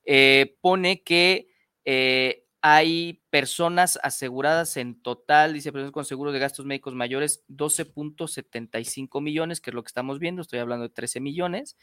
Eh, 0.04 0.56
pone 0.60 1.02
que 1.02 1.48
eh, 1.84 2.43
hay 2.66 3.20
personas 3.28 3.98
aseguradas 4.02 4.78
en 4.78 4.98
total, 4.98 5.52
dice 5.52 5.70
personas 5.70 5.92
con 5.92 6.06
seguros 6.06 6.32
de 6.32 6.38
gastos 6.38 6.64
médicos 6.64 6.94
mayores, 6.94 7.44
12.75 7.50 9.20
millones, 9.20 9.60
que 9.60 9.68
es 9.68 9.74
lo 9.74 9.82
que 9.82 9.88
estamos 9.88 10.18
viendo, 10.18 10.40
estoy 10.40 10.60
hablando 10.60 10.84
de 10.84 10.88
13 10.88 11.20
millones, 11.20 11.76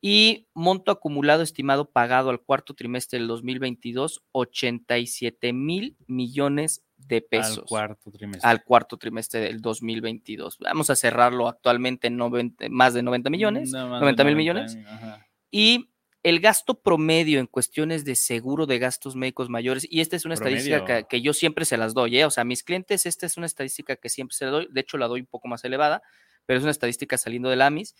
y 0.00 0.48
monto 0.54 0.90
acumulado 0.90 1.42
estimado 1.42 1.90
pagado 1.90 2.30
al 2.30 2.40
cuarto 2.40 2.72
trimestre 2.72 3.18
del 3.18 3.28
2022, 3.28 4.24
87 4.32 5.52
mil 5.52 5.98
millones 6.06 6.82
de 6.96 7.20
pesos. 7.20 7.58
Al 7.58 7.64
cuarto 7.66 8.10
trimestre. 8.10 8.50
Al 8.50 8.64
cuarto 8.64 8.96
trimestre 8.96 9.40
del 9.40 9.60
2022. 9.60 10.56
Vamos 10.60 10.88
a 10.88 10.96
cerrarlo 10.96 11.48
actualmente 11.48 12.06
en 12.06 12.16
más 12.70 12.94
de 12.94 13.02
90 13.02 13.28
millones, 13.28 13.72
90 13.72 14.24
mil 14.24 14.36
millones. 14.36 14.78
Y 15.50 15.90
el 16.24 16.40
gasto 16.40 16.80
promedio 16.80 17.38
en 17.38 17.46
cuestiones 17.46 18.04
de 18.04 18.16
seguro 18.16 18.64
de 18.64 18.78
gastos 18.78 19.14
médicos 19.14 19.50
mayores, 19.50 19.86
y 19.88 20.00
esta 20.00 20.16
es 20.16 20.24
una 20.24 20.34
estadística 20.34 21.04
que, 21.04 21.20
yo 21.20 21.34
siempre 21.34 21.66
se 21.66 21.76
las 21.76 21.92
doy, 21.92 22.18
¿eh? 22.18 22.24
o 22.24 22.30
sea, 22.30 22.42
a 22.42 22.44
mis 22.46 22.64
clientes 22.64 23.04
esta 23.04 23.26
es 23.26 23.36
una 23.36 23.46
estadística 23.46 23.96
que 23.96 24.08
siempre 24.08 24.34
se 24.34 24.46
la 24.46 24.50
doy, 24.50 24.68
de 24.70 24.80
hecho 24.80 24.96
la 24.96 25.06
doy 25.06 25.20
un 25.20 25.26
poco 25.26 25.48
más 25.48 25.62
elevada, 25.64 26.02
pero 26.46 26.58
es 26.58 26.62
una 26.62 26.72
estadística 26.72 27.18
saliendo 27.18 27.50
del 27.50 27.60
AMIS, 27.60 27.94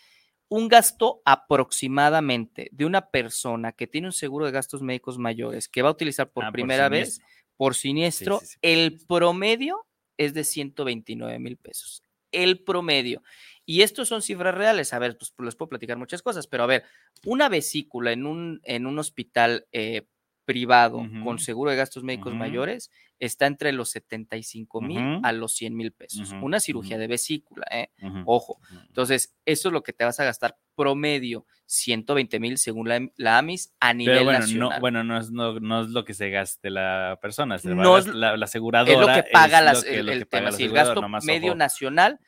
un 0.48 0.68
gasto 0.68 1.20
aproximadamente 1.26 2.70
de 2.72 2.86
una 2.86 3.10
persona 3.10 3.72
que 3.72 3.86
tiene 3.86 4.08
un 4.08 4.12
seguro 4.12 4.46
de 4.46 4.52
gastos 4.52 4.80
médicos 4.80 5.18
mayores 5.18 5.68
que 5.68 5.82
va 5.82 5.90
a 5.90 5.92
utilizar 5.92 6.30
por 6.30 6.44
ah, 6.44 6.50
primera 6.52 6.88
vez 6.88 7.20
por 7.56 7.74
siniestro, 7.74 8.40
el 8.62 9.00
promedio 9.06 9.86
es 10.16 10.32
de 10.32 10.44
129 10.44 11.38
mil 11.38 11.56
pesos. 11.56 12.02
El 12.32 12.64
promedio. 12.64 13.22
Y 13.66 13.82
estos 13.82 14.08
son 14.08 14.22
cifras 14.22 14.54
reales. 14.54 14.92
A 14.92 14.98
ver, 14.98 15.16
pues 15.16 15.32
les 15.38 15.56
puedo 15.56 15.70
platicar 15.70 15.96
muchas 15.96 16.22
cosas, 16.22 16.46
pero 16.46 16.64
a 16.64 16.66
ver, 16.66 16.84
una 17.24 17.48
vesícula 17.48 18.12
en 18.12 18.26
un, 18.26 18.60
en 18.64 18.86
un 18.86 18.98
hospital 18.98 19.66
eh, 19.72 20.06
privado 20.44 21.02
con 21.22 21.38
seguro 21.38 21.70
de 21.70 21.76
gastos 21.76 22.04
médicos 22.04 22.34
mayores 22.34 22.90
está 23.18 23.46
entre 23.46 23.72
los 23.72 23.90
75 23.90 24.80
mil 24.80 25.20
a 25.22 25.32
los 25.32 25.54
100 25.54 25.76
mil 25.76 25.92
pesos. 25.92 26.34
Una 26.42 26.60
cirugía 26.60 26.98
de 26.98 27.06
vesícula, 27.06 27.66
¿eh? 27.70 27.90
Ojo. 28.26 28.60
Entonces, 28.86 29.34
eso 29.44 29.68
es 29.68 29.72
lo 29.72 29.82
que 29.82 29.92
te 29.92 30.04
vas 30.04 30.18
a 30.20 30.24
gastar 30.24 30.56
promedio 30.74 31.46
120 31.66 32.40
mil 32.40 32.58
según 32.58 32.88
la, 33.16 33.38
AMIS 33.38 33.72
a 33.80 33.94
nivel 33.94 34.24
bueno, 34.24 34.38
nacional. 34.40 34.68
No, 34.70 34.80
bueno, 34.80 35.04
no 35.04 35.18
es, 35.18 35.30
no, 35.30 35.82
es 35.82 35.88
lo 35.88 36.04
que 36.04 36.14
se 36.14 36.30
gaste 36.30 36.70
la 36.70 37.18
persona, 37.22 37.56
no 37.64 37.96
es, 37.96 38.06
la, 38.06 38.34
aseguradora. 38.34 38.92
Es 38.92 39.00
lo 39.00 39.06
que 39.06 39.30
paga 39.30 39.58
el, 39.60 40.26
tema. 40.26 40.52
Si 40.52 40.64
el 40.64 40.72
gasto 40.72 41.02
medio 41.22 41.54
nacional 41.54 42.20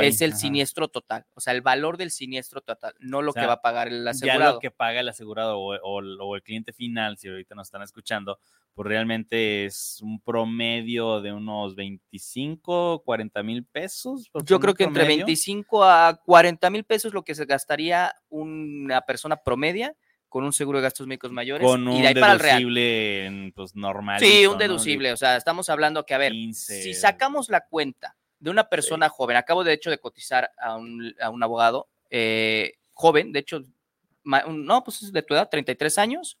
es 0.00 0.20
el 0.20 0.34
siniestro 0.34 0.88
total, 0.88 1.26
o 1.34 1.40
sea, 1.40 1.52
el 1.52 1.62
valor 1.62 1.96
del 1.96 2.10
siniestro 2.10 2.60
total, 2.60 2.94
no 3.00 3.22
lo 3.22 3.32
que 3.32 3.46
va 3.46 3.54
a 3.54 3.62
pagar 3.62 3.88
el 3.88 4.06
asegurado. 4.06 4.40
Ya 4.40 4.52
lo 4.52 4.60
que 4.60 4.70
paga 4.70 5.00
el 5.00 5.08
asegurado 5.08 5.58
o, 5.58 5.76
o 5.82 6.36
el 6.36 6.42
cliente 6.42 6.72
final, 6.72 7.18
si 7.18 7.28
ahorita 7.28 7.54
nos 7.54 7.68
están 7.68 7.82
escuchando, 7.82 8.38
pues 8.74 8.88
realmente 8.88 9.66
es 9.66 10.00
un 10.02 10.20
promedio 10.20 11.20
de 11.20 11.32
unos 11.32 11.76
25, 11.76 13.02
40 13.04 13.42
mil 13.44 13.64
pesos. 13.64 14.30
Yo 14.44 14.58
creo 14.58 14.74
que 14.74 14.84
entre 14.84 15.06
25 15.06 15.84
a 15.84 16.20
40 16.24 16.70
mil 16.70 16.84
pesos 16.84 17.14
lo 17.14 17.22
que 17.22 17.34
se 17.34 17.44
gastaría 17.44 18.12
una 18.28 19.00
persona 19.02 19.36
promedia 19.36 19.94
con 20.28 20.42
un 20.42 20.52
seguro 20.52 20.78
de 20.78 20.82
gastos 20.82 21.06
médicos 21.06 21.30
mayores. 21.30 21.64
Con 21.64 21.86
un 21.86 22.02
deducible 22.02 23.52
pues, 23.54 23.76
normal. 23.76 24.18
Sí, 24.18 24.44
un 24.46 24.58
deducible. 24.58 25.12
O 25.12 25.16
sea, 25.16 25.36
estamos 25.36 25.68
hablando 25.68 26.04
que, 26.04 26.14
a 26.14 26.18
ver, 26.18 26.32
si 26.52 26.92
sacamos 26.94 27.48
la 27.48 27.66
cuenta 27.66 28.16
de 28.40 28.50
una 28.50 28.68
persona 28.68 29.08
joven, 29.08 29.36
acabo 29.36 29.62
de 29.62 29.72
hecho 29.72 29.90
de 29.90 29.98
cotizar 29.98 30.50
a 30.58 30.74
un, 30.74 31.14
a 31.20 31.30
un 31.30 31.40
abogado 31.44 31.88
eh, 32.10 32.74
joven, 32.92 33.30
de 33.30 33.38
hecho, 33.38 33.62
no, 34.24 34.82
pues 34.82 35.02
es 35.04 35.12
de 35.12 35.22
tu 35.22 35.34
edad, 35.34 35.48
33 35.48 35.98
años 35.98 36.38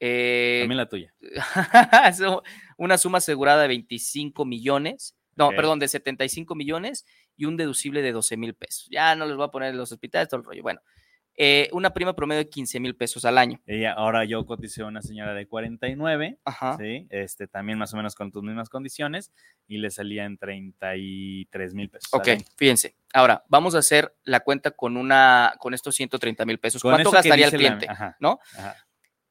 eh, 0.00 0.60
También 0.62 0.78
la 0.78 0.88
tuya. 0.88 1.14
una 2.78 2.98
suma 2.98 3.18
asegurada 3.18 3.62
de 3.62 3.68
25 3.68 4.44
millones, 4.46 5.14
no, 5.36 5.50
perdón, 5.50 5.78
de 5.78 5.88
75 5.88 6.54
millones 6.54 7.06
y 7.36 7.44
un 7.44 7.56
deducible 7.56 8.02
de 8.02 8.12
12 8.12 8.36
mil 8.36 8.54
pesos. 8.54 8.88
Ya 8.90 9.14
no 9.14 9.26
les 9.26 9.36
voy 9.36 9.46
a 9.46 9.50
poner 9.50 9.74
los 9.74 9.92
hospitales, 9.92 10.28
todo 10.28 10.40
el 10.40 10.46
rollo. 10.46 10.62
Bueno, 10.62 10.80
eh, 11.36 11.70
una 11.72 11.94
prima 11.94 12.14
promedio 12.14 12.44
de 12.44 12.50
15 12.50 12.80
mil 12.80 12.96
pesos 12.96 13.24
al 13.24 13.38
año. 13.38 13.60
Ahora 13.96 14.24
yo 14.24 14.44
coticé 14.44 14.82
a 14.82 14.86
una 14.86 15.00
señora 15.00 15.32
de 15.32 15.46
49, 15.46 16.38
¿sí? 16.78 17.06
este, 17.08 17.46
también 17.46 17.78
más 17.78 17.94
o 17.94 17.96
menos 17.96 18.14
con 18.14 18.30
tus 18.30 18.42
mismas 18.42 18.68
condiciones, 18.68 19.32
y 19.66 19.78
le 19.78 19.90
salía 19.90 20.24
en 20.24 20.36
33 20.36 21.74
mil 21.74 21.88
pesos. 21.88 22.10
Ok, 22.12 22.28
fíjense. 22.56 22.94
Ahora, 23.14 23.44
vamos 23.48 23.74
a 23.74 23.78
hacer 23.78 24.14
la 24.24 24.40
cuenta 24.40 24.72
con 24.72 24.96
una, 24.96 25.54
con 25.58 25.72
estos 25.72 25.94
130 25.94 26.44
mil 26.44 26.58
pesos. 26.58 26.82
¿Cuánto 26.82 27.10
gastaría 27.10 27.46
el 27.46 27.52
cliente? 27.52 27.86
¿No? 28.18 28.40
Ajá. 28.56 28.76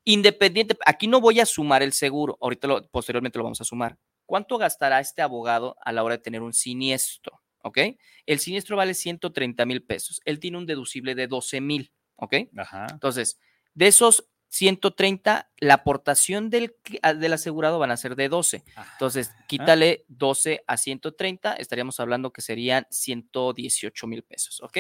Independiente, 0.09 0.75
aquí 0.87 1.07
no 1.07 1.21
voy 1.21 1.39
a 1.39 1.45
sumar 1.45 1.83
el 1.83 1.93
seguro, 1.93 2.35
ahorita 2.41 2.67
lo, 2.67 2.87
posteriormente 2.87 3.37
lo 3.37 3.43
vamos 3.43 3.61
a 3.61 3.63
sumar. 3.63 3.95
¿Cuánto 4.25 4.57
gastará 4.57 4.99
este 4.99 5.21
abogado 5.21 5.75
a 5.81 5.91
la 5.91 6.03
hora 6.03 6.17
de 6.17 6.23
tener 6.23 6.41
un 6.41 6.51
siniestro? 6.51 7.43
¿Ok? 7.61 7.77
El 8.25 8.39
siniestro 8.39 8.75
vale 8.75 8.95
130 8.95 9.63
mil 9.67 9.83
pesos. 9.83 10.19
Él 10.25 10.39
tiene 10.39 10.57
un 10.57 10.65
deducible 10.65 11.13
de 11.13 11.27
12 11.27 11.61
mil. 11.61 11.93
¿Ok? 12.15 12.35
Ajá. 12.57 12.87
Entonces, 12.89 13.39
de 13.75 13.85
esos 13.85 14.27
130, 14.47 15.51
la 15.59 15.73
aportación 15.75 16.49
del, 16.49 16.75
del, 17.17 17.33
asegurado 17.33 17.77
van 17.77 17.91
a 17.91 17.97
ser 17.97 18.15
de 18.15 18.29
12. 18.29 18.63
Entonces, 18.93 19.29
quítale 19.47 20.05
12 20.07 20.63
a 20.65 20.77
130, 20.77 21.53
estaríamos 21.53 21.99
hablando 21.99 22.33
que 22.33 22.41
serían 22.41 22.87
118 22.89 24.07
mil 24.07 24.23
pesos. 24.23 24.59
¿Ok? 24.63 24.79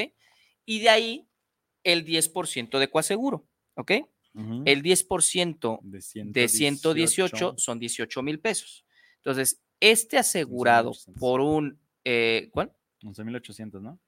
Y 0.65 0.79
de 0.79 0.89
ahí 0.89 1.29
el 1.83 2.03
10% 2.03 2.79
de 2.79 2.89
coaseguro. 2.89 3.45
¿Ok? 3.75 3.91
El 4.65 4.83
10% 4.83 5.79
de, 5.81 6.47
118 6.47 7.55
son 7.57 7.79
18 7.79 8.23
mil 8.23 8.39
pesos. 8.39 8.85
Entonces, 9.17 9.61
este 9.79 10.17
asegurado 10.17 10.91
por 11.19 11.41
un, 11.41 11.79
eh, 12.05 12.49
¿cuál? 12.51 12.71
11.800, 13.03 13.81
¿no? 13.81 13.99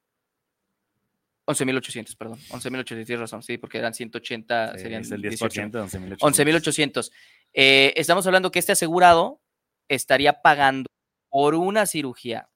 11.800, 1.47 2.15
perdón. 2.17 2.39
11.800, 2.49 2.85
tienes 2.85 3.19
razón, 3.19 3.43
sí, 3.43 3.57
porque 3.57 3.77
eran 3.79 3.93
180, 3.93 4.77
serían 4.77 5.03
el 5.03 5.21
10% 5.21 5.71
de 5.71 5.79
11.800. 5.79 6.17
11.800. 6.19 7.11
Eh, 7.53 7.93
estamos 7.97 8.25
hablando 8.25 8.51
que 8.51 8.59
este 8.59 8.71
asegurado 8.71 9.41
estaría 9.87 10.41
pagando 10.41 10.87
por 11.29 11.55
una 11.55 11.85
cirugía, 11.85 12.49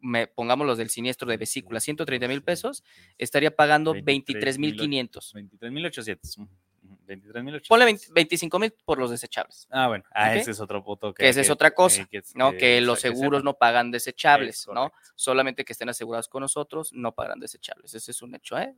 me, 0.00 0.26
pongamos 0.26 0.66
los 0.66 0.78
del 0.78 0.90
siniestro 0.90 1.28
de 1.28 1.36
vesícula, 1.36 1.80
130 1.80 2.28
mil 2.28 2.42
pesos, 2.42 2.84
estaría 3.18 3.54
pagando 3.54 3.94
23.500. 3.94 5.32
23.800. 5.34 5.60
23 5.60 6.38
Ponle 7.68 7.98
25 8.12 8.58
mil 8.58 8.72
por 8.84 8.98
los 8.98 9.10
desechables. 9.10 9.66
Ah, 9.70 9.88
bueno, 9.88 10.04
ah, 10.12 10.34
ese 10.34 10.50
es 10.52 10.60
otro 10.60 10.82
punto. 10.82 11.12
Que, 11.12 11.28
esa 11.28 11.40
es 11.40 11.50
otra 11.50 11.72
cosa, 11.72 12.08
¿no? 12.34 12.52
Que, 12.52 12.80
los 12.80 13.00
seguros 13.00 13.44
no 13.44 13.54
pagan 13.54 13.90
desechables, 13.90 14.68
¿no? 14.72 14.92
Solamente 15.14 15.64
que 15.64 15.72
estén 15.72 15.88
asegurados 15.88 16.28
con 16.28 16.42
nosotros, 16.42 16.92
no 16.92 17.14
pagan 17.14 17.40
desechables. 17.40 17.94
Ese 17.94 18.10
es 18.10 18.22
un 18.22 18.34
hecho, 18.34 18.58
¿eh? 18.58 18.74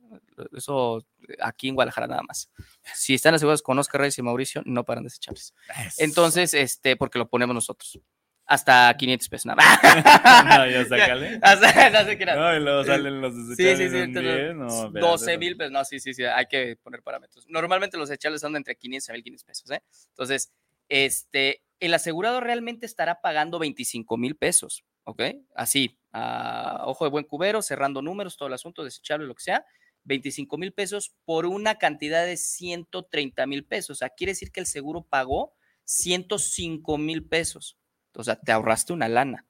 Eso 0.55 1.05
aquí 1.39 1.69
en 1.69 1.75
Guadalajara 1.75 2.07
nada 2.07 2.23
más. 2.23 2.49
Si 2.93 3.13
están 3.13 3.33
asegurados 3.35 3.61
con 3.61 3.77
Oscar 3.79 4.01
Reyes 4.01 4.17
y 4.17 4.21
Mauricio, 4.21 4.61
no 4.65 4.83
pagan 4.83 5.03
desechables. 5.03 5.53
Entonces, 5.97 6.53
este, 6.53 6.95
porque 6.95 7.19
lo 7.19 7.29
ponemos 7.29 7.53
nosotros 7.53 7.99
hasta 8.45 8.93
500 8.97 9.29
pesos 9.29 9.45
nada 9.45 9.63
no, 10.57 10.69
ya 10.69 10.85
sácale. 10.89 11.39
no, 11.39 12.05
sé 12.05 12.17
qué 12.17 12.25
No, 12.25 12.55
y 12.55 12.59
luego 12.59 12.83
salen 12.83 13.21
los 13.21 13.35
desechables. 13.35 13.91
Sí, 13.91 13.97
sí, 13.97 14.13
sí. 14.13 14.53
no, 14.53 14.89
12 14.89 15.37
mil 15.37 15.57
pesos. 15.57 15.71
No, 15.71 15.85
sí, 15.85 15.99
sí, 15.99 16.13
sí. 16.13 16.23
Hay 16.23 16.47
que 16.47 16.77
poner 16.81 17.01
parámetros. 17.01 17.45
Normalmente 17.49 17.97
los 17.97 18.09
desechables 18.09 18.41
son 18.41 18.53
de 18.53 18.57
entre 18.57 18.75
500 18.75 19.09
a 19.09 19.13
1500 19.13 19.43
pesos, 19.45 19.71
¿eh? 19.71 19.81
Entonces, 20.09 20.51
este, 20.89 21.63
el 21.79 21.93
asegurado 21.93 22.39
realmente 22.41 22.85
estará 22.85 23.21
pagando 23.21 23.59
25 23.59 24.17
mil 24.17 24.35
pesos, 24.35 24.83
¿ok? 25.05 25.21
Así, 25.55 25.99
a 26.11 26.83
ojo 26.85 27.05
de 27.05 27.11
buen 27.11 27.25
cubero, 27.25 27.61
cerrando 27.61 28.01
números, 28.01 28.37
todo 28.37 28.47
el 28.47 28.53
asunto, 28.53 28.83
desechable, 28.83 29.25
lo 29.25 29.35
que 29.35 29.43
sea. 29.43 29.65
25 30.05 30.57
mil 30.57 30.73
pesos 30.73 31.15
por 31.23 31.45
una 31.45 31.77
cantidad 31.77 32.25
de 32.25 32.35
130 32.35 33.45
mil 33.47 33.65
pesos. 33.65 33.91
O 33.91 33.99
sea, 33.99 34.09
quiere 34.09 34.31
decir 34.31 34.51
que 34.51 34.59
el 34.59 34.65
seguro 34.65 35.03
pagó 35.03 35.53
105 35.85 36.97
mil 36.97 37.25
pesos. 37.25 37.77
O 38.15 38.23
sea, 38.23 38.39
te 38.39 38.51
ahorraste 38.51 38.93
una 38.93 39.07
lana. 39.07 39.45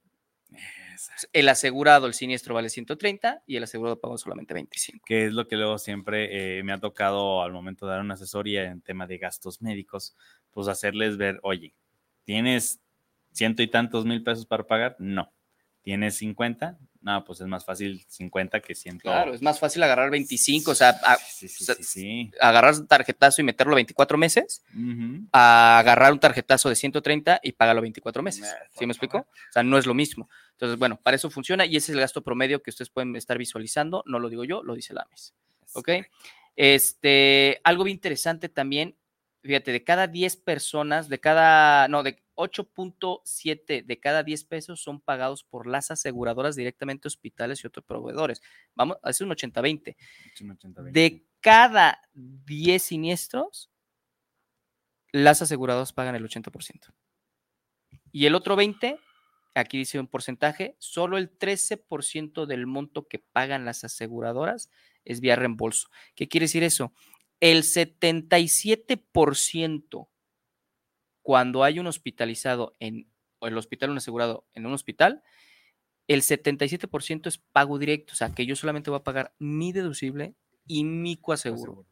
El 1.32 1.50
asegurado, 1.50 2.08
el 2.08 2.14
siniestro 2.14 2.54
vale 2.54 2.70
130 2.70 3.44
y 3.46 3.58
el 3.58 3.64
asegurado 3.64 4.00
pagó 4.00 4.18
solamente 4.18 4.54
25. 4.54 5.04
Que 5.06 5.26
es 5.26 5.34
lo 5.34 5.48
que 5.48 5.56
luego 5.56 5.78
siempre 5.78 6.60
eh, 6.60 6.64
me 6.64 6.72
ha 6.72 6.80
tocado 6.80 7.42
al 7.42 7.52
momento 7.52 7.86
de 7.86 7.94
dar 7.94 8.02
una 8.02 8.14
asesoría 8.14 8.66
en 8.66 8.82
tema 8.82 9.08
de 9.08 9.18
gastos 9.18 9.62
médicos, 9.62 10.16
pues 10.52 10.68
hacerles 10.68 11.18
ver, 11.18 11.40
oye, 11.44 11.74
¿tienes 12.24 12.80
ciento 13.32 13.64
y 13.64 13.68
tantos 13.68 14.06
mil 14.06 14.24
pesos 14.24 14.46
para 14.46 14.66
pagar? 14.66 14.96
No. 15.00 15.34
¿Tienes 15.82 16.16
50? 16.16 16.78
No, 17.04 17.22
pues 17.26 17.42
es 17.42 17.48
más 17.48 17.66
fácil 17.66 18.06
50 18.08 18.62
que 18.62 18.76
100. 18.76 19.00
Claro, 19.00 19.34
es 19.34 19.42
más 19.42 19.60
fácil 19.60 19.84
agarrar 19.84 20.10
25, 20.10 20.72
o 20.72 20.76
sea, 20.76 20.94
sí, 21.28 21.50
sí, 21.50 21.66
sí, 21.66 21.84
sí, 21.84 22.32
agarrar 22.40 22.76
un 22.76 22.88
tarjetazo 22.88 23.42
y 23.42 23.44
meterlo 23.44 23.76
24 23.76 24.18
meses, 24.18 24.64
a 25.34 25.80
agarrar 25.80 26.14
un 26.14 26.20
tarjetazo 26.20 26.70
de 26.70 26.76
130 26.76 27.42
y 27.44 27.52
pagarlo 27.52 27.82
24 27.82 28.24
meses. 28.24 28.56
¿Sí 28.72 28.86
me 28.86 28.94
explico? 28.94 29.18
O 29.18 29.52
sea, 29.52 29.64
no 29.64 29.78
es 29.78 29.86
lo 29.86 29.94
mismo. 29.94 30.30
Entonces, 30.52 30.80
bueno, 30.80 30.98
para 31.04 31.16
eso 31.16 31.30
funciona 31.30 31.66
y 31.66 31.76
ese 31.76 31.92
es 31.92 31.96
el 31.96 32.00
gasto 32.00 32.24
promedio 32.24 32.64
que 32.64 32.70
ustedes 32.70 32.90
pueden 32.90 33.14
estar 33.18 33.38
visualizando. 33.38 34.04
No 34.06 34.20
lo 34.20 34.30
digo 34.30 34.46
yo, 34.46 34.64
lo 34.64 34.74
dice 34.74 34.94
la 34.94 35.06
MES. 35.12 35.34
¿Ok? 35.74 35.90
Este, 36.56 37.60
algo 37.66 37.84
bien 37.84 37.98
interesante 37.98 38.48
también, 38.48 38.96
fíjate, 39.42 39.74
de 39.74 39.84
cada 39.84 40.08
10 40.08 40.38
personas, 40.38 41.10
de 41.10 41.20
cada, 41.20 41.90
no, 41.90 42.02
de 42.02 42.23
8.7 42.36 43.86
de 43.86 44.00
cada 44.00 44.24
10 44.24 44.46
pesos 44.46 44.82
son 44.82 45.00
pagados 45.00 45.44
por 45.44 45.68
las 45.68 45.92
aseguradoras 45.92 46.56
directamente 46.56 47.08
hospitales 47.08 47.64
y 47.64 47.68
otros 47.68 47.86
proveedores. 47.86 48.42
Vamos, 48.76 48.98
es 49.04 49.22
un 49.22 49.30
80-20. 49.30 49.96
De 50.92 51.26
cada 51.40 52.02
10 52.14 52.82
siniestros, 52.82 53.70
las 55.12 55.42
aseguradoras 55.42 55.94
pagan 55.94 56.16
el 56.16 56.24
80%. 56.24 56.94
Y 58.12 58.26
el 58.26 58.36
otro 58.36 58.56
20, 58.56 59.00
aquí 59.56 59.78
dice 59.78 60.00
un 60.00 60.08
porcentaje, 60.08 60.76
solo 60.80 61.18
el 61.18 61.38
13% 61.38 62.46
del 62.46 62.68
monto 62.68 63.08
que 63.08 63.20
pagan 63.20 63.66
las 63.66 63.84
aseguradoras 63.84 64.70
es 65.04 65.20
vía 65.20 65.36
reembolso. 65.36 65.90
¿Qué 66.16 66.28
quiere 66.28 66.46
decir 66.46 66.64
eso? 66.64 66.94
El 67.40 67.64
77% 67.64 70.08
cuando 71.24 71.64
hay 71.64 71.80
un 71.80 71.88
hospitalizado 71.88 72.76
en 72.80 73.10
el 73.42 73.58
hospital, 73.58 73.90
un 73.90 73.98
asegurado 73.98 74.46
en 74.54 74.66
un 74.66 74.74
hospital, 74.74 75.24
el 76.08 76.22
77% 76.22 77.28
es 77.28 77.38
pago 77.38 77.80
directo, 77.80 78.14
o 78.14 78.16
sea, 78.16 78.36
que 78.36 78.46
yo 78.46 78.56
solamente 78.56 78.90
voy 78.90 79.00
a 79.00 79.04
pagar 79.04 79.34
mi 79.40 79.72
deducible 79.72 80.36
y 80.68 80.84
mi 80.84 81.16
coaseguro. 81.18 81.88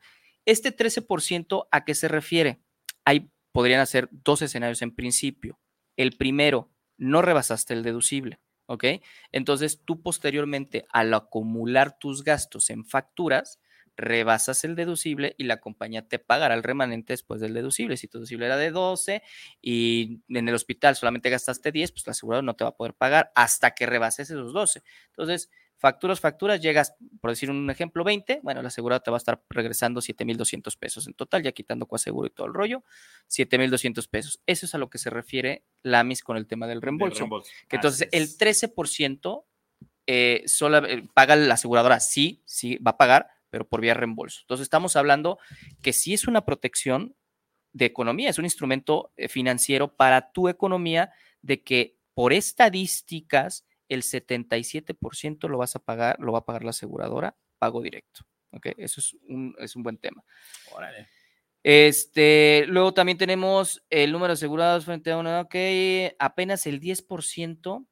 Este 0.45 0.75
13%, 0.75 1.67
¿a 1.71 1.85
qué 1.85 1.95
se 1.95 2.07
refiere? 2.07 2.61
Ahí 3.05 3.31
podrían 3.51 3.79
hacer 3.79 4.09
dos 4.11 4.41
escenarios 4.41 4.81
en 4.81 4.93
principio. 4.93 5.59
El 5.95 6.17
primero, 6.17 6.69
no 6.97 7.21
rebasaste 7.21 7.73
el 7.73 7.83
deducible, 7.83 8.39
¿ok? 8.65 8.85
Entonces, 9.31 9.81
tú 9.85 10.01
posteriormente, 10.01 10.85
al 10.89 11.13
acumular 11.13 11.97
tus 11.97 12.23
gastos 12.23 12.69
en 12.69 12.85
facturas, 12.85 13.59
rebasas 13.97 14.63
el 14.63 14.75
deducible 14.75 15.35
y 15.37 15.43
la 15.43 15.57
compañía 15.57 16.07
te 16.07 16.19
pagará 16.19 16.55
el 16.55 16.63
remanente 16.63 17.13
después 17.13 17.41
del 17.41 17.53
deducible. 17.53 17.97
Si 17.97 18.07
tu 18.07 18.17
deducible 18.17 18.45
era 18.45 18.57
de 18.57 18.71
12 18.71 19.21
y 19.61 20.21
en 20.29 20.47
el 20.47 20.55
hospital 20.55 20.95
solamente 20.95 21.29
gastaste 21.29 21.71
10, 21.71 21.91
pues 21.91 22.07
el 22.07 22.11
asegurado 22.11 22.41
no 22.41 22.55
te 22.55 22.63
va 22.63 22.71
a 22.71 22.75
poder 22.75 22.93
pagar 22.93 23.31
hasta 23.35 23.71
que 23.71 23.85
rebases 23.85 24.29
esos 24.29 24.53
12. 24.53 24.81
Entonces, 25.09 25.49
facturas, 25.81 26.19
facturas, 26.19 26.61
llegas, 26.61 26.95
por 27.19 27.31
decir 27.31 27.49
un 27.49 27.69
ejemplo, 27.69 28.03
20, 28.03 28.41
bueno, 28.43 28.59
el 28.59 28.65
asegurado 28.65 29.01
te 29.01 29.09
va 29.09 29.17
a 29.17 29.19
estar 29.19 29.43
regresando 29.49 29.99
7,200 29.99 30.77
pesos 30.77 31.07
en 31.07 31.13
total, 31.15 31.41
ya 31.41 31.51
quitando 31.51 31.87
coaseguro 31.87 32.27
y 32.27 32.29
todo 32.29 32.45
el 32.45 32.53
rollo, 32.53 32.83
7,200 33.27 34.07
pesos. 34.07 34.41
Eso 34.45 34.67
es 34.67 34.75
a 34.75 34.77
lo 34.77 34.91
que 34.91 34.99
se 34.99 35.09
refiere 35.09 35.65
LAMIS 35.81 36.23
con 36.23 36.37
el 36.37 36.45
tema 36.45 36.67
del 36.67 36.81
reembolso. 36.81 37.27
Que 37.67 37.77
entonces, 37.77 38.07
el 38.11 38.37
13% 38.37 39.45
eh, 40.05 40.43
solo, 40.45 40.85
eh, 40.85 41.07
paga 41.13 41.35
la 41.35 41.55
aseguradora, 41.55 41.99
sí, 41.99 42.43
sí, 42.45 42.77
va 42.77 42.91
a 42.91 42.97
pagar, 42.97 43.29
pero 43.51 43.67
por 43.67 43.81
vía 43.81 43.93
reembolso. 43.93 44.39
Entonces 44.41 44.63
estamos 44.63 44.95
hablando 44.95 45.37
que 45.83 45.93
sí 45.93 46.13
es 46.15 46.27
una 46.27 46.43
protección 46.43 47.15
de 47.73 47.85
economía, 47.85 48.29
es 48.29 48.39
un 48.39 48.45
instrumento 48.45 49.11
eh, 49.15 49.27
financiero 49.27 49.95
para 49.95 50.31
tu 50.31 50.49
economía 50.49 51.11
de 51.41 51.61
que 51.61 51.97
por 52.13 52.33
estadísticas 52.33 53.65
el 53.87 54.01
77% 54.03 55.47
lo 55.47 55.57
vas 55.57 55.75
a 55.75 55.79
pagar, 55.79 56.19
lo 56.19 56.31
va 56.31 56.39
a 56.39 56.45
pagar 56.45 56.63
la 56.63 56.71
aseguradora, 56.71 57.35
pago 57.59 57.81
directo. 57.81 58.21
¿ok? 58.51 58.67
Eso 58.77 58.99
es 59.01 59.13
un, 59.27 59.55
es 59.59 59.75
un 59.75 59.83
buen 59.83 59.97
tema. 59.97 60.23
Órale. 60.71 61.07
Este, 61.63 62.65
luego 62.67 62.93
también 62.93 63.17
tenemos 63.17 63.83
el 63.89 64.11
número 64.11 64.29
de 64.29 64.33
asegurados 64.33 64.85
frente 64.85 65.11
a 65.11 65.17
uno, 65.17 65.41
ok, 65.41 65.55
apenas 66.17 66.65
el 66.65 66.81
10% 66.81 67.85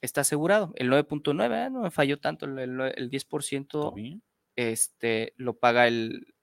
está 0.00 0.22
asegurado, 0.22 0.72
el 0.74 0.90
9.9, 0.90 1.66
¿eh? 1.66 1.70
no 1.70 1.82
me 1.82 1.92
falló 1.92 2.18
tanto, 2.18 2.46
el, 2.46 2.58
el 2.58 3.10
10% 3.10 4.20
este, 4.56 5.34
lo 5.36 5.58
paga 5.58 5.86
el, 5.86 6.34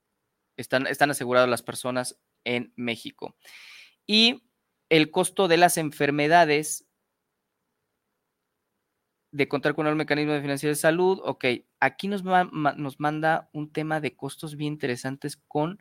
están, 0.57 0.87
están 0.87 1.11
aseguradas 1.11 1.49
las 1.49 1.63
personas 1.63 2.19
en 2.43 2.73
México. 2.75 3.35
Y 4.07 4.43
el 4.89 5.11
costo 5.11 5.47
de 5.47 5.57
las 5.57 5.77
enfermedades 5.77 6.87
de 9.31 9.47
contar 9.47 9.73
con 9.73 9.87
el 9.87 9.95
mecanismo 9.95 10.33
de 10.33 10.41
financiación 10.41 10.71
de 10.73 10.79
salud, 10.79 11.19
ok, 11.23 11.45
aquí 11.79 12.07
nos, 12.07 12.23
nos 12.23 12.99
manda 12.99 13.49
un 13.51 13.71
tema 13.71 13.99
de 13.99 14.15
costos 14.15 14.55
bien 14.55 14.73
interesantes 14.73 15.37
con 15.47 15.79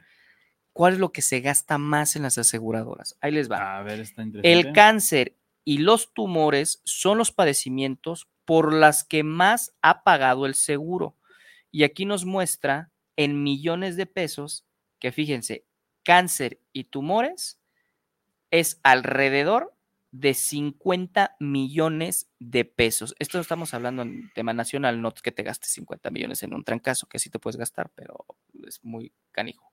cuál 0.72 0.94
es 0.94 0.98
lo 0.98 1.12
que 1.12 1.20
se 1.20 1.40
gasta 1.40 1.76
más 1.76 2.16
en 2.16 2.22
las 2.22 2.38
aseguradoras. 2.38 3.18
Ahí 3.20 3.32
les 3.32 3.50
va. 3.50 3.78
A 3.78 3.82
ver, 3.82 4.00
está 4.00 4.24
El 4.42 4.72
cáncer 4.72 5.36
y 5.64 5.78
los 5.78 6.14
tumores 6.14 6.80
son 6.84 7.18
los 7.18 7.30
padecimientos 7.30 8.28
por 8.46 8.72
las 8.72 9.04
que 9.04 9.22
más 9.22 9.74
ha 9.82 10.02
pagado 10.02 10.46
el 10.46 10.54
seguro. 10.54 11.16
Y 11.72 11.82
aquí 11.82 12.04
nos 12.04 12.24
muestra 12.24 12.92
en 13.16 13.42
millones 13.42 13.96
de 13.96 14.06
pesos 14.06 14.64
que 15.00 15.10
fíjense, 15.10 15.66
cáncer 16.04 16.60
y 16.72 16.84
tumores 16.84 17.58
es 18.52 18.78
alrededor 18.84 19.74
de 20.12 20.34
50 20.34 21.36
millones 21.40 22.30
de 22.38 22.64
pesos. 22.64 23.14
Esto 23.18 23.40
estamos 23.40 23.74
hablando 23.74 24.02
en 24.02 24.30
tema 24.34 24.52
nacional, 24.52 25.00
no 25.00 25.12
que 25.12 25.32
te 25.32 25.42
gastes 25.42 25.72
50 25.72 26.10
millones 26.10 26.42
en 26.42 26.54
un 26.54 26.62
trancazo, 26.62 27.08
que 27.08 27.18
sí 27.18 27.30
te 27.30 27.38
puedes 27.38 27.56
gastar, 27.56 27.90
pero 27.94 28.24
es 28.64 28.84
muy 28.84 29.12
canijo. 29.32 29.72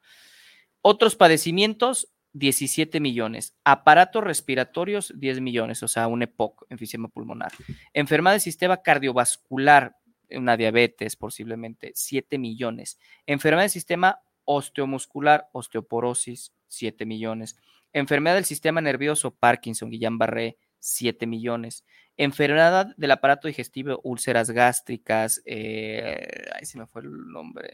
Otros 0.82 1.16
padecimientos, 1.16 2.12
17 2.34 3.00
millones. 3.00 3.56
Aparatos 3.64 4.24
respiratorios, 4.24 5.14
10 5.16 5.41
millones, 5.41 5.84
o 5.84 5.88
sea, 5.88 6.08
un 6.08 6.22
EPOC, 6.22 6.66
enfisema 6.70 7.10
pulmonar. 7.10 7.52
Enfermedad 7.93 8.34
del 8.34 8.41
sistema 8.41 8.82
cardiovascular, 8.82 9.99
una 10.32 10.57
diabetes 10.57 11.15
posiblemente, 11.15 11.91
7 11.95 12.38
millones. 12.38 12.99
Enfermedad 13.25 13.63
del 13.63 13.71
sistema 13.71 14.21
osteomuscular, 14.45 15.47
osteoporosis, 15.51 16.53
7 16.67 17.05
millones. 17.05 17.57
Enfermedad 17.93 18.36
del 18.36 18.45
sistema 18.45 18.82
nervioso, 18.82 19.36
Parkinson, 19.36 19.91
Guillain-Barré, 19.91 20.57
7 20.80 21.27
millones. 21.27 21.84
Enfermedad 22.17 22.88
del 22.97 23.11
aparato 23.11 23.47
digestivo, 23.47 23.99
úlceras 24.03 24.51
gástricas, 24.51 25.41
eh, 25.45 26.47
ahí 26.53 26.65
se 26.65 26.77
me 26.77 26.88
fue 26.88 27.03
el 27.03 27.11
nombre, 27.32 27.69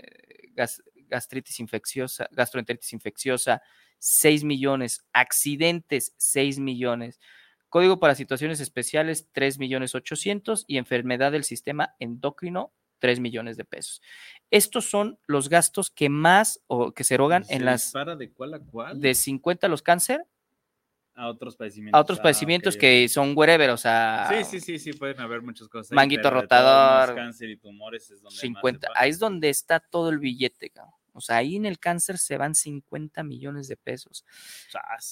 gastritis 1.07 1.59
infecciosa, 1.59 2.27
gastroenteritis 2.31 2.93
infecciosa, 2.93 3.61
6 3.99 4.43
millones. 4.43 5.05
Accidentes, 5.13 6.13
6 6.17 6.59
millones. 6.59 7.19
Código 7.75 7.99
para 7.99 8.15
situaciones 8.15 8.61
especiales, 8.61 9.27
3 9.33 9.59
millones 9.59 9.95
800 9.95 10.63
y 10.65 10.77
enfermedad 10.77 11.33
del 11.33 11.43
sistema 11.43 11.93
endocrino, 11.99 12.71
3 12.99 13.19
millones 13.19 13.57
de 13.57 13.65
pesos. 13.65 14.01
Estos 14.49 14.89
son 14.89 15.19
los 15.27 15.49
gastos 15.49 15.91
que 15.91 16.07
más 16.07 16.63
o 16.67 16.93
que 16.93 17.03
se 17.03 17.15
erogan 17.15 17.43
en 17.49 17.65
las... 17.65 17.91
de 18.17 18.31
cuál 18.31 18.53
a 18.53 18.59
cuál? 18.59 19.01
De 19.01 19.13
50 19.13 19.67
los 19.67 19.81
cáncer. 19.81 20.25
A 21.15 21.27
otros 21.27 21.57
padecimientos. 21.57 21.97
A 21.97 22.01
otros 22.01 22.19
ah, 22.19 22.23
padecimientos 22.23 22.77
que 22.77 23.09
son 23.09 23.33
wherever, 23.35 23.69
o 23.71 23.77
sea. 23.77 24.29
Sí, 24.29 24.45
sí, 24.45 24.61
sí, 24.61 24.79
sí, 24.79 24.93
pueden 24.97 25.19
haber 25.19 25.41
muchas 25.41 25.67
cosas. 25.67 25.91
Manguito 25.91 26.29
rotador. 26.29 27.13
Cáncer 27.13 27.49
y 27.49 27.57
tumores 27.57 28.09
es 28.09 28.21
donde 28.21 28.37
50. 28.37 28.87
Ahí 28.95 29.09
es 29.09 29.19
donde 29.19 29.49
está 29.49 29.81
todo 29.81 30.11
el 30.11 30.19
billete, 30.19 30.69
cabrón. 30.69 30.93
O 31.15 31.21
sea, 31.21 31.37
ahí 31.37 31.55
en 31.55 31.65
el 31.65 31.79
cáncer 31.79 32.17
se 32.17 32.37
van 32.37 32.55
50 32.55 33.23
millones 33.23 33.67
de 33.67 33.77
pesos. 33.77 34.25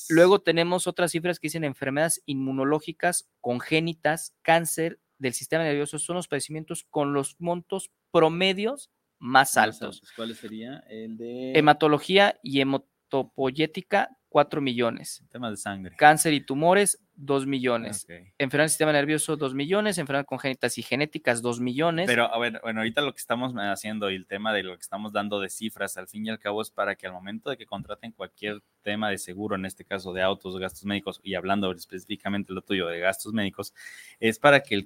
Luego 0.09 0.41
tenemos 0.41 0.85
otras 0.87 1.11
cifras 1.11 1.39
que 1.39 1.47
dicen 1.47 1.63
enfermedades 1.63 2.21
inmunológicas, 2.25 3.29
congénitas, 3.41 4.35
cáncer 4.41 4.99
del 5.17 5.33
sistema 5.33 5.63
nervioso. 5.63 5.99
Son 5.99 6.15
los 6.15 6.27
padecimientos 6.27 6.85
con 6.89 7.13
los 7.13 7.39
montos 7.39 7.91
promedios 8.11 8.91
más 9.19 9.57
altos. 9.57 10.01
¿Cuál 10.15 10.35
sería? 10.35 10.83
El 10.89 11.17
de... 11.17 11.53
Hematología 11.57 12.39
y 12.43 12.59
hematopoyética, 12.59 14.09
4 14.29 14.61
millones. 14.61 15.23
Tema 15.29 15.49
de 15.49 15.57
sangre. 15.57 15.95
Cáncer 15.95 16.33
y 16.33 16.45
tumores, 16.45 16.99
2 17.15 17.45
millones. 17.45 18.07
Enfermedad 18.37 18.63
del 18.63 18.69
sistema 18.69 18.91
nervioso, 18.91 19.37
2 19.37 19.53
millones. 19.53 19.97
Enfermedades 19.97 20.27
congénitas 20.27 20.77
y 20.77 20.83
genéticas, 20.83 21.41
2 21.41 21.59
millones. 21.59 22.07
Pero, 22.07 22.33
a 22.33 22.37
ver, 22.39 22.59
bueno, 22.63 22.79
ahorita 22.81 23.01
lo 23.01 23.13
que 23.13 23.19
estamos 23.19 23.53
haciendo 23.55 24.09
y 24.09 24.15
el 24.15 24.25
tema 24.25 24.53
de 24.53 24.63
lo 24.63 24.75
que 24.75 24.81
estamos 24.81 25.13
dando 25.13 25.39
de 25.39 25.49
cifras, 25.49 25.97
al 25.97 26.07
fin 26.07 26.25
y 26.25 26.29
al 26.29 26.39
cabo, 26.39 26.61
es 26.61 26.71
para 26.71 26.95
que 26.95 27.07
al 27.07 27.13
momento 27.13 27.49
de 27.49 27.57
que 27.57 27.65
contraten 27.65 28.11
cualquier 28.11 28.61
tema 28.81 29.09
de 29.09 29.17
seguro, 29.17 29.55
en 29.55 29.65
este 29.65 29.85
caso 29.85 30.13
de 30.13 30.21
autos, 30.21 30.57
gastos 30.57 30.85
médicos, 30.85 31.19
y 31.23 31.35
hablando 31.35 31.71
específicamente 31.71 32.53
lo 32.53 32.61
tuyo 32.61 32.87
de 32.87 32.99
gastos 32.99 33.33
médicos, 33.33 33.73
es 34.19 34.39
para 34.39 34.61
que 34.61 34.85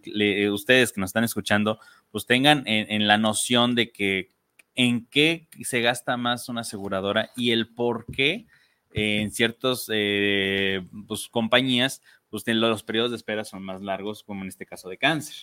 ustedes 0.50 0.92
que 0.92 1.02
nos 1.02 1.10
están 1.10 1.24
escuchando, 1.24 1.80
pues 2.12 2.26
tengan 2.26 2.64
en 2.66 3.08
la 3.08 3.18
noción 3.18 3.76
de 3.76 3.92
que 3.92 4.30
en 4.76 5.08
qué 5.08 5.48
se 5.64 5.82
gasta 5.82 6.18
más 6.18 6.50
una 6.50 6.62
aseguradora 6.62 7.32
y 7.36 7.52
el 7.52 7.68
por 7.68 8.06
qué 8.06 8.46
en 8.92 9.32
ciertas 9.32 9.88
eh, 9.90 10.82
pues, 11.08 11.28
compañías, 11.28 12.02
pues 12.30 12.44
los 12.48 12.84
periodos 12.84 13.12
de 13.12 13.18
espera 13.18 13.44
son 13.44 13.64
más 13.64 13.82
largos, 13.82 14.24
como 14.24 14.42
en 14.42 14.50
este 14.50 14.66
caso 14.66 14.90
de 14.90 14.98
cáncer. 14.98 15.36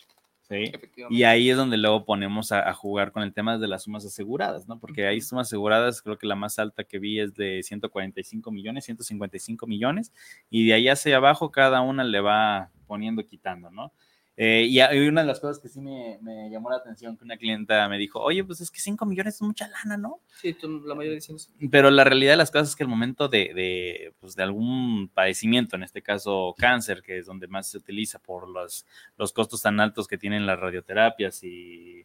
¿sí? 0.48 0.72
Y 1.10 1.22
ahí 1.22 1.50
es 1.50 1.56
donde 1.56 1.76
luego 1.76 2.04
ponemos 2.04 2.52
a, 2.52 2.72
jugar 2.74 3.12
con 3.12 3.22
el 3.22 3.32
tema 3.32 3.58
de 3.58 3.68
las 3.68 3.84
sumas 3.84 4.04
aseguradas, 4.04 4.68
¿no? 4.68 4.78
Porque 4.78 5.06
hay 5.06 5.20
sumas 5.20 5.48
aseguradas, 5.48 6.02
creo 6.02 6.18
que 6.18 6.26
la 6.26 6.36
más 6.36 6.58
alta 6.58 6.84
que 6.84 6.98
vi 6.98 7.20
es 7.20 7.34
de 7.34 7.62
145 7.62 8.50
millones, 8.50 8.84
155 8.84 9.66
millones, 9.66 10.12
y 10.50 10.66
de 10.66 10.74
ahí 10.74 10.88
hacia 10.88 11.16
abajo 11.16 11.50
cada 11.50 11.80
una 11.80 12.04
le 12.04 12.20
va 12.20 12.70
poniendo, 12.86 13.24
quitando, 13.24 13.70
¿no? 13.70 13.92
Eh, 14.36 14.66
y, 14.68 14.80
una 15.06 15.20
de 15.20 15.26
las 15.28 15.38
cosas 15.38 15.60
que 15.60 15.68
sí 15.68 15.80
me, 15.80 16.18
llamó 16.50 16.68
la 16.68 16.76
atención, 16.76 17.16
que 17.16 17.24
una 17.24 17.36
clienta 17.36 17.88
me 17.88 17.98
dijo, 17.98 18.20
oye, 18.20 18.42
pues 18.42 18.60
es 18.60 18.70
que 18.70 18.80
5 18.80 19.06
millones 19.06 19.36
es 19.36 19.42
mucha 19.42 19.68
lana, 19.68 19.96
¿no? 19.96 20.20
Sí, 20.40 20.56
la 20.62 20.94
mayoría 20.94 21.14
dicen 21.14 21.36
eso. 21.36 21.52
Pero 21.70 21.90
la 21.90 22.02
realidad 22.02 22.32
de 22.32 22.38
las 22.38 22.50
cosas 22.50 22.70
es 22.70 22.76
que 22.76 22.82
el 22.82 22.88
momento 22.88 23.28
de, 23.28 23.52
de, 23.54 24.12
pues 24.20 24.34
de 24.34 24.42
algún 24.42 25.08
padecimiento, 25.08 25.76
en 25.76 25.84
este 25.84 26.02
caso 26.02 26.54
cáncer, 26.58 27.02
que 27.02 27.18
es 27.18 27.26
donde 27.26 27.46
más 27.46 27.68
se 27.68 27.78
utiliza 27.78 28.18
por 28.18 28.48
los, 28.48 28.86
los 29.16 29.32
costos 29.32 29.62
tan 29.62 29.78
altos 29.78 30.08
que 30.08 30.18
tienen 30.18 30.46
las 30.46 30.58
radioterapias 30.58 31.44
y 31.44 32.04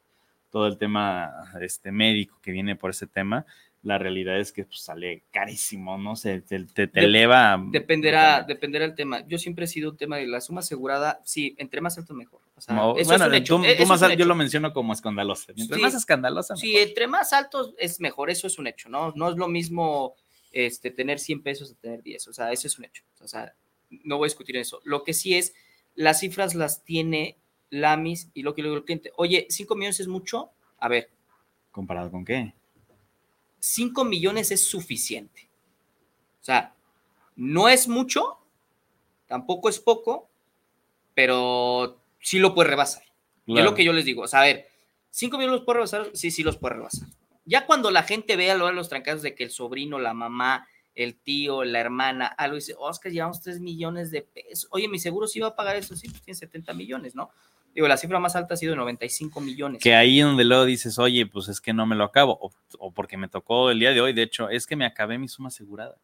todo 0.52 0.68
el 0.68 0.78
tema 0.78 1.52
este, 1.62 1.92
médico 1.92 2.40
que 2.42 2.52
viene 2.52 2.76
por 2.76 2.92
ese 2.92 3.08
tema, 3.08 3.46
la 3.82 3.98
realidad 3.98 4.40
es 4.40 4.52
que 4.52 4.66
pues, 4.66 4.82
sale 4.82 5.24
carísimo, 5.32 5.98
¿no? 5.98 6.16
Se 6.16 6.42
te, 6.42 6.66
te, 6.66 6.90
eleva. 6.94 7.62
Dependerá, 7.72 8.44
dependerá 8.44 8.86
el 8.86 8.94
tema. 8.94 9.26
Yo 9.28 9.38
siempre 9.38 9.66
he 9.66 9.68
sido 9.68 9.92
un 9.92 9.98
tema 9.98 10.18
de 10.18 10.28
la 10.28 10.42
suma 10.42 10.60
asegurada, 10.60 11.22
sí, 11.24 11.56
entre 11.58 11.80
más 11.80 11.98
alto 11.98 12.14
mejor. 12.14 12.42
bueno, 12.68 12.96
Tú, 13.44 13.60
más 13.88 14.02
alto, 14.02 14.18
yo 14.18 14.26
lo 14.26 14.36
menciono 14.36 14.74
como 14.74 14.92
escandaloso. 14.92 15.54
Mientras 15.56 15.80
más 15.80 15.94
escandalosa. 15.94 16.56
Sí, 16.58 16.78
entre 16.78 17.08
más 17.08 17.32
altos 17.32 17.74
es 17.78 18.02
mejor, 18.02 18.30
eso 18.30 18.48
es 18.48 18.60
un 18.60 18.68
hecho, 18.68 18.90
¿no? 18.90 19.14
No 19.16 19.30
es 19.30 19.38
lo 19.38 19.48
mismo 19.48 20.16
este, 20.52 20.92
tener 20.92 21.20
100 21.20 21.42
pesos 21.42 21.72
a 21.72 21.76
tener 21.76 22.04
10, 22.04 22.28
o 22.28 22.34
sea, 22.34 22.52
eso 22.52 22.68
es 22.68 22.78
un 22.80 22.86
hecho. 22.86 23.04
O 23.22 23.28
sea, 23.28 23.54
no 23.90 24.18
voy 24.18 24.26
a 24.26 24.30
discutir 24.30 24.58
eso. 24.58 24.82
Lo 24.84 25.04
que 25.04 25.14
sí 25.14 25.36
es, 25.36 25.54
las 25.96 26.20
cifras 26.20 26.54
las 26.54 26.84
tiene 26.84 27.38
Lamis 27.70 28.30
y 28.34 28.44
lo 28.44 28.54
que 28.56 28.62
le 28.62 28.68
digo 28.68 28.78
al 28.78 28.84
cliente, 28.84 29.12
oye, 29.16 29.48
5 29.50 29.76
millones 29.76 30.02
es 30.02 30.08
mucho, 30.08 30.52
a 30.80 30.90
ver. 30.90 31.10
¿Comparado 31.72 32.12
con 32.12 32.26
qué? 32.26 32.54
5 33.60 34.06
millones 34.06 34.52
es 34.52 34.64
suficiente. 34.64 35.50
O 36.42 36.44
sea, 36.44 36.74
no 37.36 37.70
es 37.70 37.88
mucho, 37.88 38.38
tampoco 39.28 39.70
es 39.70 39.80
poco, 39.80 40.30
pero 41.14 42.02
sí 42.22 42.40
lo 42.40 42.54
puede 42.54 42.70
rebasar. 42.70 43.04
Es 43.48 43.64
lo 43.64 43.74
que 43.74 43.84
yo 43.84 43.94
les 43.94 44.06
digo. 44.06 44.24
O 44.24 44.28
sea, 44.28 44.42
a 44.42 44.46
ver, 44.46 44.68
5 45.10 45.38
millones 45.38 45.60
los 45.60 45.66
puede 45.66 45.78
rebasar, 45.78 46.10
sí, 46.14 46.32
sí 46.32 46.44
los 46.44 46.58
puede 46.58 46.76
rebasar. 46.76 47.08
Ya 47.46 47.66
cuando 47.66 47.90
la 47.90 48.04
gente 48.04 48.36
vea 48.36 48.56
lo 48.56 48.68
de 48.68 48.74
los 48.74 48.90
trancados 48.90 49.24
de 49.24 49.34
que 49.34 49.44
el 49.44 49.50
sobrino, 49.50 49.98
la 49.98 50.14
mamá, 50.14 50.68
el 50.94 51.16
tío, 51.16 51.64
la 51.64 51.80
hermana, 51.80 52.28
algo 52.28 52.56
dice, 52.56 52.76
Oscar, 52.78 53.12
llevamos 53.12 53.42
3 53.42 53.60
millones 53.60 54.12
de 54.12 54.22
pesos. 54.22 54.68
Oye, 54.72 54.88
mi 54.88 55.00
seguro 55.00 55.28
sí 55.28 55.40
va 55.40 55.48
a 55.48 55.56
pagar 55.56 55.76
eso, 55.78 55.96
sí, 55.96 56.10
pues 56.10 56.22
tiene 56.22 56.38
70 56.38 56.74
millones, 56.74 57.16
¿no? 57.16 57.32
Digo, 57.74 57.88
la 57.88 57.98
cifra 57.98 58.20
más 58.20 58.36
alta 58.36 58.56
ha 58.56 58.58
sido 58.58 58.76
95 58.76 59.42
millones. 59.42 59.82
Que 59.82 59.96
ahí 59.96 60.20
donde 60.20 60.44
luego 60.44 60.66
dices, 60.66 60.98
oye, 61.00 61.26
pues 61.26 61.48
es 61.50 61.62
que 61.62 61.74
no 61.74 61.86
me 61.86 61.96
lo 61.96 62.04
acabo, 62.04 62.38
o, 62.80 62.92
porque 62.92 63.18
me 63.18 63.28
tocó 63.28 63.70
el 63.70 63.80
día 63.80 63.92
de 63.92 64.02
hoy, 64.02 64.14
de 64.14 64.24
hecho, 64.24 64.50
es 64.50 64.66
que 64.66 64.76
me 64.76 64.86
acabé 64.86 65.18
mi 65.18 65.28
suma 65.28 65.50
asegurada. 65.50 65.98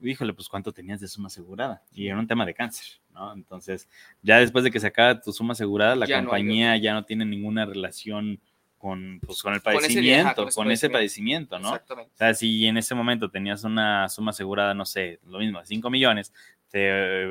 Híjole, 0.00 0.32
pues 0.32 0.48
cuánto 0.48 0.72
tenías 0.72 1.00
de 1.00 1.08
suma 1.08 1.26
asegurada. 1.26 1.82
Y 1.92 2.06
era 2.06 2.18
un 2.18 2.26
tema 2.26 2.46
de 2.46 2.54
cáncer, 2.54 3.00
¿no? 3.12 3.32
Entonces, 3.32 3.88
ya 4.22 4.38
después 4.38 4.62
de 4.62 4.70
que 4.70 4.78
se 4.78 4.86
acaba 4.86 5.20
tu 5.20 5.32
suma 5.32 5.52
asegurada, 5.52 5.96
la 5.96 6.06
compañía 6.06 6.76
ya 6.76 6.94
no 6.94 7.04
tiene 7.04 7.24
ninguna 7.24 7.64
relación 7.64 8.40
con, 8.78 9.18
pues, 9.26 9.42
con 9.42 9.54
el 9.54 9.60
padecimiento, 9.60 10.46
con 10.54 10.70
ese, 10.70 10.88
padecimiento, 10.88 11.58
¿no? 11.58 11.68
Exactamente. 11.68 12.12
O 12.14 12.16
sea, 12.16 12.32
si 12.34 12.64
en 12.66 12.76
ese 12.76 12.94
momento 12.94 13.28
tenías 13.28 13.64
una 13.64 14.08
suma 14.08 14.30
asegurada, 14.30 14.72
no 14.72 14.86
sé, 14.86 15.18
lo 15.26 15.40
mismo, 15.40 15.60
5 15.64 15.90
millones, 15.90 16.32
te, 16.70 16.78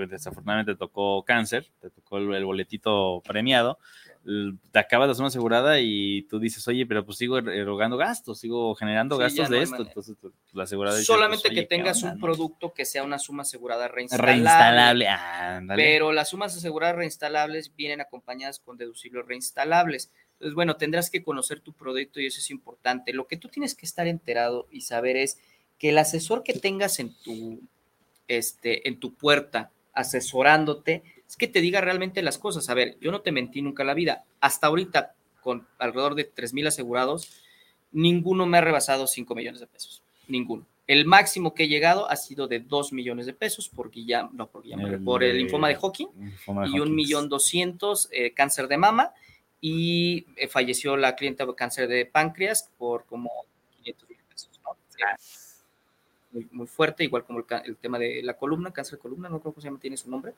desafortunadamente 0.08 0.74
te 0.74 0.78
tocó 0.78 1.24
cáncer, 1.24 1.68
te 1.80 1.90
tocó 1.90 2.18
el, 2.18 2.46
boletito 2.46 3.22
premiado, 3.26 3.78
te 4.72 4.80
acabas 4.80 5.08
la 5.08 5.16
suma 5.16 5.28
asegurada 5.28 5.80
y 5.80 6.24
tú 6.24 6.40
dices, 6.40 6.68
oye, 6.68 6.86
pero 6.86 7.06
pues 7.06 7.18
sigo 7.18 7.38
erogando 7.38 7.98
gastos, 7.98 8.40
sigo 8.40 8.76
generando 8.76 9.18
gastos 9.18 9.50
de 9.50 9.62
esto. 9.62 9.84
Entonces, 9.84 10.16
pues, 10.20 10.34
la 10.54 10.64
asegurada 10.64 11.02
Solamente 11.02 11.50
pues, 11.50 11.62
que 11.62 11.66
tengas 11.66 12.04
un 12.04 12.20
producto 12.20 12.74
que 12.74 12.84
sea 12.84 13.04
una 13.04 13.20
suma 13.20 13.44
asegurada 13.44 13.88
reinstalable. 13.88 14.34
Reinstalable, 14.34 15.76
Pero 15.76 16.12
las 16.12 16.30
sumas 16.30 16.56
aseguradas 16.58 16.96
reinstalables 16.96 17.74
vienen 17.76 18.02
acompañadas 18.02 18.60
con 18.60 18.78
deducibles 18.78 19.26
reinstalables. 19.26 20.12
Entonces, 20.34 20.56
bueno, 20.56 20.76
tendrás 20.76 21.10
que 21.10 21.24
conocer 21.24 21.62
tu 21.62 21.74
producto 21.74 22.20
y 22.20 22.26
eso 22.28 22.40
es 22.40 22.52
importante. 22.52 23.14
Lo 23.14 23.28
que 23.28 23.38
tú 23.38 23.48
tienes 23.48 23.76
que 23.76 23.86
estar 23.86 24.08
enterado 24.08 24.68
y 24.72 24.82
saber 24.82 25.16
es 25.18 25.40
que 25.80 25.90
el 25.90 25.98
asesor 25.98 26.44
que 26.44 26.54
tengas 26.54 27.00
en 27.00 27.14
tu, 27.24 27.62
este, 28.28 28.88
en 28.88 29.00
tu 29.00 29.14
puerta 29.14 29.72
asesorándote 29.94 31.04
es 31.28 31.36
que 31.36 31.48
te 31.48 31.62
diga 31.62 31.82
realmente 31.82 32.22
las 32.22 32.38
cosas. 32.38 32.70
A 32.70 32.74
ver, 32.74 32.98
yo 33.02 33.12
no 33.12 33.22
te 33.22 33.32
mentí 33.32 33.62
nunca 33.62 33.84
en 33.84 33.88
la 33.88 33.94
vida. 33.94 34.24
Hasta 34.40 34.68
ahorita, 34.68 35.16
con 35.42 35.68
alrededor 35.78 36.16
de 36.16 36.24
3 36.24 36.54
mil 36.54 36.68
asegurados, 36.68 37.30
ninguno 37.92 38.46
me 38.46 38.58
ha 38.58 38.62
rebasado 38.62 39.08
5 39.08 39.36
millones 39.36 39.60
de 39.60 39.68
pesos. 39.68 40.02
Ninguno. 40.28 40.66
El 40.88 41.06
máximo 41.06 41.54
que 41.54 41.64
he 41.64 41.68
llegado 41.68 42.10
ha 42.10 42.16
sido 42.16 42.48
de 42.48 42.60
2 42.62 42.94
millones 42.94 43.26
de 43.26 43.34
pesos 43.34 43.68
por, 43.68 43.92
no, 44.32 44.48
por, 44.48 44.64
por 45.04 45.24
el 45.24 45.38
linfoma 45.38 45.68
de 45.68 45.76
Hawking 45.76 46.08
y 46.72 46.80
un 46.80 46.96
millón 46.96 47.28
doscientos 47.28 48.08
eh, 48.14 48.34
cáncer 48.34 48.70
de 48.70 48.78
mama 48.78 49.14
y 49.60 50.26
eh, 50.38 50.48
falleció 50.48 50.96
la 50.96 51.16
clienta 51.16 51.46
de 51.46 51.56
cáncer 51.56 51.90
de 51.90 52.06
páncreas 52.06 52.72
por 52.78 53.06
como 53.06 53.30
500 53.84 54.10
mil 54.10 54.20
pesos, 54.30 54.62
¿no? 54.64 54.78
Muy, 56.32 56.46
muy, 56.52 56.68
fuerte, 56.68 57.06
igual 57.06 57.24
como 57.24 57.40
el, 57.40 57.78
tema 57.78 57.98
de 57.98 58.22
la 58.22 58.36
columna, 58.36 58.74
cáncer 58.74 58.98
de 58.98 59.02
columna, 59.02 59.30
no 59.30 59.40
creo 59.40 59.54
que 59.54 59.62
se 59.62 59.68
llama, 59.68 59.80
tiene 59.80 59.96
su 59.96 60.10
nombre, 60.10 60.34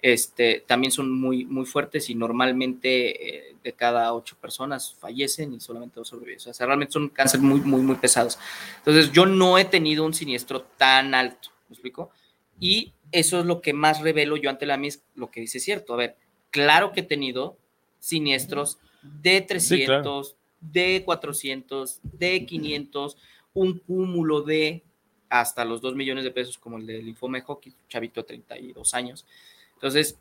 este, 0.00 0.64
también 0.66 0.90
son 0.90 1.12
muy, 1.12 1.44
muy 1.44 1.66
fuertes 1.66 2.08
y 2.08 2.14
normalmente 2.14 3.50
eh, 3.50 3.56
de 3.62 3.72
cada 3.74 4.14
ocho 4.14 4.36
personas 4.40 4.94
fallecen 4.94 5.52
y 5.52 5.60
solamente 5.60 5.96
dos 6.00 6.08
sobreviven. 6.08 6.40
O 6.48 6.54
sea, 6.54 6.66
realmente 6.66 6.92
son 6.92 7.10
cáncer 7.10 7.40
muy, 7.40 7.60
muy, 7.60 7.82
muy 7.82 7.96
pesados. 7.96 8.38
Entonces, 8.78 9.12
yo 9.12 9.26
no 9.26 9.58
he 9.58 9.66
tenido 9.66 10.06
un 10.06 10.14
siniestro 10.14 10.62
tan 10.62 11.14
alto, 11.14 11.50
¿me 11.68 11.74
explico? 11.74 12.10
Y 12.58 12.94
eso 13.12 13.40
es 13.40 13.46
lo 13.46 13.60
que 13.60 13.72
más 13.72 14.00
revelo 14.00 14.36
yo 14.36 14.50
ante 14.50 14.66
la 14.66 14.76
MIS, 14.76 15.02
lo 15.14 15.30
que 15.30 15.40
dice 15.40 15.60
cierto. 15.60 15.94
A 15.94 15.96
ver, 15.96 16.16
claro 16.50 16.92
que 16.92 17.00
he 17.00 17.04
tenido 17.04 17.58
siniestros 17.98 18.78
de 19.02 19.40
300, 19.40 20.36
de 20.60 21.02
400, 21.04 22.00
de 22.02 22.46
500, 22.46 23.16
un 23.54 23.78
cúmulo 23.78 24.42
de 24.42 24.82
hasta 25.28 25.64
los 25.64 25.80
2 25.80 25.94
millones 25.94 26.24
de 26.24 26.30
pesos 26.30 26.58
como 26.58 26.78
el 26.78 26.86
del 26.86 27.04
linfoma 27.04 27.38
de 27.38 27.44
hockey, 27.44 27.74
chavito 27.88 28.20
de 28.20 28.26
32 28.28 28.94
años. 28.94 29.26
Entonces, 29.74 30.18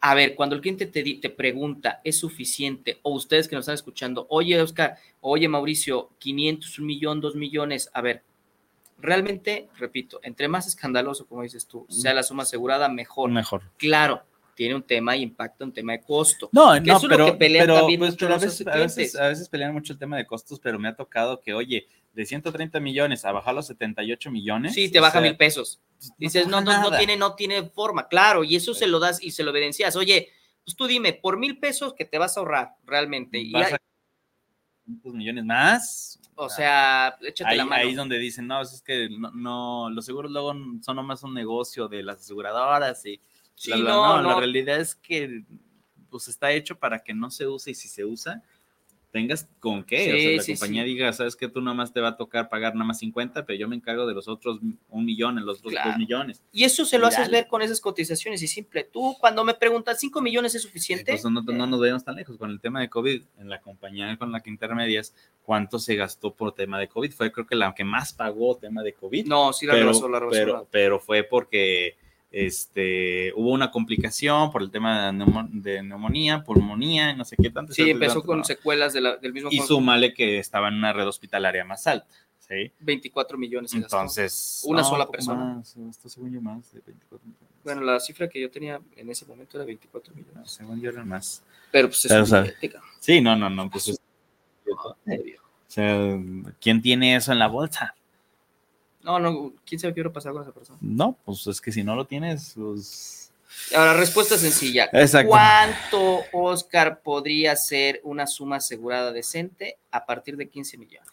a 0.00 0.14
ver, 0.14 0.34
cuando 0.34 0.56
el 0.56 0.60
cliente 0.60 0.86
te, 0.86 1.02
te 1.02 1.30
pregunta, 1.30 2.00
¿es 2.02 2.18
suficiente? 2.18 2.98
O 3.02 3.12
ustedes 3.14 3.46
que 3.46 3.54
nos 3.54 3.62
están 3.62 3.76
escuchando, 3.76 4.26
oye, 4.30 4.60
Oscar, 4.60 4.96
oye, 5.20 5.48
Mauricio, 5.48 6.10
500, 6.18 6.78
un 6.80 6.86
millón, 6.86 7.20
2 7.20 7.36
millones. 7.36 7.88
A 7.94 8.00
ver, 8.00 8.24
realmente, 8.98 9.68
repito, 9.78 10.18
entre 10.24 10.48
más 10.48 10.66
escandaloso, 10.66 11.26
como 11.26 11.42
dices 11.42 11.66
tú, 11.66 11.86
sea 11.88 12.14
la 12.14 12.24
suma 12.24 12.42
asegurada, 12.42 12.88
mejor. 12.88 13.30
Mejor. 13.30 13.62
Claro, 13.76 14.22
tiene 14.54 14.74
un 14.74 14.82
tema 14.82 15.16
y 15.16 15.22
impacta 15.22 15.64
un 15.64 15.72
tema 15.72 15.92
de 15.92 16.00
costo. 16.02 16.48
No, 16.52 16.74
no, 16.80 17.00
pero, 17.08 17.38
pero, 17.38 17.86
pues, 17.98 18.22
a, 18.22 18.38
veces, 18.38 19.16
a, 19.16 19.28
veces, 19.28 19.48
pelean 19.48 19.72
mucho 19.72 19.92
el 19.92 19.98
tema 20.00 20.16
de 20.16 20.26
costos, 20.26 20.58
pero 20.58 20.78
me 20.78 20.88
ha 20.88 20.96
tocado 20.96 21.40
que, 21.40 21.54
oye, 21.54 21.86
de 22.12 22.26
130 22.26 22.78
millones 22.80 23.24
a 23.24 23.32
bajar 23.32 23.54
los 23.54 23.66
78 23.66 24.30
millones. 24.30 24.74
Sí, 24.74 24.90
te 24.90 25.00
baja 25.00 25.20
mil 25.20 25.36
pesos. 25.36 25.80
Dices, 26.18 26.46
no, 26.46 26.60
no, 26.60 26.80
no, 26.80 26.96
tiene, 26.96 27.16
no 27.16 27.34
tiene 27.34 27.62
forma, 27.64 28.08
claro, 28.08 28.44
y 28.44 28.56
eso 28.56 28.74
se 28.74 28.86
lo 28.86 28.98
das 28.98 29.22
y 29.22 29.30
se 29.30 29.42
lo 29.44 29.50
evidencias. 29.50 29.96
Oye, 29.96 30.28
pues 30.64 30.76
tú 30.76 30.86
dime, 30.86 31.12
por 31.12 31.38
mil 31.38 31.58
pesos 31.58 31.94
que 31.94 32.04
te 32.04 32.18
vas 32.18 32.36
a 32.36 32.40
ahorrar 32.40 32.76
realmente. 32.84 33.38
Y 33.38 33.54
hay... 33.54 33.74
millones 34.84 35.44
más. 35.44 36.20
O 36.34 36.48
sea, 36.48 37.16
échate 37.22 37.50
ahí, 37.50 37.56
la 37.58 37.64
mano. 37.64 37.82
Ahí 37.82 37.90
es 37.90 37.96
donde 37.96 38.18
dicen, 38.18 38.46
no, 38.46 38.62
es 38.62 38.82
que 38.82 39.08
no, 39.10 39.30
no, 39.32 39.90
los 39.90 40.04
seguros 40.04 40.30
luego 40.30 40.54
son 40.80 40.96
nomás 40.96 41.22
un 41.22 41.34
negocio 41.34 41.88
de 41.88 42.02
las 42.02 42.18
aseguradoras 42.18 43.04
y 43.06 43.20
no, 43.68 44.20
la 44.20 44.34
realidad 44.36 44.80
es 44.80 44.94
que 44.94 45.44
pues 46.10 46.28
está 46.28 46.52
hecho 46.52 46.78
para 46.78 47.02
que 47.02 47.14
no 47.14 47.30
se 47.30 47.46
use 47.46 47.70
y 47.70 47.74
si 47.74 47.88
se 47.88 48.04
usa, 48.04 48.42
tengas 49.12 49.46
con 49.60 49.84
qué. 49.84 50.36
o 50.38 50.42
sea, 50.42 50.54
la 50.54 50.58
compañía 50.58 50.84
diga, 50.84 51.12
sabes 51.12 51.36
que 51.36 51.46
tú 51.46 51.60
nada 51.60 51.76
más 51.76 51.92
te 51.92 52.00
va 52.00 52.08
a 52.08 52.16
tocar 52.16 52.48
pagar 52.48 52.74
nada 52.74 52.86
más 52.86 52.98
50, 52.98 53.44
pero 53.44 53.58
yo 53.58 53.68
me 53.68 53.76
encargo 53.76 54.06
de 54.06 54.14
los 54.14 54.26
otros 54.26 54.58
un 54.88 55.04
millón, 55.04 55.38
en 55.38 55.44
los 55.44 55.58
otros 55.58 55.74
dos 55.84 55.98
millones. 55.98 56.42
Y 56.50 56.64
eso 56.64 56.84
se 56.84 56.98
lo 56.98 57.06
haces 57.06 57.30
ver 57.30 57.46
con 57.46 57.62
esas 57.62 57.80
cotizaciones 57.80 58.42
y 58.42 58.48
simple. 58.48 58.84
Tú 58.84 59.14
cuando 59.20 59.44
me 59.44 59.54
preguntas, 59.54 60.02
¿5 60.02 60.22
millones 60.22 60.54
es 60.54 60.62
suficiente? 60.62 61.12
Entonces 61.12 61.30
no, 61.30 61.42
no 61.42 61.66
nos 61.66 61.78
vayamos 61.78 62.04
tan 62.04 62.16
lejos 62.16 62.38
con 62.38 62.50
el 62.50 62.58
tema 62.58 62.80
de 62.80 62.88
COVID. 62.88 63.22
En 63.38 63.50
la 63.50 63.60
compañía 63.60 64.16
con 64.16 64.32
la 64.32 64.40
que 64.40 64.50
intermedias, 64.50 65.14
¿cuánto 65.44 65.78
se 65.78 65.94
gastó 65.94 66.34
por 66.34 66.54
tema 66.54 66.78
de 66.80 66.88
COVID? 66.88 67.12
Fue 67.12 67.30
creo 67.30 67.46
que 67.46 67.54
la 67.54 67.74
que 67.74 67.84
más 67.84 68.14
pagó 68.14 68.56
tema 68.56 68.82
de 68.82 68.94
COVID. 68.94 69.26
No, 69.26 69.52
sí 69.52 69.66
la 69.66 69.74
pero, 69.74 70.08
la 70.08 70.28
pero, 70.30 70.68
pero 70.70 70.98
fue 70.98 71.22
porque 71.22 71.96
este, 72.32 73.30
hubo 73.36 73.50
una 73.50 73.70
complicación 73.70 74.50
por 74.50 74.62
el 74.62 74.70
tema 74.70 75.12
de, 75.12 75.82
neumonía, 75.82 76.42
pulmonía, 76.42 77.14
no 77.14 77.26
sé 77.26 77.36
qué 77.36 77.50
tanto. 77.50 77.74
Sí, 77.74 77.90
empezó 77.90 78.22
con 78.22 78.42
secuelas 78.42 78.94
del 78.94 79.32
mismo. 79.32 79.50
Y 79.52 79.58
súmale 79.58 80.14
que 80.14 80.38
estaba 80.38 80.68
en 80.68 80.74
una 80.74 80.94
red 80.94 81.06
hospitalaria 81.06 81.64
más 81.64 81.86
alta. 81.86 82.06
¿sí? 82.38 82.72
24 82.80 83.36
millones. 83.36 83.74
Entonces. 83.74 84.62
Una 84.64 84.82
sola 84.82 85.06
persona. 85.08 85.56
Más, 85.56 85.76
esto 85.76 86.08
según 86.08 86.32
yo 86.32 86.40
más 86.40 86.72
de 86.72 86.80
24 86.86 87.26
millones. 87.26 87.48
Bueno, 87.64 87.82
la 87.82 88.00
cifra 88.00 88.28
que 88.28 88.40
yo 88.40 88.50
tenía 88.50 88.80
en 88.96 89.10
ese 89.10 89.26
momento 89.26 89.58
era 89.58 89.66
24 89.66 90.14
millones. 90.14 90.50
según 90.50 90.80
yo 90.80 90.90
era 90.90 91.04
más. 91.04 91.42
Pero 91.70 91.88
pues 91.88 92.04
es 92.06 92.54
Sí, 92.98 93.20
no, 93.20 93.36
no, 93.36 93.50
no. 93.50 93.70
Pues, 93.70 93.90
o 93.90 94.96
sea, 95.68 96.18
¿quién 96.60 96.80
tiene 96.80 97.14
eso 97.14 97.32
en 97.32 97.38
la 97.38 97.46
bolsa? 97.46 97.94
No, 99.02 99.18
no, 99.18 99.52
quién 99.66 99.80
sabe 99.80 99.92
qué 99.92 100.00
hubiera 100.00 100.12
pasado 100.12 100.34
con 100.34 100.42
esa 100.42 100.52
persona. 100.52 100.78
No, 100.80 101.16
pues 101.24 101.46
es 101.46 101.60
que 101.60 101.72
si 101.72 101.82
no 101.82 101.96
lo 101.96 102.06
tienes, 102.06 102.54
pues. 102.56 103.32
Ahora, 103.74 103.94
respuesta 103.94 104.38
sencilla. 104.38 104.88
Exacto. 104.92 105.28
¿Cuánto, 105.30 106.20
Oscar, 106.32 107.02
podría 107.02 107.54
ser 107.56 108.00
una 108.04 108.26
suma 108.26 108.56
asegurada 108.56 109.12
decente 109.12 109.76
a 109.90 110.06
partir 110.06 110.36
de 110.36 110.48
15 110.48 110.78
millones? 110.78 111.10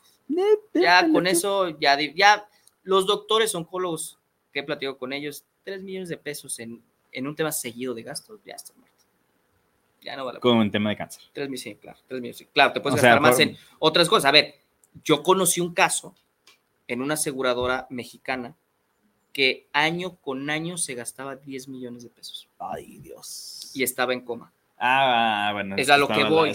Ya 0.74 1.10
con 1.12 1.28
eso, 1.28 1.78
ya, 1.80 1.98
ya 2.16 2.48
los 2.84 3.06
doctores 3.08 3.54
oncólogos 3.56 4.20
que 4.54 4.60
he 4.60 4.64
platicado 4.64 4.98
con 4.98 5.12
ellos, 5.12 5.44
3 5.64 5.84
millones 5.84 6.10
de 6.10 6.18
pesos 6.18 6.60
en, 6.60 6.82
en 7.12 7.28
un 7.28 7.36
tema 7.36 7.52
seguido 7.52 7.94
de 7.94 8.04
gastos, 8.04 8.40
ya 8.46 8.54
está 8.54 8.74
muerto. 8.74 8.90
Ya 10.02 10.16
no 10.16 10.26
vale. 10.26 10.40
Como 10.40 10.62
en 10.62 10.72
tema 10.72 10.92
de 10.92 10.98
cáncer. 10.98 11.24
3 11.34 11.50
millones, 11.50 11.62
sí, 11.62 11.76
claro. 11.76 12.00
3 12.08 12.22
millones, 12.22 12.48
Claro, 12.54 12.74
te 12.74 12.80
puedes 12.80 13.02
gastar 13.02 13.20
más 13.20 13.40
en 13.40 13.58
otras 13.80 14.08
cosas. 14.08 14.26
A 14.26 14.32
ver, 14.32 14.56
yo 15.04 15.22
conocí 15.24 15.60
un 15.60 15.74
caso 15.74 16.16
en 16.90 17.04
una 17.04 17.14
aseguradora 17.14 17.88
mexicana 17.90 18.56
que 19.32 19.68
año 19.74 20.16
con 20.16 20.50
año 20.50 20.78
se 20.78 20.96
gastaba 20.96 21.36
10 21.36 21.68
millones 21.68 22.04
de 22.04 22.10
pesos. 22.10 22.50
Ay, 22.58 22.98
Dios. 22.98 23.72
Y 23.76 23.84
estaba 23.84 24.12
en 24.14 24.22
coma. 24.22 24.52
Ah, 24.78 25.52
bueno. 25.54 25.76
Es 25.78 25.90
a 25.90 25.98
lo 25.98 26.08
que 26.08 26.24
voy. 26.24 26.50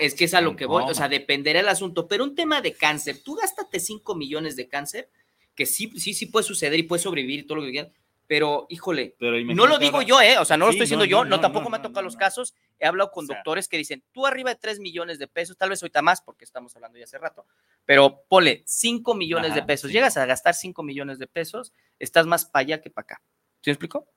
es 0.00 0.14
que 0.14 0.24
es 0.24 0.34
a 0.34 0.40
lo 0.40 0.56
que 0.56 0.66
voy. 0.66 0.82
O 0.88 0.94
sea, 0.94 1.08
dependerá 1.08 1.60
el 1.60 1.68
asunto. 1.68 2.08
Pero 2.08 2.24
un 2.24 2.34
tema 2.34 2.60
de 2.60 2.72
cáncer, 2.72 3.22
tú 3.22 3.36
gástate 3.36 3.78
5 3.78 4.16
millones 4.16 4.56
de 4.56 4.66
cáncer, 4.66 5.08
que 5.54 5.64
sí, 5.64 5.92
sí, 5.96 6.12
sí 6.12 6.26
puede 6.26 6.44
suceder 6.44 6.78
y 6.80 6.82
puede 6.82 7.00
sobrevivir 7.00 7.40
y 7.40 7.42
todo 7.44 7.58
lo 7.58 7.64
que 7.64 7.70
quieras 7.70 7.92
pero 8.32 8.64
híjole, 8.70 9.14
no 9.20 9.66
lo 9.66 9.76
digo 9.76 10.00
yo, 10.00 10.18
¿eh? 10.22 10.38
O 10.38 10.46
sea, 10.46 10.56
no 10.56 10.64
lo 10.64 10.70
estoy 10.70 10.84
diciendo 10.84 11.04
yo, 11.04 11.22
no, 11.22 11.38
tampoco 11.38 11.68
me 11.68 11.76
ha 11.76 11.82
tocado 11.82 12.00
los 12.02 12.16
casos. 12.16 12.54
He 12.78 12.86
hablado 12.86 13.10
con 13.10 13.26
doctores 13.26 13.68
que 13.68 13.76
dicen, 13.76 14.02
tú 14.10 14.26
arriba 14.26 14.48
de 14.48 14.56
3 14.56 14.80
millones 14.80 15.18
de 15.18 15.28
pesos, 15.28 15.54
tal 15.58 15.68
vez 15.68 15.82
ahorita 15.82 16.00
más, 16.00 16.22
porque 16.22 16.46
estamos 16.46 16.74
hablando 16.74 16.96
ya 16.96 17.04
hace 17.04 17.18
rato, 17.18 17.44
pero 17.84 18.24
pole 18.30 18.62
5 18.64 19.14
millones 19.14 19.54
de 19.54 19.62
pesos. 19.62 19.92
Llegas 19.92 20.16
a 20.16 20.24
gastar 20.24 20.54
5 20.54 20.82
millones 20.82 21.18
de 21.18 21.26
pesos, 21.26 21.74
estás 21.98 22.26
más 22.26 22.46
para 22.46 22.62
allá 22.62 22.80
que 22.80 22.88
para 22.88 23.02
acá. 23.02 23.22
¿Sí 23.60 23.68
me 23.68 23.72
explico? 23.72 24.08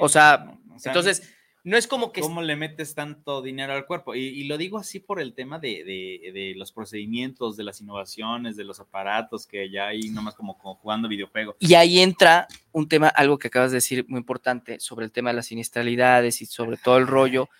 o 0.00 0.08
sea, 0.08 0.58
entonces 0.84 1.32
no 1.68 1.76
es 1.76 1.86
como 1.86 2.12
que... 2.12 2.22
¿Cómo 2.22 2.40
le 2.40 2.56
metes 2.56 2.94
tanto 2.94 3.42
dinero 3.42 3.74
al 3.74 3.84
cuerpo? 3.84 4.14
Y, 4.14 4.44
lo 4.44 4.56
digo 4.56 4.78
así 4.78 5.00
por 5.00 5.20
el 5.20 5.34
tema 5.34 5.58
de, 5.58 6.54
los 6.56 6.72
procedimientos, 6.72 7.56
de 7.58 7.64
las 7.64 7.80
innovaciones, 7.82 8.56
de 8.56 8.64
los 8.64 8.80
aparatos 8.80 9.46
que 9.46 9.70
ya 9.70 9.88
hay 9.88 10.08
nomás 10.08 10.34
como, 10.34 10.56
como 10.56 10.76
jugando 10.76 11.08
videojuegos. 11.08 11.56
Y 11.58 11.74
ahí 11.74 12.00
entra 12.00 12.48
un 12.72 12.88
tema, 12.88 13.08
algo 13.08 13.38
que 13.38 13.48
acabas 13.48 13.70
de 13.70 13.76
decir 13.76 14.06
muy 14.08 14.18
importante, 14.18 14.80
sobre 14.80 15.04
el 15.04 15.12
tema 15.12 15.30
de 15.30 15.36
las 15.36 15.46
siniestralidades 15.46 16.40
y 16.40 16.46
sobre 16.46 16.78
todo 16.78 16.96
el 16.96 17.06
rollo 17.06 17.50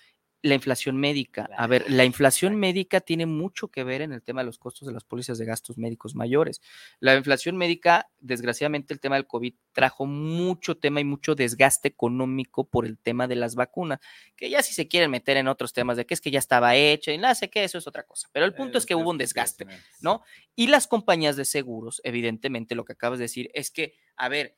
la 0.43 0.55
inflación 0.55 0.97
médica. 0.97 1.49
A 1.57 1.67
ver, 1.67 1.91
la 1.91 2.05
inflación 2.05 2.57
médica 2.57 3.01
tiene 3.01 3.27
mucho 3.27 3.69
que 3.69 3.83
ver 3.83 4.03
en 4.03 4.13
el 4.13 4.23
tema 4.23 4.43
de 4.43 4.47
los 4.47 4.59
costos 4.59 4.87
de 4.87 4.95
las 4.95 5.03
pólizas 5.03 5.37
de 5.39 5.45
gastos 5.45 5.79
médicos 5.79 6.15
mayores. 6.15 6.61
La 7.01 7.17
inflación 7.17 7.57
médica, 7.57 8.09
desgraciadamente, 8.21 8.95
el 8.95 9.01
tema 9.01 9.17
del 9.17 9.27
COVID 9.27 9.55
trajo 9.73 10.07
mucho 10.07 10.77
tema 10.77 11.01
y 11.01 11.05
mucho 11.05 11.35
desgaste 11.35 11.89
económico 11.89 12.69
por 12.69 12.87
el 12.87 12.99
tema 12.99 13.27
de 13.27 13.35
las 13.35 13.57
vacunas, 13.57 13.99
que 14.37 14.49
ya 14.49 14.63
si 14.63 14.75
se 14.75 14.87
quieren 14.87 15.11
meter 15.11 15.37
en 15.37 15.49
otros 15.49 15.73
temas 15.73 15.97
de 15.97 16.07
que 16.07 16.15
es 16.15 16.21
que 16.21 16.31
ya 16.31 16.39
estaba 16.39 16.77
hecha 16.77 17.13
y 17.13 17.19
nada, 17.19 17.35
sé 17.35 17.51
que 17.51 17.65
eso 17.65 17.79
es 17.79 17.87
otra 17.87 18.05
cosa. 18.05 18.29
Pero 18.33 18.47
el 18.47 18.55
punto 18.55 18.79
es 18.79 18.87
que 18.87 18.95
hubo 18.95 19.11
un 19.11 19.19
desgaste, 19.19 19.67
¿no? 20.01 20.23
Y 20.55 20.69
las 20.69 20.87
compañías 20.87 21.37
de 21.37 21.45
seguros, 21.45 22.01
evidentemente, 22.05 22.77
lo 22.77 22.85
que 22.85 22.93
acabas 22.93 23.19
de 23.19 23.25
decir 23.25 23.51
es 23.55 23.73
que, 23.73 23.95
a 24.17 24.29
ver, 24.29 24.57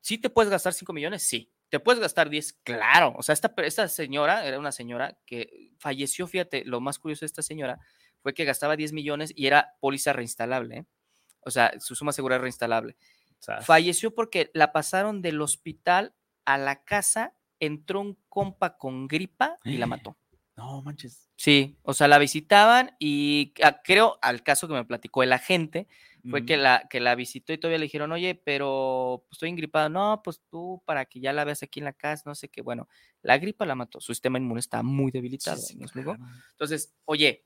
¿sí 0.00 0.18
te 0.18 0.30
puedes 0.30 0.50
gastar 0.50 0.72
5 0.72 0.92
millones? 0.92 1.22
Sí 1.22 1.50
¿Te 1.74 1.80
puedes 1.80 1.98
gastar 1.98 2.30
10? 2.30 2.52
Claro. 2.62 3.14
O 3.16 3.24
sea, 3.24 3.32
esta, 3.32 3.52
esta 3.56 3.88
señora 3.88 4.46
era 4.46 4.60
una 4.60 4.70
señora 4.70 5.18
que 5.26 5.72
falleció, 5.80 6.28
fíjate, 6.28 6.64
lo 6.64 6.80
más 6.80 7.00
curioso 7.00 7.22
de 7.22 7.26
esta 7.26 7.42
señora 7.42 7.80
fue 8.20 8.32
que 8.32 8.44
gastaba 8.44 8.76
10 8.76 8.92
millones 8.92 9.32
y 9.34 9.48
era 9.48 9.74
póliza 9.80 10.12
reinstalable. 10.12 10.76
¿eh? 10.76 10.86
O 11.40 11.50
sea, 11.50 11.72
su 11.80 11.96
suma 11.96 12.12
segura 12.12 12.38
reinstalable. 12.38 12.94
Falleció 13.62 14.14
porque 14.14 14.52
la 14.54 14.70
pasaron 14.70 15.20
del 15.20 15.42
hospital 15.42 16.14
a 16.44 16.58
la 16.58 16.84
casa, 16.84 17.34
entró 17.58 18.02
un 18.02 18.22
compa 18.28 18.76
con 18.76 19.08
gripa 19.08 19.56
y 19.64 19.76
la 19.78 19.86
mató. 19.88 20.16
No 20.56 20.82
manches. 20.82 21.28
Sí, 21.36 21.76
o 21.82 21.94
sea, 21.94 22.06
la 22.08 22.18
visitaban 22.18 22.94
y 22.98 23.52
creo, 23.82 24.18
al 24.22 24.42
caso 24.42 24.68
que 24.68 24.74
me 24.74 24.84
platicó 24.84 25.22
el 25.22 25.32
agente, 25.32 25.88
fue 26.30 26.46
que, 26.46 26.56
la, 26.56 26.86
que 26.88 27.00
la 27.00 27.14
visitó 27.14 27.52
y 27.52 27.58
todavía 27.58 27.78
le 27.78 27.84
dijeron, 27.84 28.10
oye, 28.10 28.34
pero 28.34 29.24
pues, 29.26 29.36
estoy 29.36 29.50
ingripado. 29.50 29.90
No, 29.90 30.22
pues 30.24 30.40
tú 30.48 30.82
para 30.86 31.04
que 31.04 31.20
ya 31.20 31.34
la 31.34 31.44
veas 31.44 31.62
aquí 31.62 31.80
en 31.80 31.84
la 31.84 31.92
casa, 31.92 32.22
no 32.24 32.34
sé 32.34 32.48
qué. 32.48 32.62
Bueno, 32.62 32.88
la 33.20 33.36
gripa 33.36 33.66
la 33.66 33.74
mató, 33.74 34.00
su 34.00 34.14
sistema 34.14 34.38
inmune 34.38 34.60
está 34.60 34.82
muy 34.82 35.10
debilitado. 35.10 35.60
Entonces, 36.52 36.94
oye, 37.04 37.44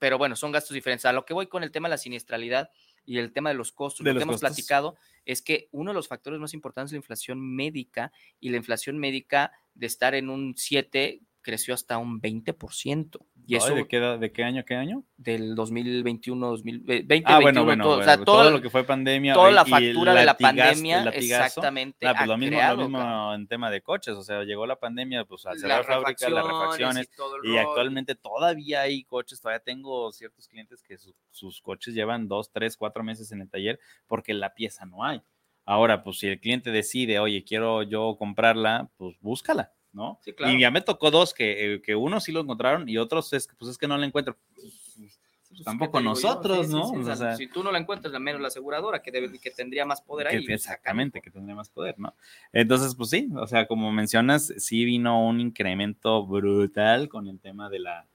pero 0.00 0.18
bueno, 0.18 0.34
son 0.34 0.50
gastos 0.50 0.74
diferentes. 0.74 1.04
A 1.04 1.12
lo 1.12 1.24
que 1.24 1.34
voy 1.34 1.46
con 1.46 1.62
el 1.62 1.70
tema 1.70 1.88
de 1.88 1.90
la 1.90 1.98
siniestralidad 1.98 2.70
y 3.04 3.18
el 3.18 3.32
tema 3.32 3.50
de 3.50 3.54
los 3.54 3.70
costos, 3.70 4.04
lo 4.04 4.16
que 4.16 4.22
hemos 4.22 4.40
platicado 4.40 4.96
es 5.24 5.40
que 5.40 5.68
uno 5.70 5.92
de 5.92 5.94
los 5.94 6.08
factores 6.08 6.40
más 6.40 6.54
importantes 6.54 6.88
es 6.88 6.94
la 6.94 6.98
inflación 6.98 7.40
médica 7.40 8.10
y 8.40 8.48
la 8.48 8.56
inflación 8.56 8.98
médica 8.98 9.52
de 9.74 9.86
estar 9.86 10.16
en 10.16 10.28
un 10.28 10.54
7 10.56 11.20
creció 11.46 11.74
hasta 11.74 11.96
un 11.96 12.20
20%. 12.20 13.20
¿Y 13.46 13.54
eso 13.54 13.72
¿de 13.72 13.86
qué, 13.86 14.00
¿De 14.00 14.32
qué 14.32 14.42
año, 14.42 14.64
qué 14.64 14.74
año? 14.74 15.04
Del 15.16 15.54
2021, 15.54 16.48
2020, 16.48 17.22
ah, 17.24 17.38
bueno, 17.40 17.64
bueno, 17.64 17.84
todo, 17.84 17.98
o 18.00 18.02
sea, 18.02 18.18
todo, 18.18 18.50
lo 18.50 18.60
que 18.60 18.68
fue 18.68 18.82
pandemia. 18.82 19.32
Toda 19.32 19.52
la 19.52 19.64
factura 19.64 20.12
de 20.12 20.24
la 20.24 20.36
pandemia, 20.36 21.04
exactamente. 21.10 22.04
Ah, 22.04 22.14
pues 22.16 22.26
lo, 22.26 22.36
mismo, 22.36 22.60
lo 22.60 22.76
mismo 22.78 23.34
en 23.34 23.46
tema 23.46 23.70
de 23.70 23.80
coches, 23.80 24.16
o 24.16 24.22
sea, 24.24 24.42
llegó 24.42 24.66
la 24.66 24.74
pandemia, 24.74 25.24
pues 25.24 25.46
al 25.46 25.56
cerrar 25.60 25.84
fábricas, 25.84 26.28
las 26.32 26.44
refacciones, 26.44 27.08
y, 27.44 27.56
actualmente 27.56 28.16
todavía 28.16 28.80
hay 28.80 29.04
coches, 29.04 29.40
todavía 29.40 29.60
tengo 29.60 30.10
ciertos 30.10 30.48
clientes 30.48 30.82
que 30.82 30.96
sus 31.30 31.62
coches 31.62 31.94
llevan 31.94 32.26
dos, 32.26 32.50
tres, 32.50 32.76
cuatro 32.76 33.04
meses 33.04 33.30
en 33.30 33.42
el 33.42 33.48
taller 33.48 33.78
porque 34.08 34.34
la 34.34 34.52
pieza 34.52 34.84
no 34.84 35.04
hay. 35.04 35.22
Ahora, 35.64 36.02
pues 36.02 36.18
si 36.18 36.26
el 36.26 36.40
cliente 36.40 36.72
decide, 36.72 37.20
oye, 37.20 37.44
quiero 37.44 37.84
yo 37.84 38.16
comprarla, 38.18 38.90
pues 38.96 39.16
búscala. 39.20 39.72
¿No? 39.96 40.20
Y 40.24 40.60
ya 40.60 40.70
me 40.70 40.82
tocó 40.82 41.10
dos, 41.10 41.32
que, 41.32 41.74
eh, 41.74 41.82
que 41.82 41.96
uno 41.96 42.20
sí 42.20 42.30
lo 42.30 42.40
encontraron 42.40 42.86
y 42.88 42.98
otros 42.98 43.32
es, 43.32 43.48
pues 43.58 43.70
es 43.70 43.78
que 43.78 43.88
no 43.88 43.96
la 43.96 44.06
encuentro. 44.06 44.36
Pues, 44.54 45.64
tampoco 45.64 46.00
nosotros, 46.00 46.68
¿no? 46.68 46.92
si 47.34 47.46
tú 47.46 47.64
no 47.64 47.72
la 47.72 47.78
encuentras, 47.78 48.12
al 48.12 48.20
menos 48.20 48.42
la 48.42 48.48
aseguradora, 48.48 49.00
que, 49.00 49.10
debe, 49.10 49.38
que 49.38 49.50
tendría 49.50 49.86
más 49.86 50.02
poder 50.02 50.28
ahí. 50.28 50.44
exactamente, 50.48 51.22
que 51.22 51.30
tendría 51.30 51.54
más 51.54 51.70
poder, 51.70 51.98
¿no? 51.98 52.14
Entonces, 52.52 52.94
pues 52.94 53.08
sí, 53.08 53.30
o 53.34 53.46
sea, 53.46 53.66
como 53.66 53.90
mencionas, 53.90 54.52
sí 54.58 54.84
vino 54.84 55.26
un 55.26 55.40
incremento 55.40 56.26
brutal 56.26 57.08
con 57.08 57.26
el 57.26 57.40
tema 57.40 57.70
de 57.70 57.78
la, 57.78 58.06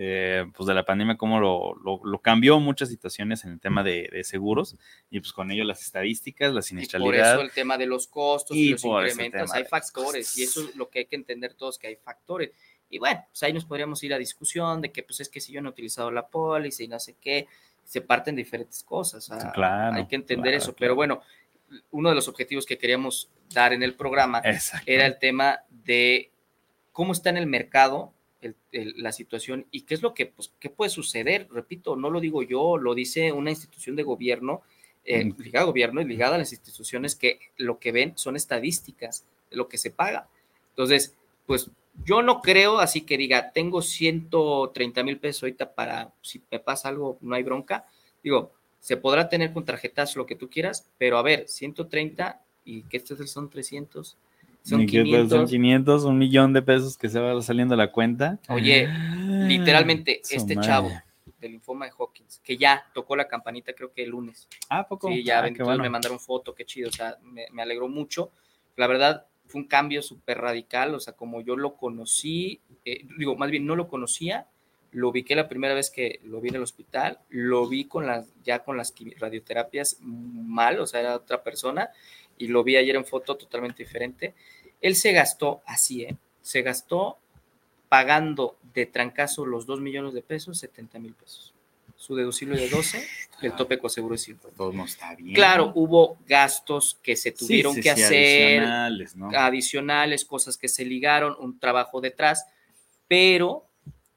eh, 0.00 0.46
pues 0.56 0.68
de 0.68 0.74
la 0.74 0.84
pandemia, 0.84 1.16
cómo 1.16 1.40
lo, 1.40 1.74
lo, 1.74 2.18
cambió 2.20 2.60
muchas 2.60 2.88
situaciones 2.88 3.42
en 3.44 3.50
el 3.50 3.58
tema 3.58 3.82
de, 3.82 4.22
seguros 4.22 4.76
y 5.10 5.18
pues 5.18 5.32
con 5.32 5.50
ello 5.50 5.64
las 5.64 5.82
estadísticas, 5.82 6.54
la 6.54 6.62
siniestralidad. 6.62 7.08
por 7.08 7.16
eso 7.16 7.40
el 7.40 7.50
tema 7.50 7.76
de 7.76 7.86
los 7.86 8.06
costos 8.06 8.56
y, 8.56 8.70
los 8.70 8.84
incrementos, 8.84 9.52
hay 9.52 9.64
factores 9.64 10.38
y 10.38 10.44
eso 10.44 10.68
es 10.68 10.76
lo 10.76 10.88
que 10.88 11.00
hay 11.00 11.06
que 11.06 11.16
entender 11.16 11.54
todos, 11.54 11.80
que 11.80 11.88
hay 11.88 11.96
factores. 11.96 12.52
Y 12.88 13.00
bueno, 13.00 13.24
pues 13.28 13.42
ahí 13.42 13.52
nos 13.52 13.64
podríamos 13.64 14.00
ir 14.04 14.14
a 14.14 14.18
discusión 14.18 14.80
de 14.80 14.92
que 14.92 15.02
pues 15.02 15.18
es 15.18 15.28
que 15.28 15.40
si 15.40 15.52
yo 15.52 15.60
no 15.60 15.70
he 15.70 15.72
utilizado 15.72 16.12
la 16.12 16.28
póliza 16.28 16.84
y 16.84 16.86
no 16.86 17.00
sé 17.00 17.16
qué, 17.20 17.48
se 17.82 18.00
parten 18.00 18.36
diferentes 18.36 18.84
cosas. 18.84 19.28
claro, 19.52 19.96
hay 19.96 20.06
que 20.06 20.14
entender 20.14 20.54
eso, 20.54 20.76
pero 20.78 20.94
bueno, 20.94 21.22
uno 21.90 22.10
de 22.10 22.14
los 22.14 22.28
objetivos 22.28 22.66
que 22.66 22.78
queríamos 22.78 23.30
dar 23.52 23.72
en 23.72 23.82
el 23.82 23.94
programa 23.94 24.42
era 24.86 25.06
el 25.06 25.18
tema 25.18 25.64
de 25.70 26.30
cómo 26.92 27.12
está 27.12 27.30
en 27.30 27.38
el 27.38 27.48
mercado 27.48 28.12
la 28.72 29.12
situación 29.12 29.66
y 29.70 29.82
qué 29.82 29.94
es 29.94 30.02
lo 30.02 30.14
que 30.14 30.26
pues, 30.26 30.52
qué 30.60 30.70
puede 30.70 30.90
suceder. 30.90 31.48
Repito, 31.50 31.96
no 31.96 32.10
lo 32.10 32.20
digo 32.20 32.42
yo, 32.42 32.78
lo 32.78 32.94
dice 32.94 33.32
una 33.32 33.50
institución 33.50 33.96
de 33.96 34.02
gobierno, 34.02 34.62
eh, 35.04 35.32
ligada 35.38 35.64
al 35.64 35.70
gobierno 35.70 36.00
y 36.00 36.04
ligada 36.04 36.36
a 36.36 36.38
las 36.38 36.52
instituciones 36.52 37.14
que 37.14 37.40
lo 37.56 37.78
que 37.78 37.92
ven 37.92 38.12
son 38.16 38.36
estadísticas 38.36 39.24
lo 39.50 39.68
que 39.68 39.78
se 39.78 39.90
paga. 39.90 40.28
Entonces, 40.70 41.14
pues 41.46 41.70
Yo 42.04 42.22
no 42.22 42.42
creo, 42.42 42.78
así 42.78 43.00
que 43.00 43.18
diga, 43.18 43.50
tengo 43.52 43.82
130 43.82 45.02
mil 45.02 45.18
pesos 45.18 45.42
ahorita 45.42 45.74
para, 45.74 46.12
si 46.22 46.40
me 46.48 46.60
pasa 46.60 46.88
algo, 46.88 47.18
no 47.20 47.34
hay 47.34 47.42
bronca. 47.42 47.86
Digo, 48.22 48.52
se 48.78 48.96
podrá 48.96 49.28
tener 49.28 49.52
con 49.52 49.64
tarjetas 49.64 50.14
lo 50.14 50.24
que 50.24 50.36
tú 50.36 50.48
quieras, 50.48 50.88
pero 50.96 51.18
a 51.18 51.22
ver, 51.22 51.48
130 51.48 52.40
y 52.64 52.82
que 52.84 52.98
estos 52.98 53.28
son 53.30 53.50
300, 53.50 54.16
son 54.62 54.80
Ni 54.80 54.86
que, 54.86 54.98
pues, 55.00 55.04
500. 55.06 55.30
Son 55.38 55.46
500, 55.48 56.04
un 56.04 56.18
millón 56.18 56.52
de 56.52 56.62
pesos 56.62 56.96
que 56.98 57.08
se 57.08 57.18
va 57.20 57.40
saliendo 57.42 57.74
la 57.76 57.90
cuenta. 57.92 58.38
Oye, 58.48 58.88
literalmente, 59.46 60.20
Su 60.24 60.36
este 60.36 60.54
madre. 60.54 60.68
chavo 60.68 60.90
del 61.40 61.52
linfoma 61.52 61.86
de 61.86 61.92
Hawkins, 61.96 62.40
que 62.42 62.56
ya 62.56 62.84
tocó 62.92 63.14
la 63.14 63.28
campanita 63.28 63.72
creo 63.72 63.92
que 63.92 64.02
el 64.02 64.10
lunes. 64.10 64.48
Ah, 64.68 64.80
¿a 64.80 64.88
poco. 64.88 65.08
Sí, 65.08 65.22
ya 65.22 65.38
Ah, 65.44 65.50
bueno. 65.64 65.82
me 65.82 65.88
mandaron 65.90 66.18
foto, 66.18 66.52
qué 66.54 66.64
chido, 66.64 66.88
o 66.88 66.92
sea, 66.92 67.16
me, 67.22 67.46
me 67.52 67.62
alegró 67.62 67.88
mucho. 67.88 68.32
La 68.76 68.88
verdad, 68.88 69.26
fue 69.46 69.60
un 69.60 69.68
cambio 69.68 70.02
súper 70.02 70.38
radical, 70.38 70.94
o 70.94 71.00
sea, 71.00 71.12
como 71.14 71.40
yo 71.40 71.56
lo 71.56 71.76
conocí, 71.76 72.60
eh, 72.84 73.06
digo, 73.18 73.36
más 73.36 73.50
bien 73.50 73.66
no 73.66 73.76
lo 73.76 73.88
conocía, 73.88 74.46
lo 74.90 75.10
ubiqué 75.10 75.36
la 75.36 75.48
primera 75.48 75.74
vez 75.74 75.90
que 75.90 76.18
lo 76.24 76.40
vi 76.40 76.48
en 76.48 76.56
el 76.56 76.62
hospital, 76.62 77.20
lo 77.28 77.68
vi 77.68 77.84
con 77.84 78.06
las, 78.06 78.32
ya 78.42 78.64
con 78.64 78.76
las 78.76 78.92
radioterapias 79.18 79.98
mal, 80.02 80.80
o 80.80 80.86
sea, 80.86 81.00
era 81.00 81.14
otra 81.16 81.42
persona, 81.44 81.90
y 82.38 82.48
lo 82.48 82.64
vi 82.64 82.76
ayer 82.76 82.96
en 82.96 83.04
foto 83.04 83.36
totalmente 83.36 83.82
diferente. 83.82 84.34
Él 84.80 84.94
se 84.96 85.12
gastó 85.12 85.60
así, 85.66 86.04
¿eh? 86.04 86.16
Se 86.40 86.62
gastó 86.62 87.18
pagando 87.88 88.56
de 88.74 88.86
trancazo 88.86 89.46
los 89.46 89.66
2 89.66 89.80
millones 89.80 90.14
de 90.14 90.22
pesos, 90.22 90.58
70 90.58 90.98
mil 90.98 91.14
pesos. 91.14 91.54
Su 91.96 92.14
deducible 92.14 92.56
de 92.56 92.68
12, 92.68 93.04
el 93.42 93.52
tope 93.54 93.78
con 93.78 93.90
seguro 93.90 94.12
de 94.14 94.18
50. 94.18 94.56
Todo 94.56 94.72
no 94.72 94.84
está 94.84 95.14
bien. 95.16 95.34
Claro, 95.34 95.72
hubo 95.74 96.16
gastos 96.26 96.96
que 97.02 97.16
se 97.16 97.30
Sí, 97.30 97.36
tuvieron 97.36 97.74
sí, 97.74 97.80
que 97.80 97.94
sí, 97.96 98.02
hacer, 98.02 98.60
adicionales, 98.60 99.16
¿no? 99.16 99.30
adicionales, 99.34 100.24
cosas 100.24 100.56
que 100.56 100.68
se 100.68 100.84
ligaron, 100.84 101.34
un 101.40 101.58
trabajo 101.58 102.00
detrás, 102.00 102.46
pero 103.08 103.66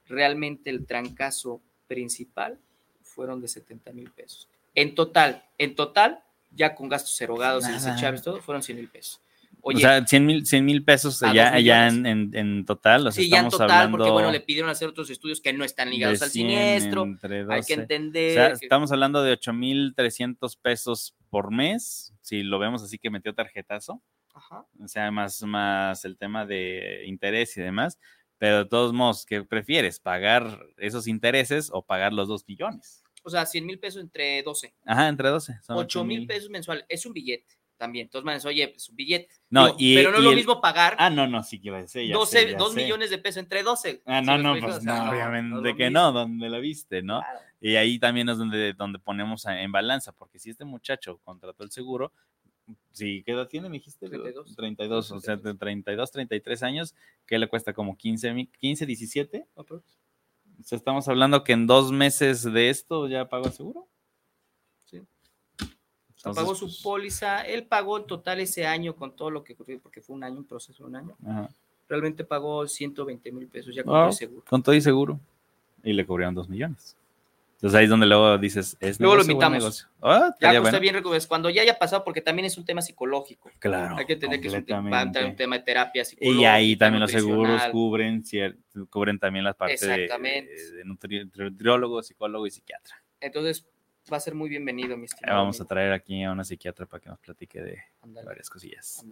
realmente 0.08 0.70
el 0.70 0.86
trancazo 0.86 1.60
principal 1.88 2.60
fueron 3.02 3.42
de 3.42 3.48
70 3.48 3.92
mil 3.94 4.12
pesos. 4.12 4.48
En 4.76 4.94
total, 4.94 5.44
en 5.58 5.76
total, 5.76 6.24
ya 6.52 6.76
con 6.76 6.90
gastos 6.90 7.20
erogados 7.22 7.68
y 7.68 7.72
desechables, 7.72 8.22
todo, 8.22 8.42
fueron 8.42 8.62
100 8.62 8.78
mil 8.78 8.88
pesos. 8.90 9.20
o 9.62 9.70
Oye, 9.70 9.80
sea, 9.82 10.06
100 10.06 10.26
mil, 10.26 10.46
100 10.46 10.66
mil 10.66 10.84
pesos 10.84 11.22
A 11.24 11.34
ya, 11.34 11.52
dos 11.54 11.64
ya 11.64 11.88
en, 11.88 12.06
en, 12.06 12.32
en 12.36 12.66
total. 12.66 13.08
O 13.08 13.12
sea, 13.12 13.24
sí, 13.24 13.30
ya 13.30 13.40
en 13.40 13.46
estamos 13.46 13.54
total, 13.54 13.72
hablando 13.72 13.98
porque 13.98 14.12
bueno, 14.12 14.32
le 14.32 14.40
pidieron 14.42 14.70
hacer 14.70 14.88
otros 14.90 15.10
estudios 15.10 15.40
que 15.42 15.54
no 15.54 15.64
están 15.64 15.90
ligados 15.90 16.20
de 16.20 16.26
al 16.26 16.32
100 16.32 16.48
siniestro. 16.48 17.04
Hay 17.04 17.18
que 17.22 17.44
12. 17.46 17.74
entender. 17.74 18.32
O 18.32 18.34
sea, 18.34 18.48
que- 18.60 18.66
estamos 18.66 18.92
hablando 18.92 19.22
de 19.24 19.32
8,300 19.34 20.56
pesos 20.58 21.16
por 21.30 21.52
mes, 21.52 22.14
si 22.22 22.44
lo 22.44 22.60
vemos 22.60 22.84
así 22.84 22.98
que 22.98 23.10
metió 23.10 23.34
tarjetazo, 23.34 24.02
Ajá. 24.34 24.66
o 24.84 24.88
sea, 24.88 25.12
más, 25.12 25.42
más 25.44 26.06
el 26.06 26.18
tema 26.18 26.46
de 26.46 27.04
interés 27.06 27.56
y 27.58 27.62
demás, 27.62 28.00
pero 28.38 28.60
de 28.60 28.66
todos 28.66 28.92
modos, 28.94 29.26
¿qué 29.26 29.44
prefieres? 29.44 30.00
¿Pagar 30.00 30.60
esos 30.78 31.08
intereses 31.08 31.70
o 31.72 31.84
pagar 31.84 32.12
los 32.14 32.28
2 32.28 32.44
millones? 32.48 33.04
O 33.24 33.30
sea, 33.30 33.46
100 33.46 33.66
mil 33.66 33.80
pesos 33.80 34.02
entre 34.02 34.42
12. 34.44 34.74
Ajá, 34.86 35.08
entre 35.08 35.30
12. 35.30 35.60
son 35.62 35.78
8 35.78 36.04
mil 36.04 36.20
8,000. 36.22 36.28
pesos 36.28 36.50
mensual. 36.50 36.86
Es 36.90 37.06
un 37.06 37.14
billete 37.14 37.56
también. 37.78 38.06
Entonces, 38.06 38.26
manes, 38.26 38.46
oye, 38.46 38.74
es 38.76 38.90
un 38.90 38.96
billete. 38.96 39.30
No, 39.50 39.66
Digo, 39.68 39.78
y- 39.80 39.96
pero 39.96 40.12
no 40.12 40.18
es 40.18 40.22
y 40.22 40.24
lo 40.26 40.30
el- 40.32 40.36
mismo 40.36 40.62
pagar 40.62 40.96
Ah, 41.00 41.10
no, 41.10 41.28
no, 41.28 41.42
sí 41.44 41.60
decir. 41.60 42.08
ya 42.08 42.14
12, 42.16 42.40
sé, 42.40 42.52
ya 42.52 42.58
2 42.58 42.74
sé. 42.74 42.84
millones 42.84 43.10
de 43.10 43.18
pesos 43.18 43.38
entre 43.38 43.64
12. 43.64 44.02
Ah, 44.06 44.20
¿Sí 44.22 44.26
no, 44.28 44.38
no, 44.38 44.60
pues 44.60 44.76
O 44.78 44.82
sea, 44.82 44.94
no, 44.98 45.06
no, 45.06 45.12
obviamente 45.12 45.50
no 45.50 45.58
es 45.58 45.64
lo 45.72 45.76
que 45.78 45.90
no, 45.90 46.12
donde 46.12 46.50
la 46.50 46.60
viste, 46.60 47.02
¿no? 47.02 47.20
Claro. 47.22 47.40
Y 47.60 47.76
ahí 47.76 48.00
también 48.00 48.28
es 48.30 48.38
donde, 48.38 48.74
donde 48.74 48.98
ponemos 49.00 49.46
a- 49.46 49.62
en 49.62 49.72
balanza, 49.72 50.12
porque 50.12 50.40
si 50.40 50.50
este 50.50 50.66
muchacho 50.66 51.20
contrató 51.24 51.64
el 51.64 51.72
seguro, 51.72 52.12
si 52.92 53.24
¿qué 53.24 53.32
edad 53.34 53.48
tiene? 53.48 53.70
Me 53.70 53.78
dijiste 53.78 54.08
32. 54.08 54.56
32, 54.56 55.12
o 55.12 55.20
sea, 55.20 55.36
de 55.36 55.54
32, 55.56 56.12
33 56.12 56.64
años, 56.64 56.96
que 57.26 57.38
le 57.40 57.48
cuesta 57.48 57.74
como 57.74 57.98
15, 57.98 58.34
mi- 58.34 58.48
15 58.48 58.86
17. 58.86 59.46
No, 59.56 59.64
pero- 59.64 59.80
O 59.80 59.84
sea, 59.88 60.01
estamos 60.70 61.08
hablando 61.08 61.44
que 61.44 61.54
en 61.54 61.68
dos 61.68 61.92
meses 61.92 62.44
de 62.44 62.70
esto 62.70 63.08
ya 63.08 63.28
pagó 63.28 63.48
el 63.48 63.54
seguro. 63.54 63.88
Sí. 64.86 65.02
Entonces, 66.18 66.44
pagó 66.44 66.56
su 66.56 66.66
pues, 66.66 66.82
póliza, 66.82 67.42
él 67.42 67.66
pagó 67.66 67.98
en 67.98 68.06
total 68.06 68.40
ese 68.40 68.66
año 68.66 68.96
con 68.96 69.16
todo 69.16 69.32
lo 69.32 69.44
que 69.44 69.54
ocurrió, 69.54 69.80
porque 69.80 70.02
fue 70.02 70.16
un 70.16 70.24
año, 70.24 70.38
un 70.38 70.46
proceso 70.46 70.84
de 70.84 70.90
un 70.90 70.96
año. 70.96 71.16
ajá. 71.26 71.50
Realmente 71.92 72.24
pagó 72.24 72.66
120 72.66 73.34
mil 73.34 73.48
pesos 73.48 73.76
ya 73.76 73.84
con 73.84 73.94
todo 73.94 74.08
el 74.08 74.14
seguro. 74.14 74.44
Con 74.48 74.64
todo 74.64 74.74
y 74.74 74.80
seguro. 74.80 75.20
Y 75.84 75.92
le 75.92 76.06
cubrieron 76.06 76.34
2 76.34 76.48
millones. 76.48 76.96
Entonces 77.62 77.78
ahí 77.78 77.84
es 77.84 77.90
donde 77.92 78.08
luego 78.08 78.40
dices, 78.40 78.76
es 78.80 79.00
Luego 79.00 79.18
lo 79.18 79.24
negocio, 79.24 79.36
buen 79.36 79.54
invitamos. 79.54 79.88
Ah, 80.02 80.36
Ya 80.42 80.52
que 80.52 80.60
bueno. 80.60 80.80
bien 80.80 80.96
recuerda, 80.96 81.28
cuando 81.28 81.48
ya 81.52 81.62
haya 81.62 81.78
pasado, 81.78 82.04
porque 82.04 82.20
también 82.20 82.48
es 82.48 82.58
un 82.58 82.66
tema 82.66 82.82
psicológico. 82.82 83.52
Claro. 83.60 83.98
Hay 83.98 84.06
que 84.08 84.14
entender 84.14 84.42
que 84.42 84.48
es 84.48 84.54
un, 84.56 84.66
tema- 84.66 85.04
un 85.04 85.36
tema 85.36 85.58
de 85.60 85.64
terapia 85.64 86.02
Y 86.02 86.06
psicológica. 86.06 86.54
ahí 86.56 86.76
también 86.76 87.02
los 87.02 87.12
seguros 87.12 87.62
cubren, 87.72 88.24
cubren 88.90 89.20
también 89.20 89.46
las 89.46 89.56
partes 89.56 89.80
de, 89.82 90.08
de 90.08 90.86
nutri- 90.86 91.30
nutriólogo, 91.36 92.02
psicólogo 92.02 92.48
y 92.48 92.50
psiquiatra. 92.50 92.96
Entonces, 93.20 93.68
va 94.12 94.18
a 94.18 94.20
ser 94.20 94.36
muy 94.36 94.50
bienvenido, 94.50 94.98
mi 94.98 95.06
estimado. 95.06 95.40
vamos 95.40 95.62
a 95.62 95.66
traer 95.66 95.92
aquí 95.92 96.24
a 96.24 96.32
una 96.32 96.44
psiquiatra 96.44 96.86
para 96.86 97.02
que 97.02 97.10
nos 97.10 97.20
platique 97.20 97.62
de 97.62 97.78
varias 98.26 98.50
cosillas. 98.50 99.06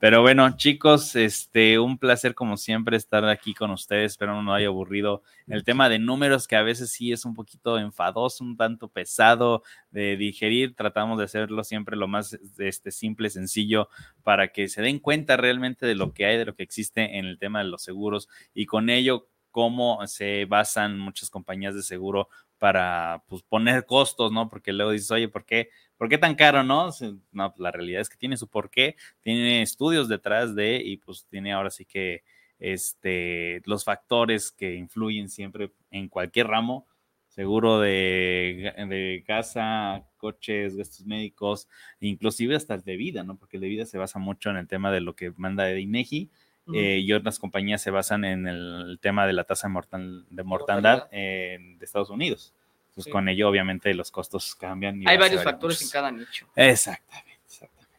Pero 0.00 0.22
bueno, 0.22 0.56
chicos, 0.56 1.14
este, 1.16 1.78
un 1.78 1.98
placer 1.98 2.34
como 2.34 2.56
siempre 2.56 2.96
estar 2.96 3.24
aquí 3.24 3.54
con 3.54 3.70
ustedes. 3.70 4.12
Espero 4.12 4.34
no 4.34 4.42
nos 4.42 4.56
haya 4.56 4.68
aburrido 4.68 5.22
el 5.46 5.64
tema 5.64 5.88
de 5.88 5.98
números, 5.98 6.48
que 6.48 6.56
a 6.56 6.62
veces 6.62 6.90
sí 6.90 7.12
es 7.12 7.24
un 7.24 7.34
poquito 7.34 7.78
enfadoso, 7.78 8.44
un 8.44 8.56
tanto 8.56 8.88
pesado 8.88 9.62
de 9.90 10.16
digerir. 10.16 10.74
Tratamos 10.74 11.18
de 11.18 11.24
hacerlo 11.24 11.62
siempre 11.64 11.96
lo 11.96 12.08
más 12.08 12.38
este, 12.58 12.90
simple, 12.90 13.30
sencillo, 13.30 13.88
para 14.22 14.48
que 14.48 14.68
se 14.68 14.82
den 14.82 14.98
cuenta 14.98 15.36
realmente 15.36 15.86
de 15.86 15.94
lo 15.94 16.12
que 16.12 16.26
hay, 16.26 16.38
de 16.38 16.46
lo 16.46 16.54
que 16.54 16.62
existe 16.62 17.18
en 17.18 17.26
el 17.26 17.38
tema 17.38 17.60
de 17.60 17.66
los 17.66 17.82
seguros 17.82 18.28
y 18.54 18.66
con 18.66 18.90
ello 18.90 19.28
cómo 19.50 20.06
se 20.06 20.44
basan 20.44 20.98
muchas 20.98 21.30
compañías 21.30 21.74
de 21.74 21.82
seguro 21.82 22.28
para 22.60 23.24
pues, 23.26 23.42
poner 23.42 23.86
costos, 23.86 24.30
¿no? 24.30 24.50
Porque 24.50 24.72
luego 24.72 24.92
dices, 24.92 25.10
oye, 25.10 25.28
¿por 25.28 25.46
qué, 25.46 25.70
¿por 25.96 26.10
qué 26.10 26.18
tan 26.18 26.34
caro, 26.34 26.62
no? 26.62 26.90
No, 27.32 27.54
la 27.56 27.70
realidad 27.72 28.02
es 28.02 28.10
que 28.10 28.18
tiene 28.18 28.36
su 28.36 28.48
porqué, 28.48 28.96
tiene 29.22 29.62
estudios 29.62 30.08
detrás 30.08 30.54
de 30.54 30.76
y 30.76 30.98
pues 30.98 31.26
tiene 31.30 31.54
ahora 31.54 31.70
sí 31.70 31.86
que 31.86 32.22
este, 32.58 33.62
los 33.64 33.82
factores 33.82 34.52
que 34.52 34.74
influyen 34.74 35.30
siempre 35.30 35.72
en 35.90 36.08
cualquier 36.08 36.48
ramo, 36.48 36.86
seguro 37.28 37.80
de, 37.80 38.74
de 38.76 39.24
casa, 39.26 40.04
coches, 40.18 40.76
gastos 40.76 41.06
médicos, 41.06 41.66
inclusive 41.98 42.56
hasta 42.56 42.74
el 42.74 42.82
de 42.82 42.96
vida, 42.98 43.24
¿no? 43.24 43.38
Porque 43.38 43.56
el 43.56 43.62
de 43.62 43.68
vida 43.68 43.86
se 43.86 43.96
basa 43.96 44.18
mucho 44.18 44.50
en 44.50 44.58
el 44.58 44.68
tema 44.68 44.92
de 44.92 45.00
lo 45.00 45.16
que 45.16 45.32
manda 45.38 45.64
de 45.64 45.80
INEGI 45.80 46.30
Eh, 46.74 46.98
y 46.98 47.12
otras 47.12 47.38
compañías 47.38 47.80
se 47.82 47.90
basan 47.90 48.24
en 48.24 48.46
el 48.46 48.98
tema 49.00 49.26
de 49.26 49.32
la 49.32 49.44
tasa 49.44 49.68
de, 49.68 49.72
mortal- 49.74 50.24
de 50.30 50.42
mortandad 50.42 51.08
eh, 51.12 51.58
de 51.78 51.84
Estados 51.84 52.10
Unidos. 52.10 52.52
Entonces, 52.90 53.04
Sí. 53.04 53.10
con 53.10 53.28
ello, 53.28 53.48
obviamente, 53.48 53.94
los 53.94 54.10
costos 54.10 54.54
cambian. 54.54 55.00
y 55.02 55.06
Hay 55.08 55.16
varios 55.16 55.42
factores 55.44 55.80
en 55.80 55.84
muchos. 55.86 55.92
cada 55.92 56.10
nicho. 56.10 56.46
Exactamente, 56.56 57.40
exactamente. 57.46 57.96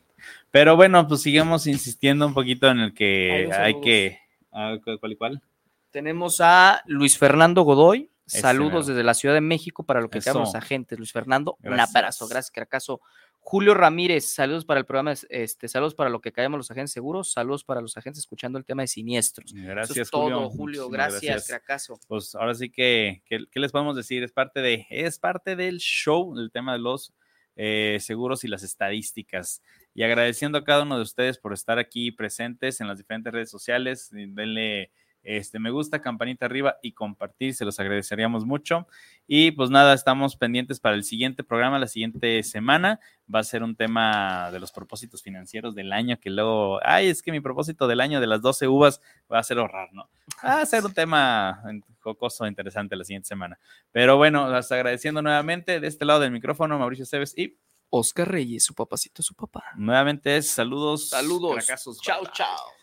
Pero 0.51 0.75
bueno, 0.75 1.07
pues 1.07 1.21
sigamos 1.21 1.65
insistiendo 1.67 2.27
un 2.27 2.33
poquito 2.33 2.67
en 2.69 2.79
el 2.79 2.93
que 2.93 3.49
hay 3.53 3.79
que. 3.81 4.19
ah, 4.51 4.75
¿Cuál 4.99 5.11
y 5.13 5.15
cuál? 5.15 5.41
Tenemos 5.91 6.39
a 6.41 6.81
Luis 6.85 7.17
Fernando 7.17 7.61
Godoy. 7.63 8.09
Saludos 8.25 8.87
desde 8.87 9.03
la 9.03 9.13
Ciudad 9.13 9.35
de 9.35 9.41
México 9.41 9.83
para 9.83 9.99
lo 9.99 10.09
que 10.09 10.19
Eso. 10.19 10.41
agentes. 10.55 10.97
Luis 10.97 11.11
Fernando, 11.11 11.57
Gracias. 11.59 11.89
un 11.89 11.97
abrazo. 11.97 12.27
Gracias, 12.29 12.51
Caracazo. 12.51 13.01
Julio 13.43 13.73
Ramírez, 13.73 14.25
saludos 14.33 14.63
para 14.65 14.79
el 14.79 14.85
programa, 14.85 15.13
este, 15.29 15.67
saludos 15.67 15.93
para 15.95 16.09
lo 16.09 16.21
que 16.21 16.31
caemos 16.31 16.57
los 16.59 16.71
agentes 16.71 16.91
seguros, 16.91 17.31
saludos 17.33 17.63
para 17.63 17.81
los 17.81 17.97
agentes 17.97 18.19
escuchando 18.19 18.57
el 18.59 18.63
tema 18.65 18.83
de 18.83 18.87
siniestros. 18.87 19.51
Gracias, 19.53 19.91
Eso 19.97 20.01
es 20.03 20.11
todo, 20.11 20.23
Julio. 20.23 20.49
Julio. 20.51 20.81
Muchísimas 20.89 21.11
Gracias, 21.21 21.47
Caracazo. 21.47 21.99
Pues 22.07 22.35
ahora 22.35 22.53
sí 22.53 22.69
que, 22.69 23.23
que- 23.25 23.45
¿qué 23.51 23.59
les 23.59 23.71
podemos 23.71 23.95
decir? 23.95 24.23
Es 24.23 24.31
parte 24.31 24.61
de, 24.61 24.85
es 24.89 25.19
parte 25.19 25.55
del 25.55 25.79
show, 25.79 26.37
el 26.39 26.51
tema 26.51 26.73
de 26.73 26.79
los 26.79 27.13
eh, 27.57 27.97
seguros 27.99 28.43
y 28.43 28.47
las 28.47 28.63
estadísticas. 28.63 29.61
Y 29.93 30.03
agradeciendo 30.03 30.59
a 30.59 30.63
cada 30.63 30.83
uno 30.83 30.95
de 30.95 31.01
ustedes 31.01 31.37
por 31.37 31.51
estar 31.51 31.77
aquí 31.79 32.11
presentes 32.11 32.79
en 32.79 32.87
las 32.87 32.97
diferentes 32.99 33.33
redes 33.33 33.49
sociales. 33.49 34.07
Denle 34.11 34.91
este 35.23 35.59
me 35.59 35.69
gusta, 35.69 36.01
campanita 36.01 36.45
arriba 36.45 36.77
y 36.81 36.93
compartir, 36.93 37.53
se 37.53 37.65
los 37.65 37.79
agradeceríamos 37.79 38.45
mucho. 38.45 38.87
Y 39.27 39.51
pues 39.51 39.69
nada, 39.69 39.93
estamos 39.93 40.35
pendientes 40.35 40.79
para 40.79 40.95
el 40.95 41.03
siguiente 41.03 41.43
programa, 41.43 41.79
la 41.79 41.87
siguiente 41.87 42.41
semana. 42.43 42.99
Va 43.33 43.39
a 43.39 43.43
ser 43.43 43.63
un 43.63 43.75
tema 43.75 44.49
de 44.51 44.59
los 44.59 44.71
propósitos 44.71 45.21
financieros 45.21 45.75
del 45.75 45.93
año, 45.93 46.19
que 46.19 46.29
luego, 46.29 46.79
ay, 46.83 47.07
es 47.07 47.21
que 47.21 47.31
mi 47.31 47.39
propósito 47.39 47.87
del 47.87 48.01
año 48.01 48.19
de 48.19 48.27
las 48.27 48.41
12 48.41 48.67
uvas 48.67 49.01
va 49.31 49.39
a 49.39 49.43
ser 49.43 49.59
ahorrar, 49.59 49.93
¿no? 49.93 50.09
Va 50.43 50.61
a 50.61 50.65
ser 50.65 50.83
un 50.83 50.93
tema 50.93 51.61
jocoso, 51.99 52.45
interesante 52.47 52.95
la 52.95 53.03
siguiente 53.03 53.27
semana. 53.27 53.59
Pero 53.91 54.17
bueno, 54.17 54.49
las 54.49 54.71
agradeciendo 54.71 55.21
nuevamente 55.21 55.79
de 55.79 55.87
este 55.87 56.05
lado 56.05 56.19
del 56.19 56.31
micrófono, 56.31 56.77
Mauricio 56.77 57.05
Cebes, 57.05 57.37
y 57.37 57.57
Oscar 57.89 58.29
Reyes, 58.29 58.63
su 58.63 58.73
papacito, 58.73 59.21
su 59.21 59.35
papá. 59.35 59.63
nuevamente 59.75 60.35
es 60.37 60.49
saludos. 60.49 61.09
Saludos. 61.09 61.65
Chao, 62.01 62.25
chao. 62.33 62.80